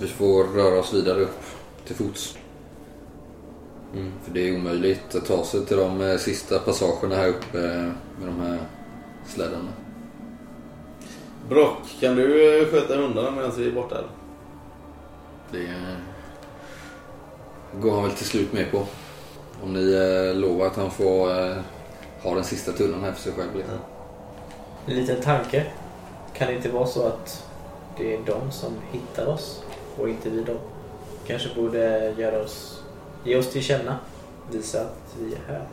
Vi 0.00 0.06
får 0.06 0.44
röra 0.44 0.80
oss 0.80 0.94
vidare 0.94 1.20
upp 1.20 1.42
till 1.84 1.96
fots. 1.96 2.38
För 4.22 4.34
det 4.34 4.48
är 4.48 4.56
omöjligt 4.56 5.14
att 5.14 5.26
ta 5.26 5.44
sig 5.44 5.66
till 5.66 5.76
de 5.76 6.18
sista 6.18 6.58
passagerna 6.58 7.14
här 7.14 7.28
uppe 7.28 7.58
med 8.18 8.28
de 8.28 8.40
här 8.40 8.58
slädarna. 9.26 9.72
Brock, 11.48 11.96
kan 12.00 12.16
du 12.16 12.24
sköta 12.70 12.96
hundarna 12.96 13.30
medan 13.30 13.52
vi 13.56 13.68
är 13.68 13.72
borta? 13.72 14.04
Det 15.52 15.68
går 17.80 17.94
han 17.94 18.02
väl 18.02 18.12
till 18.12 18.26
slut 18.26 18.52
med 18.52 18.70
på. 18.70 18.86
Om 19.62 19.72
ni 19.72 19.92
eh, 19.92 20.40
lovar 20.40 20.66
att 20.66 20.76
han 20.76 20.90
får 20.90 21.30
eh, 21.30 21.56
ha 22.22 22.34
den 22.34 22.44
sista 22.44 22.72
tunnan 22.72 23.04
här 23.04 23.12
för 23.12 23.22
sig 23.22 23.32
själv. 23.32 23.56
Liksom. 23.56 23.78
En 24.86 24.94
liten 24.94 25.22
tanke. 25.22 25.66
Kan 26.34 26.48
det 26.48 26.54
inte 26.54 26.68
vara 26.68 26.86
så 26.86 27.06
att 27.06 27.44
det 27.98 28.14
är 28.14 28.20
de 28.26 28.52
som 28.52 28.74
hittar 28.92 29.26
oss 29.26 29.62
och 29.98 30.08
inte 30.08 30.30
vi 30.30 30.42
dem? 30.42 30.58
Kanske 31.26 31.54
borde 31.54 32.14
göra 32.18 32.42
oss, 32.42 32.82
ge 33.24 33.36
oss 33.36 33.52
till 33.52 33.62
känna. 33.62 33.98
Visa 34.50 34.80
att 34.80 35.16
vi 35.20 35.34
är 35.34 35.40
här. 35.48 35.68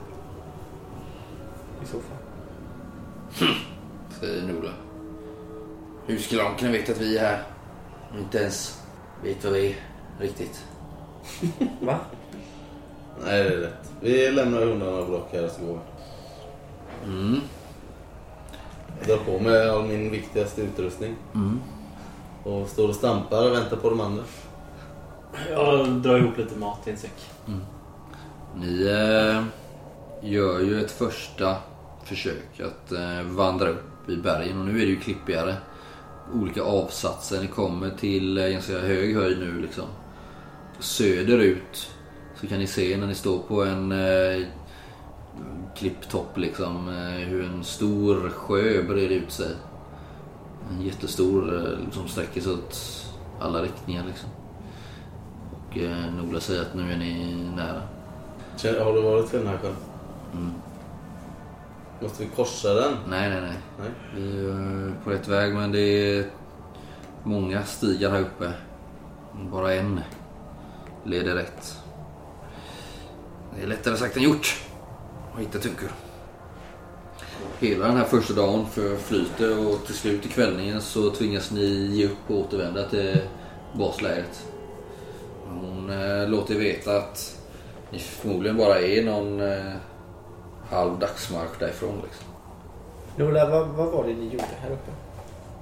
I 1.83 1.85
så 1.85 1.97
fall. 1.99 3.47
Säger 4.19 4.41
Nola. 4.41 4.71
Hur 6.07 6.17
skulle 6.17 6.43
de 6.43 6.55
kunna 6.55 6.71
veta 6.71 6.91
att 6.91 7.01
vi 7.01 7.17
är 7.17 7.21
här? 7.21 7.43
Inte 8.19 8.37
ens 8.37 8.81
vet 9.23 9.43
vad 9.43 9.53
vi 9.53 9.67
är 9.67 9.75
riktigt. 10.19 10.63
Va? 11.81 11.99
Nej, 13.25 13.43
det 13.43 13.55
är 13.55 13.57
rätt. 13.57 13.91
Vi 14.01 14.31
lämnar 14.31 14.61
hundarna 14.61 14.97
och 14.97 15.07
Brock 15.07 15.29
här 15.31 15.47
så 15.47 15.65
går. 15.65 15.79
Mm. 17.05 17.39
Jag 18.99 19.07
drar 19.07 19.25
på 19.25 19.39
mig 19.39 19.69
all 19.69 19.83
min 19.83 20.11
viktigaste 20.11 20.61
utrustning. 20.61 21.15
Mm. 21.33 21.59
Och 22.43 22.67
står 22.67 22.89
och 22.89 22.95
stampar 22.95 23.49
och 23.49 23.55
väntar 23.55 23.77
på 23.77 23.89
de 23.89 24.01
andra. 24.01 24.23
Jag 25.49 25.87
drar 25.87 26.17
ihop 26.17 26.37
lite 26.37 26.55
mat 26.55 26.87
i 26.87 26.91
en 26.91 26.97
säck. 26.97 27.29
Ni 28.55 28.87
eh, 28.87 29.43
gör 30.31 30.59
ju 30.59 30.81
ett 30.81 30.91
första 30.91 31.55
försök 32.03 32.59
att 32.59 32.91
eh, 32.91 33.21
vandra 33.21 33.69
upp 33.69 34.09
i 34.09 34.17
bergen 34.17 34.59
och 34.59 34.65
nu 34.65 34.71
är 34.71 34.85
det 34.85 34.91
ju 34.91 34.99
klippigare. 34.99 35.55
Olika 36.33 36.63
avsatser. 36.63 37.41
Ni 37.41 37.47
kommer 37.47 37.89
till 37.89 38.37
eh, 38.37 38.47
ganska 38.47 38.79
hög 38.79 39.15
höjd 39.15 39.39
nu 39.39 39.61
liksom. 39.61 39.85
Söderut 40.79 41.89
så 42.35 42.47
kan 42.47 42.59
ni 42.59 42.67
se 42.67 42.97
när 42.97 43.07
ni 43.07 43.15
står 43.15 43.39
på 43.39 43.63
en 43.63 43.91
eh, 43.91 44.47
klipptopp 45.75 46.37
liksom. 46.37 46.89
eh, 46.89 47.27
Hur 47.27 47.43
en 47.45 47.63
stor 47.63 48.29
sjö 48.29 48.83
breder 48.83 49.15
ut 49.15 49.31
sig. 49.31 49.51
En 50.71 50.81
jättestor 50.81 51.55
eh, 51.57 51.91
som 51.91 52.07
sträcker 52.07 52.41
sig 52.41 52.53
åt 52.53 52.77
alla 53.39 53.61
riktningar 53.61 54.03
liksom. 54.07 54.29
Och 55.51 55.77
eh, 55.77 56.13
Nola 56.13 56.39
säger 56.39 56.61
att 56.61 56.75
nu 56.75 56.91
är 56.91 56.97
ni 56.97 57.35
nära. 57.55 57.81
Har 58.83 58.93
du 58.93 59.01
varit 59.01 59.33
vid 59.33 59.41
den 59.41 59.47
här 59.47 59.57
sjön? 59.57 59.75
Mm. 60.33 60.51
Måste 62.01 62.23
vi 62.23 62.29
korsa 62.29 62.73
den? 62.73 62.93
Nej, 63.09 63.29
nej, 63.29 63.41
nej. 63.41 63.57
Nej. 63.79 63.89
Vi 64.15 64.45
är 64.45 64.93
på 65.03 65.09
rätt 65.09 65.27
väg 65.27 65.53
men 65.53 65.71
det 65.71 65.79
är 65.79 66.25
många 67.23 67.63
stigar 67.63 68.09
här 68.11 68.21
uppe. 68.21 68.51
Bara 69.51 69.73
en 69.73 69.99
leder 71.05 71.35
rätt. 71.35 71.77
Det 73.55 73.63
är 73.63 73.67
lättare 73.67 73.97
sagt 73.97 74.17
än 74.17 74.23
gjort 74.23 74.63
att 75.33 75.41
hitta 75.41 75.59
Tunkur. 75.59 75.91
Hela 77.59 77.87
den 77.87 77.97
här 77.97 78.05
första 78.05 78.33
dagen 78.33 78.65
förflyter 78.65 79.67
och 79.67 79.85
till 79.85 79.95
slut 79.95 80.25
i 80.25 80.29
kvällningen 80.29 80.81
så 80.81 81.09
tvingas 81.09 81.51
ni 81.51 81.65
ge 81.65 82.05
upp 82.05 82.17
och 82.27 82.35
återvända 82.35 82.89
till 82.89 83.21
baslägret. 83.73 84.45
Hon 85.47 85.89
eh, 85.89 86.29
låter 86.29 86.55
er 86.55 86.59
veta 86.59 86.97
att 86.97 87.41
ni 87.91 87.99
förmodligen 87.99 88.57
bara 88.57 88.79
är 88.79 89.03
någon 89.03 89.41
eh, 89.41 89.73
halv 90.69 90.99
dagsmarsch 90.99 91.59
därifrån. 91.59 92.01
Liksom. 92.03 92.25
Nola, 93.17 93.49
vad, 93.49 93.67
vad 93.67 93.91
var 93.91 94.07
det 94.07 94.13
ni 94.13 94.25
gjorde 94.25 94.45
här 94.61 94.71
uppe? 94.71 94.91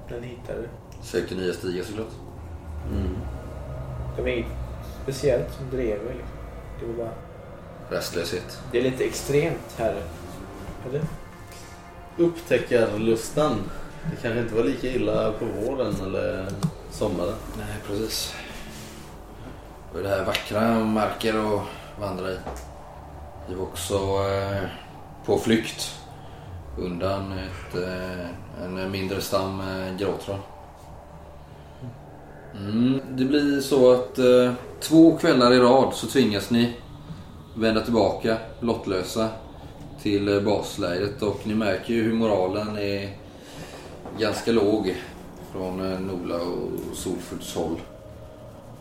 När 0.08 0.20
ni 0.20 0.26
hittade? 0.26 0.68
Sökte 1.02 1.34
nya 1.34 1.52
stigar 1.52 1.84
såklart. 1.84 2.12
Mm. 2.92 3.16
Det 4.16 4.22
var 4.22 4.28
inget 4.28 4.63
speciellt 5.04 5.54
som 5.54 5.70
drev 5.70 5.98
liksom. 5.98 6.28
Det 6.80 6.86
var 6.86 7.04
bara... 7.04 7.14
Rastlöshet. 7.96 8.58
Det 8.72 8.78
är 8.78 8.82
lite 8.82 9.04
extremt 9.04 9.74
här. 9.76 10.02
Eller? 10.88 11.02
Upptäckarlustan. 12.16 13.56
Det 14.10 14.16
kanske 14.22 14.40
inte 14.40 14.54
var 14.54 14.64
lika 14.64 14.86
illa 14.86 15.32
på 15.32 15.44
våren 15.44 15.94
eller 16.06 16.46
sommaren. 16.90 17.34
Nej, 17.58 17.76
precis. 17.86 18.34
Och 19.92 20.02
det 20.02 20.08
här 20.08 20.24
vackra 20.24 20.78
marker 20.78 21.34
att 21.34 21.62
vandra 22.00 22.30
i. 22.30 22.36
Vi 23.48 23.54
var 23.54 23.62
också 23.62 23.94
eh, 23.94 24.62
på 25.24 25.38
flykt 25.38 26.00
undan 26.78 27.32
ett, 27.32 27.82
eh, 27.82 28.64
en 28.64 28.90
mindre 28.90 29.20
stam 29.20 29.60
eh, 29.60 29.96
gråtråd. 29.96 30.38
Mm, 32.56 33.00
det 33.10 33.24
blir 33.24 33.60
så 33.60 33.92
att 33.92 34.18
eh, 34.18 34.52
två 34.84 35.16
kvällar 35.16 35.52
i 35.52 35.58
rad 35.58 35.94
så 35.94 36.06
tvingas 36.06 36.50
ni 36.50 36.72
vända 37.54 37.80
tillbaka 37.80 38.36
lottlösa 38.60 39.28
till 40.02 40.28
eh, 40.36 40.40
baslägret 40.42 41.22
och 41.22 41.40
ni 41.44 41.54
märker 41.54 41.94
ju 41.94 42.02
hur 42.02 42.14
moralen 42.14 42.78
är 42.78 43.16
ganska 44.18 44.52
låg 44.52 44.94
från 45.52 45.92
eh, 45.92 46.00
Nola 46.00 46.36
och 46.36 46.96
Solfurds 46.96 47.54
håll. 47.54 47.80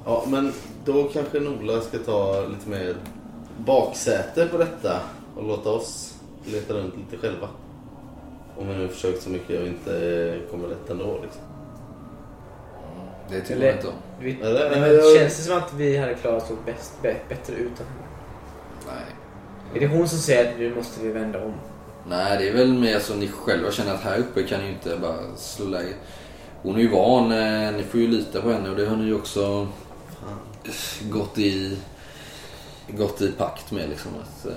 Ja, 0.05 0.23
men 0.27 0.53
då 0.85 1.03
kanske 1.03 1.39
Nola 1.39 1.81
ska 1.81 1.97
ta 1.97 2.45
lite 2.47 2.69
mer 2.69 2.95
baksäte 3.57 4.45
på 4.45 4.57
detta 4.57 4.99
och 5.35 5.43
låta 5.43 5.69
oss 5.69 6.13
leta 6.45 6.73
runt 6.73 6.93
lite 6.97 7.27
själva. 7.27 7.47
Om 8.57 8.67
vi 8.67 8.75
nu 8.77 8.87
försökt 8.87 9.23
så 9.23 9.29
mycket 9.29 9.61
och 9.61 9.67
inte 9.67 10.39
kommer 10.51 10.67
rätt 10.67 10.89
ändå 10.89 11.19
liksom. 11.23 11.41
Det 13.29 13.41
tycker 13.41 13.55
Eller- 13.55 13.65
jag 13.67 13.75
inte 13.75 13.87
om. 13.87 13.93
Vi, 14.23 14.37
Eller- 14.41 14.69
men 14.69 14.81
jag- 14.95 15.15
Känns 15.17 15.37
det 15.37 15.43
som 15.43 15.57
att 15.57 15.73
vi 15.73 15.97
hade 15.97 16.13
klarat 16.13 16.43
oss 16.51 16.57
bäst, 16.65 16.93
bä- 17.03 17.15
bättre 17.29 17.53
utan 17.53 17.85
henne? 17.87 18.07
Nej. 18.87 19.05
Är 19.75 19.79
det 19.79 19.95
hon 19.97 20.07
som 20.09 20.19
säger 20.19 20.51
att 20.53 20.59
nu 20.59 20.75
måste 20.75 21.01
vi 21.03 21.11
vända 21.11 21.43
om? 21.43 21.53
Nej, 22.07 22.37
det 22.37 22.49
är 22.49 22.53
väl 22.53 22.73
mer 22.73 22.99
så 22.99 23.15
ni 23.15 23.27
själva 23.27 23.71
känner 23.71 23.93
att 23.93 24.01
här 24.01 24.17
uppe 24.17 24.43
kan 24.43 24.59
ni 24.59 24.65
ju 24.65 24.71
inte 24.73 24.97
bara 25.01 25.35
slå 25.37 25.65
läge. 25.65 25.93
Hon 26.61 26.75
är 26.75 26.79
ju 26.79 26.87
van, 26.89 27.31
eh, 27.31 27.71
ni 27.71 27.83
får 27.83 27.99
ju 27.99 28.07
lita 28.07 28.41
på 28.41 28.51
henne 28.51 28.69
och 28.69 28.75
det 28.75 28.85
har 28.85 28.95
ni 28.95 29.05
ju 29.05 29.15
också 29.15 29.67
gått 31.01 31.37
i, 31.37 31.77
gått 32.87 33.21
i 33.21 33.31
pakt 33.31 33.71
med 33.71 33.89
liksom. 33.89 34.11
Att, 34.23 34.45
eh, 34.45 34.53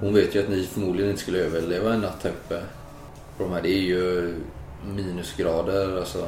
hon 0.00 0.14
vet 0.14 0.34
ju 0.34 0.42
att 0.42 0.48
ni 0.48 0.66
förmodligen 0.72 1.10
inte 1.10 1.22
skulle 1.22 1.38
överleva 1.38 1.92
en 1.94 2.00
natt 2.00 2.22
här 2.22 2.30
uppe. 2.30 2.60
De 3.38 3.52
här, 3.52 3.62
det 3.62 3.68
är 3.68 3.80
ju 3.80 4.34
minusgrader, 4.94 5.96
alltså 5.98 6.26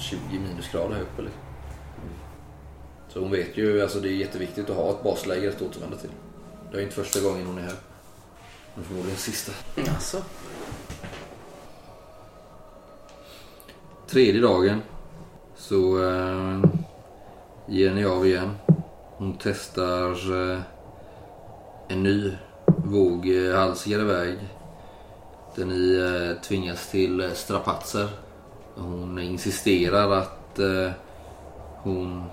20 0.00 0.18
minusgrader 0.38 0.94
här 0.94 1.02
uppe. 1.02 1.22
Liksom. 1.22 1.40
Så 3.08 3.20
hon 3.20 3.30
vet 3.30 3.56
ju, 3.56 3.82
alltså 3.82 4.00
det 4.00 4.08
är 4.08 4.12
jätteviktigt 4.12 4.70
att 4.70 4.76
ha 4.76 4.90
ett 4.90 5.02
basläger 5.02 5.48
att 5.48 5.62
återvända 5.62 5.96
till. 5.96 6.10
Det 6.72 6.78
är 6.78 6.82
inte 6.82 6.94
första 6.94 7.20
gången 7.20 7.46
hon 7.46 7.58
är 7.58 7.62
här. 7.62 7.76
Men 8.74 8.84
förmodligen 8.84 9.18
sista. 9.18 9.52
Alltså. 9.76 10.22
Tredje 14.06 14.40
dagen 14.40 14.82
så 15.56 16.04
eh, 16.04 16.64
ger 17.66 17.94
ni 17.94 18.04
av 18.04 18.26
igen. 18.26 18.50
Hon 19.16 19.36
testar 19.42 20.10
eh, 20.52 20.60
en 21.88 22.02
ny 22.02 22.32
våghalsigare 22.66 24.04
väg. 24.04 24.38
Där 25.54 25.64
ni 25.64 25.94
eh, 25.94 26.42
tvingas 26.42 26.90
till 26.90 27.20
eh, 27.20 27.32
strapatser. 27.32 28.08
Hon 28.80 29.18
insisterar 29.18 30.10
att 30.10 30.58
eh, 30.58 30.90
hon 31.82 32.24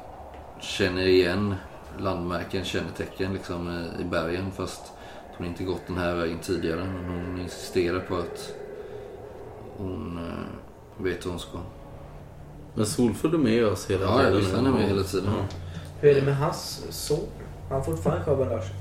känner 0.62 1.08
igen 1.08 1.56
landmärken, 2.00 2.64
kännetecken 2.66 3.34
liksom, 3.34 3.68
eh, 3.68 4.02
i 4.02 4.04
bergen 4.04 4.52
fast 4.52 4.82
hon 5.38 5.48
inte 5.48 5.64
gått 5.64 5.82
den 5.88 5.98
här 5.98 6.16
vägen 6.16 6.40
tidigare. 6.40 6.84
Men 6.86 7.06
hon 7.06 7.42
insisterar 7.42 8.00
på 8.00 8.16
att 8.16 8.54
hon 9.78 10.18
eh, 10.18 11.04
vet 11.04 11.26
hur 11.26 11.30
hon 11.30 11.40
ska. 11.40 11.58
Men 12.74 12.86
Solfull 12.86 13.34
är 13.34 13.38
med 13.38 13.66
oss 13.66 13.90
hela 13.90 14.04
Ja, 14.04 14.30
visst, 14.30 14.56
han 14.56 14.66
är 14.66 14.72
med 14.72 14.88
hela 14.88 15.04
tiden. 15.04 15.30
Ja. 15.38 15.46
Hur 16.02 16.10
är 16.10 16.16
det 16.16 16.22
med 16.26 16.38
hans 16.38 16.84
son? 16.90 17.20
Har 17.70 17.76
han 17.76 17.86
fortfarande 17.86 18.24
kvar 18.24 18.36
bandage? 18.36 18.72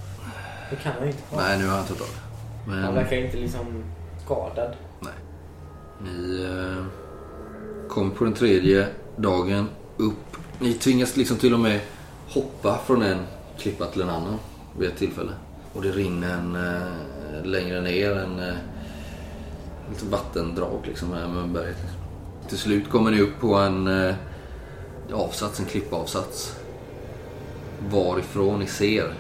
Det 0.71 0.77
kan 0.77 0.93
han 0.99 1.07
inte 1.07 1.23
ha. 1.31 1.41
Nej, 1.41 1.59
nu 1.59 1.67
har 1.67 1.77
han 1.77 1.87
tagit 1.87 2.03
av 2.03 2.09
det. 2.09 2.71
Han 2.71 2.81
Men 2.83 2.95
verkar 2.95 3.17
inte 3.17 3.37
liksom 3.37 3.85
skadad. 4.25 4.77
ni 6.01 6.45
eh, 6.45 6.85
kommer 7.89 8.15
på 8.15 8.25
den 8.25 8.35
tredje 8.35 8.89
dagen 9.17 9.69
upp. 9.97 10.37
Ni 10.59 10.73
tvingas 10.73 11.17
liksom 11.17 11.37
till 11.37 11.55
och 11.55 11.61
med 11.61 11.81
hoppa 12.29 12.79
från 12.87 13.03
en 13.03 13.19
klippa 13.59 13.87
till 13.87 14.03
en 14.03 14.09
annan 14.09 14.37
vid 14.79 14.89
ett 14.89 14.97
tillfälle. 14.97 15.33
Och 15.73 15.83
det 15.83 15.91
rinner 15.91 16.35
en, 16.35 16.57
eh, 16.57 17.45
längre 17.45 17.81
ner 17.81 18.13
en 18.13 18.39
eh, 18.39 18.55
lite 19.91 20.07
vattendrag 20.07 20.81
liksom 20.85 21.13
här 21.13 21.29
med 21.29 21.49
berget. 21.49 21.77
Till 22.49 22.59
slut 22.59 22.91
kommer 22.91 23.11
ni 23.11 23.21
upp 23.21 23.41
på 23.41 23.55
en 23.55 23.87
eh, 23.87 24.15
avsats, 25.13 25.61
en 25.61 25.67
klippavsats. 25.67 26.57
Varifrån 27.91 28.59
ni 28.59 28.67
ser 28.67 29.15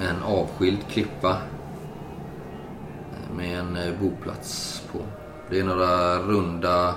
en 0.00 0.22
avskild 0.22 0.78
klippa 0.90 1.30
eh, 3.12 3.36
med 3.36 3.58
en 3.58 3.76
eh, 3.76 4.00
boplats 4.00 4.82
på. 4.92 4.98
Det 5.50 5.60
är 5.60 5.64
några 5.64 6.18
runda 6.18 6.94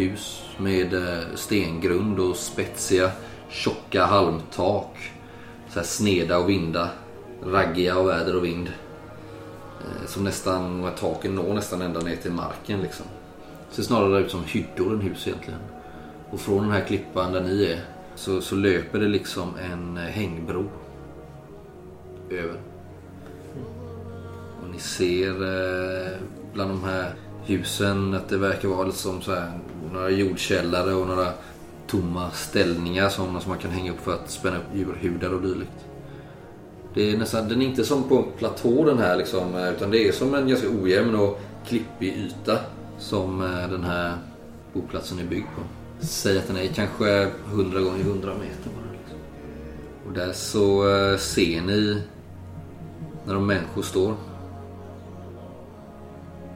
hus 0.00 0.42
med 0.58 0.94
eh, 0.94 1.34
stengrund 1.34 2.20
och 2.20 2.36
spetsiga 2.36 3.10
tjocka 3.48 4.04
halmtak. 4.04 5.12
Så 5.68 5.78
här 5.78 5.86
sneda 5.86 6.38
och 6.38 6.48
vinda. 6.48 6.90
Raggiga 7.44 7.96
av 7.96 8.06
väder 8.06 8.36
och 8.36 8.44
vind. 8.44 8.68
Eh, 9.80 10.06
som 10.06 10.24
nästan, 10.24 10.62
de 10.62 10.84
här 10.84 10.96
taken 10.96 11.34
når 11.34 11.54
nästan 11.54 11.82
ända 11.82 12.00
ner 12.00 12.16
till 12.16 12.32
marken 12.32 12.80
liksom. 12.80 13.06
Ser 13.70 13.82
snarare 13.82 14.20
ut 14.20 14.30
som 14.30 14.44
hyddor 14.44 14.94
än 14.94 15.00
hus 15.00 15.26
egentligen. 15.26 15.60
Och 16.30 16.40
från 16.40 16.62
den 16.62 16.70
här 16.70 16.84
klippan 16.84 17.32
där 17.32 17.40
ni 17.40 17.64
är 17.64 17.80
så, 18.14 18.40
så 18.40 18.56
löper 18.56 18.98
det 18.98 19.08
liksom 19.08 19.54
en 19.72 19.96
eh, 19.96 20.02
hängbro. 20.02 20.70
Över. 22.30 22.60
Och 24.62 24.70
ni 24.72 24.78
ser 24.78 25.30
eh, 25.30 26.18
bland 26.52 26.70
de 26.70 26.84
här 26.84 27.14
husen 27.50 28.14
att 28.14 28.28
det 28.28 28.38
verkar 28.38 28.68
vara 28.68 28.86
lite 28.86 28.98
som 28.98 29.22
så 29.22 29.34
här, 29.34 29.58
några 29.92 30.10
jordkällare 30.10 30.94
och 30.94 31.06
några 31.06 31.32
tomma 31.86 32.30
ställningar 32.30 33.08
sådana 33.08 33.40
som 33.40 33.48
man 33.48 33.58
kan 33.58 33.70
hänga 33.70 33.92
upp 33.92 34.00
för 34.00 34.14
att 34.14 34.30
spänna 34.30 34.56
upp 34.56 34.74
djurhudar 34.74 35.34
och 35.34 35.42
dylikt. 35.42 35.86
Det 36.94 37.12
är 37.12 37.18
nästan, 37.18 37.48
den 37.48 37.62
är 37.62 37.66
inte 37.66 37.84
som 37.84 38.08
på 38.08 38.16
en 38.16 38.24
platå 38.38 38.84
den 38.84 38.98
här 38.98 39.16
liksom, 39.16 39.54
utan 39.54 39.90
det 39.90 40.08
är 40.08 40.12
som 40.12 40.34
en 40.34 40.48
ganska 40.48 40.68
ojämn 40.68 41.14
och 41.14 41.40
klippig 41.66 42.08
yta 42.16 42.58
som 42.98 43.42
eh, 43.42 43.70
den 43.70 43.84
här 43.84 44.14
boplatsen 44.72 45.18
är 45.18 45.24
byggd 45.24 45.46
på. 45.56 45.62
Säg 46.06 46.38
att 46.38 46.46
den 46.46 46.56
är 46.56 46.66
kanske 46.66 47.30
100 47.46 47.80
gånger 47.80 48.00
100 48.00 48.34
meter 48.34 48.70
bara. 48.76 48.92
Liksom. 48.92 49.18
Och 50.06 50.12
där 50.12 50.32
så 50.32 50.88
eh, 50.88 51.18
ser 51.18 51.62
ni 51.62 52.02
när 53.26 53.34
de 53.34 53.46
människor 53.46 53.82
står. 53.82 54.14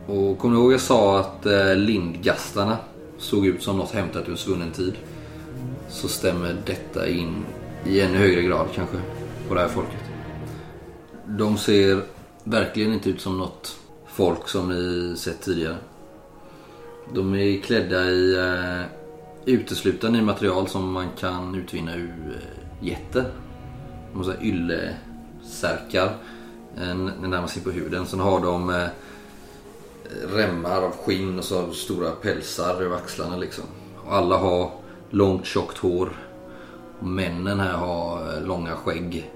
Och 0.07 0.39
kommer 0.39 0.55
ni 0.55 0.61
ihåg 0.61 0.73
jag 0.73 0.81
sa 0.81 1.21
att 1.21 1.47
eh, 1.47 1.77
lindgastarna 1.77 2.77
såg 3.19 3.47
ut 3.47 3.63
som 3.63 3.79
något 3.79 3.91
hämtat 3.91 4.29
ur 4.29 4.31
en 4.31 4.37
svunnen 4.37 4.71
tid? 4.71 4.95
Så 5.89 6.09
stämmer 6.09 6.57
detta 6.67 7.09
in 7.09 7.45
i 7.87 8.01
ännu 8.01 8.19
högre 8.19 8.43
grad 8.43 8.67
kanske 8.75 8.97
på 9.49 9.55
det 9.55 9.61
här 9.61 9.69
folket. 9.69 10.01
De 11.27 11.59
ser 11.59 12.03
verkligen 12.45 12.93
inte 12.93 13.11
ut 13.11 13.21
som 13.21 13.39
något 13.39 13.77
folk 14.07 14.49
som 14.49 14.69
ni 14.69 15.17
sett 15.17 15.43
tidigare. 15.43 15.77
De 17.15 17.35
är 17.35 17.61
klädda 17.61 18.05
i 18.05 18.37
eh, 18.37 18.87
uteslutande 19.45 20.19
i 20.19 20.23
material 20.23 20.69
som 20.69 20.93
man 20.93 21.09
kan 21.19 21.55
utvinna 21.55 21.95
ur 21.95 22.41
eh, 22.41 22.87
getter. 22.87 23.25
De 24.13 24.19
har 24.19 24.25
så 24.25 24.31
här 24.31 24.43
yllesärkar 24.43 26.17
eh, 26.77 26.95
närmar 26.95 27.47
sig 27.47 27.63
på 27.63 27.71
huden. 27.71 28.07
Sen 28.07 28.21
har 28.21 28.41
de 28.41 28.71
eh, 28.71 28.87
remmar 30.35 30.83
av 30.83 30.91
skinn 30.91 31.39
och 31.39 31.45
så 31.45 31.73
stora 31.73 32.11
pälsar 32.11 32.83
över 32.83 32.97
axlarna 32.97 33.37
liksom. 33.37 33.65
Och 34.05 34.15
alla 34.15 34.37
har 34.37 34.71
långt 35.11 35.47
tjockt 35.47 35.79
hår. 35.79 36.13
Och 36.99 37.07
männen 37.07 37.61
här 37.61 37.73
har 37.73 38.35
eh, 38.35 38.47
långa 38.47 38.77
skägg. 38.77 39.31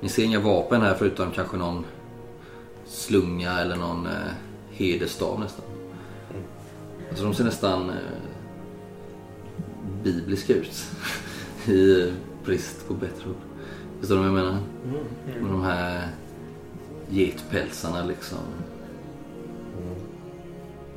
Ni 0.00 0.08
ser 0.08 0.24
inga 0.24 0.40
vapen 0.40 0.82
här 0.82 0.94
förutom 0.94 1.30
kanske 1.30 1.56
någon 1.56 1.84
slunga 2.86 3.60
eller 3.60 3.76
någon 3.76 4.06
eh, 4.06 4.32
hedersstav 4.70 5.40
nästan. 5.40 5.64
Alltså 7.08 7.24
de 7.24 7.34
ser 7.34 7.44
nästan 7.44 7.90
eh, 7.90 7.96
bibliska 10.02 10.54
ut. 10.54 10.84
I 11.66 12.00
eh, 12.00 12.12
brist 12.44 12.88
på 12.88 12.94
bättre 12.94 13.28
ord. 13.28 13.36
Förstår 14.00 14.16
du 14.16 14.20
vad 14.20 14.28
jag 14.28 14.34
menar? 14.34 14.58
Och 15.42 15.48
de 15.48 15.62
här 15.62 16.08
getpälsarna 17.08 18.04
liksom. 18.04 18.38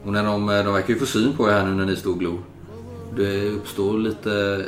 Och 0.03 0.13
när 0.13 0.23
de, 0.23 0.47
de 0.47 0.73
verkar 0.73 0.93
ju 0.93 0.99
få 0.99 1.05
syn 1.05 1.33
på 1.37 1.49
er 1.49 1.51
här 1.51 1.65
nu 1.65 1.71
när 1.71 1.85
ni 1.85 1.95
står 1.95 2.11
och 2.11 2.19
glor. 2.19 2.39
Det 3.15 3.49
uppstår 3.49 3.97
lite 3.97 4.65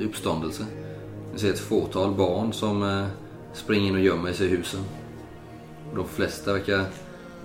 eh, 0.00 0.06
uppståndelse. 0.06 0.66
Ni 1.32 1.38
ser 1.38 1.50
ett 1.50 1.58
fåtal 1.58 2.14
barn 2.14 2.52
som 2.52 2.82
eh, 2.82 3.06
springer 3.54 3.88
in 3.88 3.94
och 3.94 4.00
gömmer 4.00 4.32
sig 4.32 4.46
i 4.46 4.50
husen. 4.50 4.80
De 5.94 6.08
flesta 6.08 6.52
verkar 6.52 6.84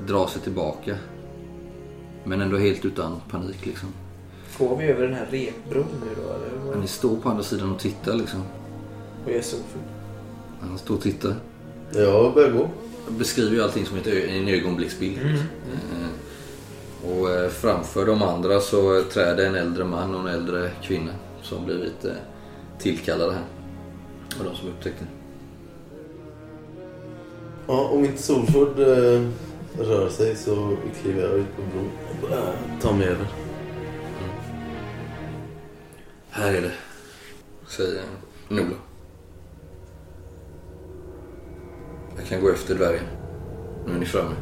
dra 0.08 0.28
sig 0.28 0.42
tillbaka. 0.42 0.96
Men 2.24 2.42
ändå 2.42 2.58
helt 2.58 2.86
utan 2.86 3.22
panik 3.30 3.66
liksom. 3.66 3.90
Går 4.58 4.78
vi 4.78 4.86
över 4.86 5.04
den 5.04 5.14
här 5.14 5.26
repbron 5.26 5.86
nu 6.04 6.22
då? 6.24 6.34
Eller? 6.34 6.72
Men 6.72 6.80
ni 6.80 6.88
står 6.88 7.16
på 7.16 7.30
andra 7.30 7.44
sidan 7.44 7.72
och 7.72 7.80
tittar 7.80 8.14
liksom. 8.14 8.42
Och 9.26 9.32
jag 9.32 9.38
är 9.38 9.42
solfull. 9.42 9.82
Han 10.62 10.78
står 10.78 10.96
och 10.96 11.02
tittar. 11.02 11.36
Jag 11.94 12.34
börjar 12.34 12.52
gå. 12.52 12.70
Jag 13.06 13.14
beskriver 13.14 13.56
ju 13.56 13.64
allting 13.64 13.86
som 13.86 13.98
ett 13.98 14.08
en 14.08 14.48
ögonblicksbild. 14.48 15.18
Eh, 15.18 16.08
Och 17.06 17.30
eh, 17.30 17.50
framför 17.50 18.06
de 18.06 18.22
andra 18.22 18.60
så 18.60 19.04
träder 19.04 19.46
en 19.46 19.56
äldre 19.56 19.84
man 19.84 20.16
och 20.16 20.20
en 20.20 20.36
äldre 20.36 20.72
kvinna 20.82 21.12
som 21.42 21.66
blivit 21.66 22.06
eh, 22.06 22.12
tillkallade 22.80 23.34
här. 23.34 23.46
Och 24.40 24.46
de 24.46 24.56
som 24.56 24.70
upptäckte. 24.70 25.06
Ja, 27.68 27.88
om 27.88 28.06
inte 28.06 28.22
Solford 28.22 28.80
eh, 28.80 29.22
rör 29.80 30.10
sig 30.10 30.36
så 30.36 30.78
kliver 31.02 31.22
jag 31.22 31.34
ut 31.34 31.56
på 31.56 31.62
bron 31.62 31.92
och 32.10 32.30
börjar 32.30 32.56
ta 32.82 32.94
mig 32.94 33.08
över. 33.08 33.28
Här 36.30 36.54
är 36.54 36.62
det, 36.62 36.72
säger 37.68 38.04
Nola. 38.50 38.76
Jag 42.18 42.26
kan 42.26 42.42
gå 42.42 42.50
efter 42.50 42.76
dvärgen. 42.76 43.06
Nu 43.86 43.94
är 43.94 44.00
ni 44.00 44.06
framme. 44.06 44.36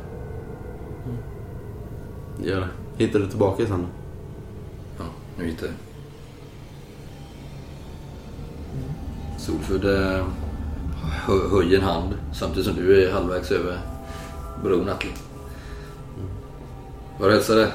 Gör 2.43 2.59
det. 2.59 2.67
Hittar 3.03 3.19
du 3.19 3.27
tillbaka 3.27 3.65
sen 3.65 3.81
då? 3.81 3.87
Ja, 4.97 5.05
nu 5.37 5.45
hittar 5.45 5.67
jag. 5.67 5.75
Solfud 9.39 9.85
höjer 11.51 11.77
en 11.77 11.83
hand 11.83 12.17
samtidigt 12.33 12.65
som 12.65 12.75
du 12.75 13.03
är 13.03 13.11
halvvägs 13.13 13.51
över 13.51 13.79
bron 14.63 14.89
Atle. 14.89 15.09
Var 17.19 17.29
hälsade? 17.29 17.71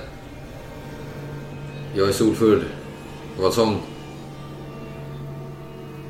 Jag 1.94 2.08
är 2.08 2.12
Solfudd. 2.12 2.62
Vad 3.40 3.52
sång? 3.52 3.80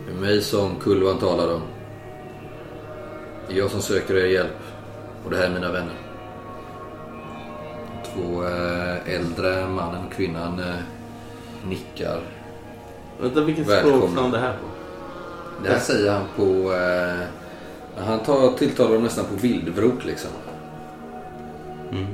Det 0.07 0.13
är 0.13 0.17
mig 0.17 0.43
som 0.43 0.77
Kulvan 0.77 1.19
talar 1.19 1.55
om. 1.55 1.63
Det 3.49 3.55
är 3.55 3.59
jag 3.59 3.71
som 3.71 3.83
söker 3.83 4.15
er 4.15 4.27
hjälp. 4.27 4.59
Och 5.25 5.31
det 5.31 5.37
här 5.37 5.45
är 5.45 5.55
mina 5.55 5.73
vänner. 5.73 6.04
Två 8.15 8.45
eh, 8.45 9.15
äldre 9.15 9.69
mannen 9.69 10.07
och 10.07 10.13
kvinnan 10.13 10.59
eh, 10.59 10.75
nickar. 11.69 12.21
Vänta, 13.21 13.41
vilket 13.41 13.65
språk 13.65 14.11
sa 14.15 14.23
han 14.23 14.31
det 14.31 14.39
här 14.39 14.53
på? 14.53 14.67
Det 15.63 15.69
här 15.69 15.79
säger 15.79 16.13
han 16.13 16.25
på... 16.37 16.73
Eh, 16.73 17.27
han 17.97 18.19
tar, 18.19 18.53
tilltalar 18.53 18.95
dem 18.95 19.03
nästan 19.03 19.25
på 19.25 19.35
vildvrok 19.35 20.05
liksom. 20.05 20.31
Mm. 21.91 22.07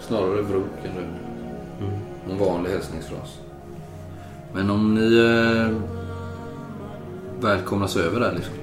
Snarare 0.00 0.42
vrok 0.42 0.84
än 0.84 0.94
rövning. 0.94 1.28
En 2.30 2.38
vanlig 2.38 2.70
hälsningsfras. 2.70 3.38
Men 4.52 4.70
om 4.70 4.94
ni 4.94 5.18
eh, 5.18 5.76
välkomnas 7.40 7.96
över 7.96 8.20
där 8.20 8.32
liksom. 8.32 8.54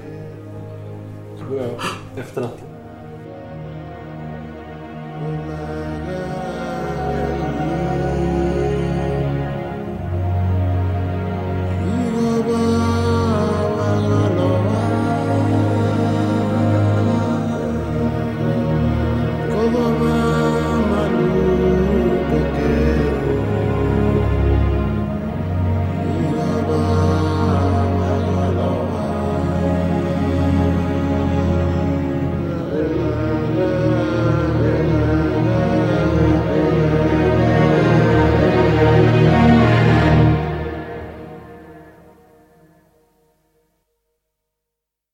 Så 1.40 1.46
går 1.46 1.62
jag 1.62 1.70
efter 2.18 2.42
natten. 2.42 2.65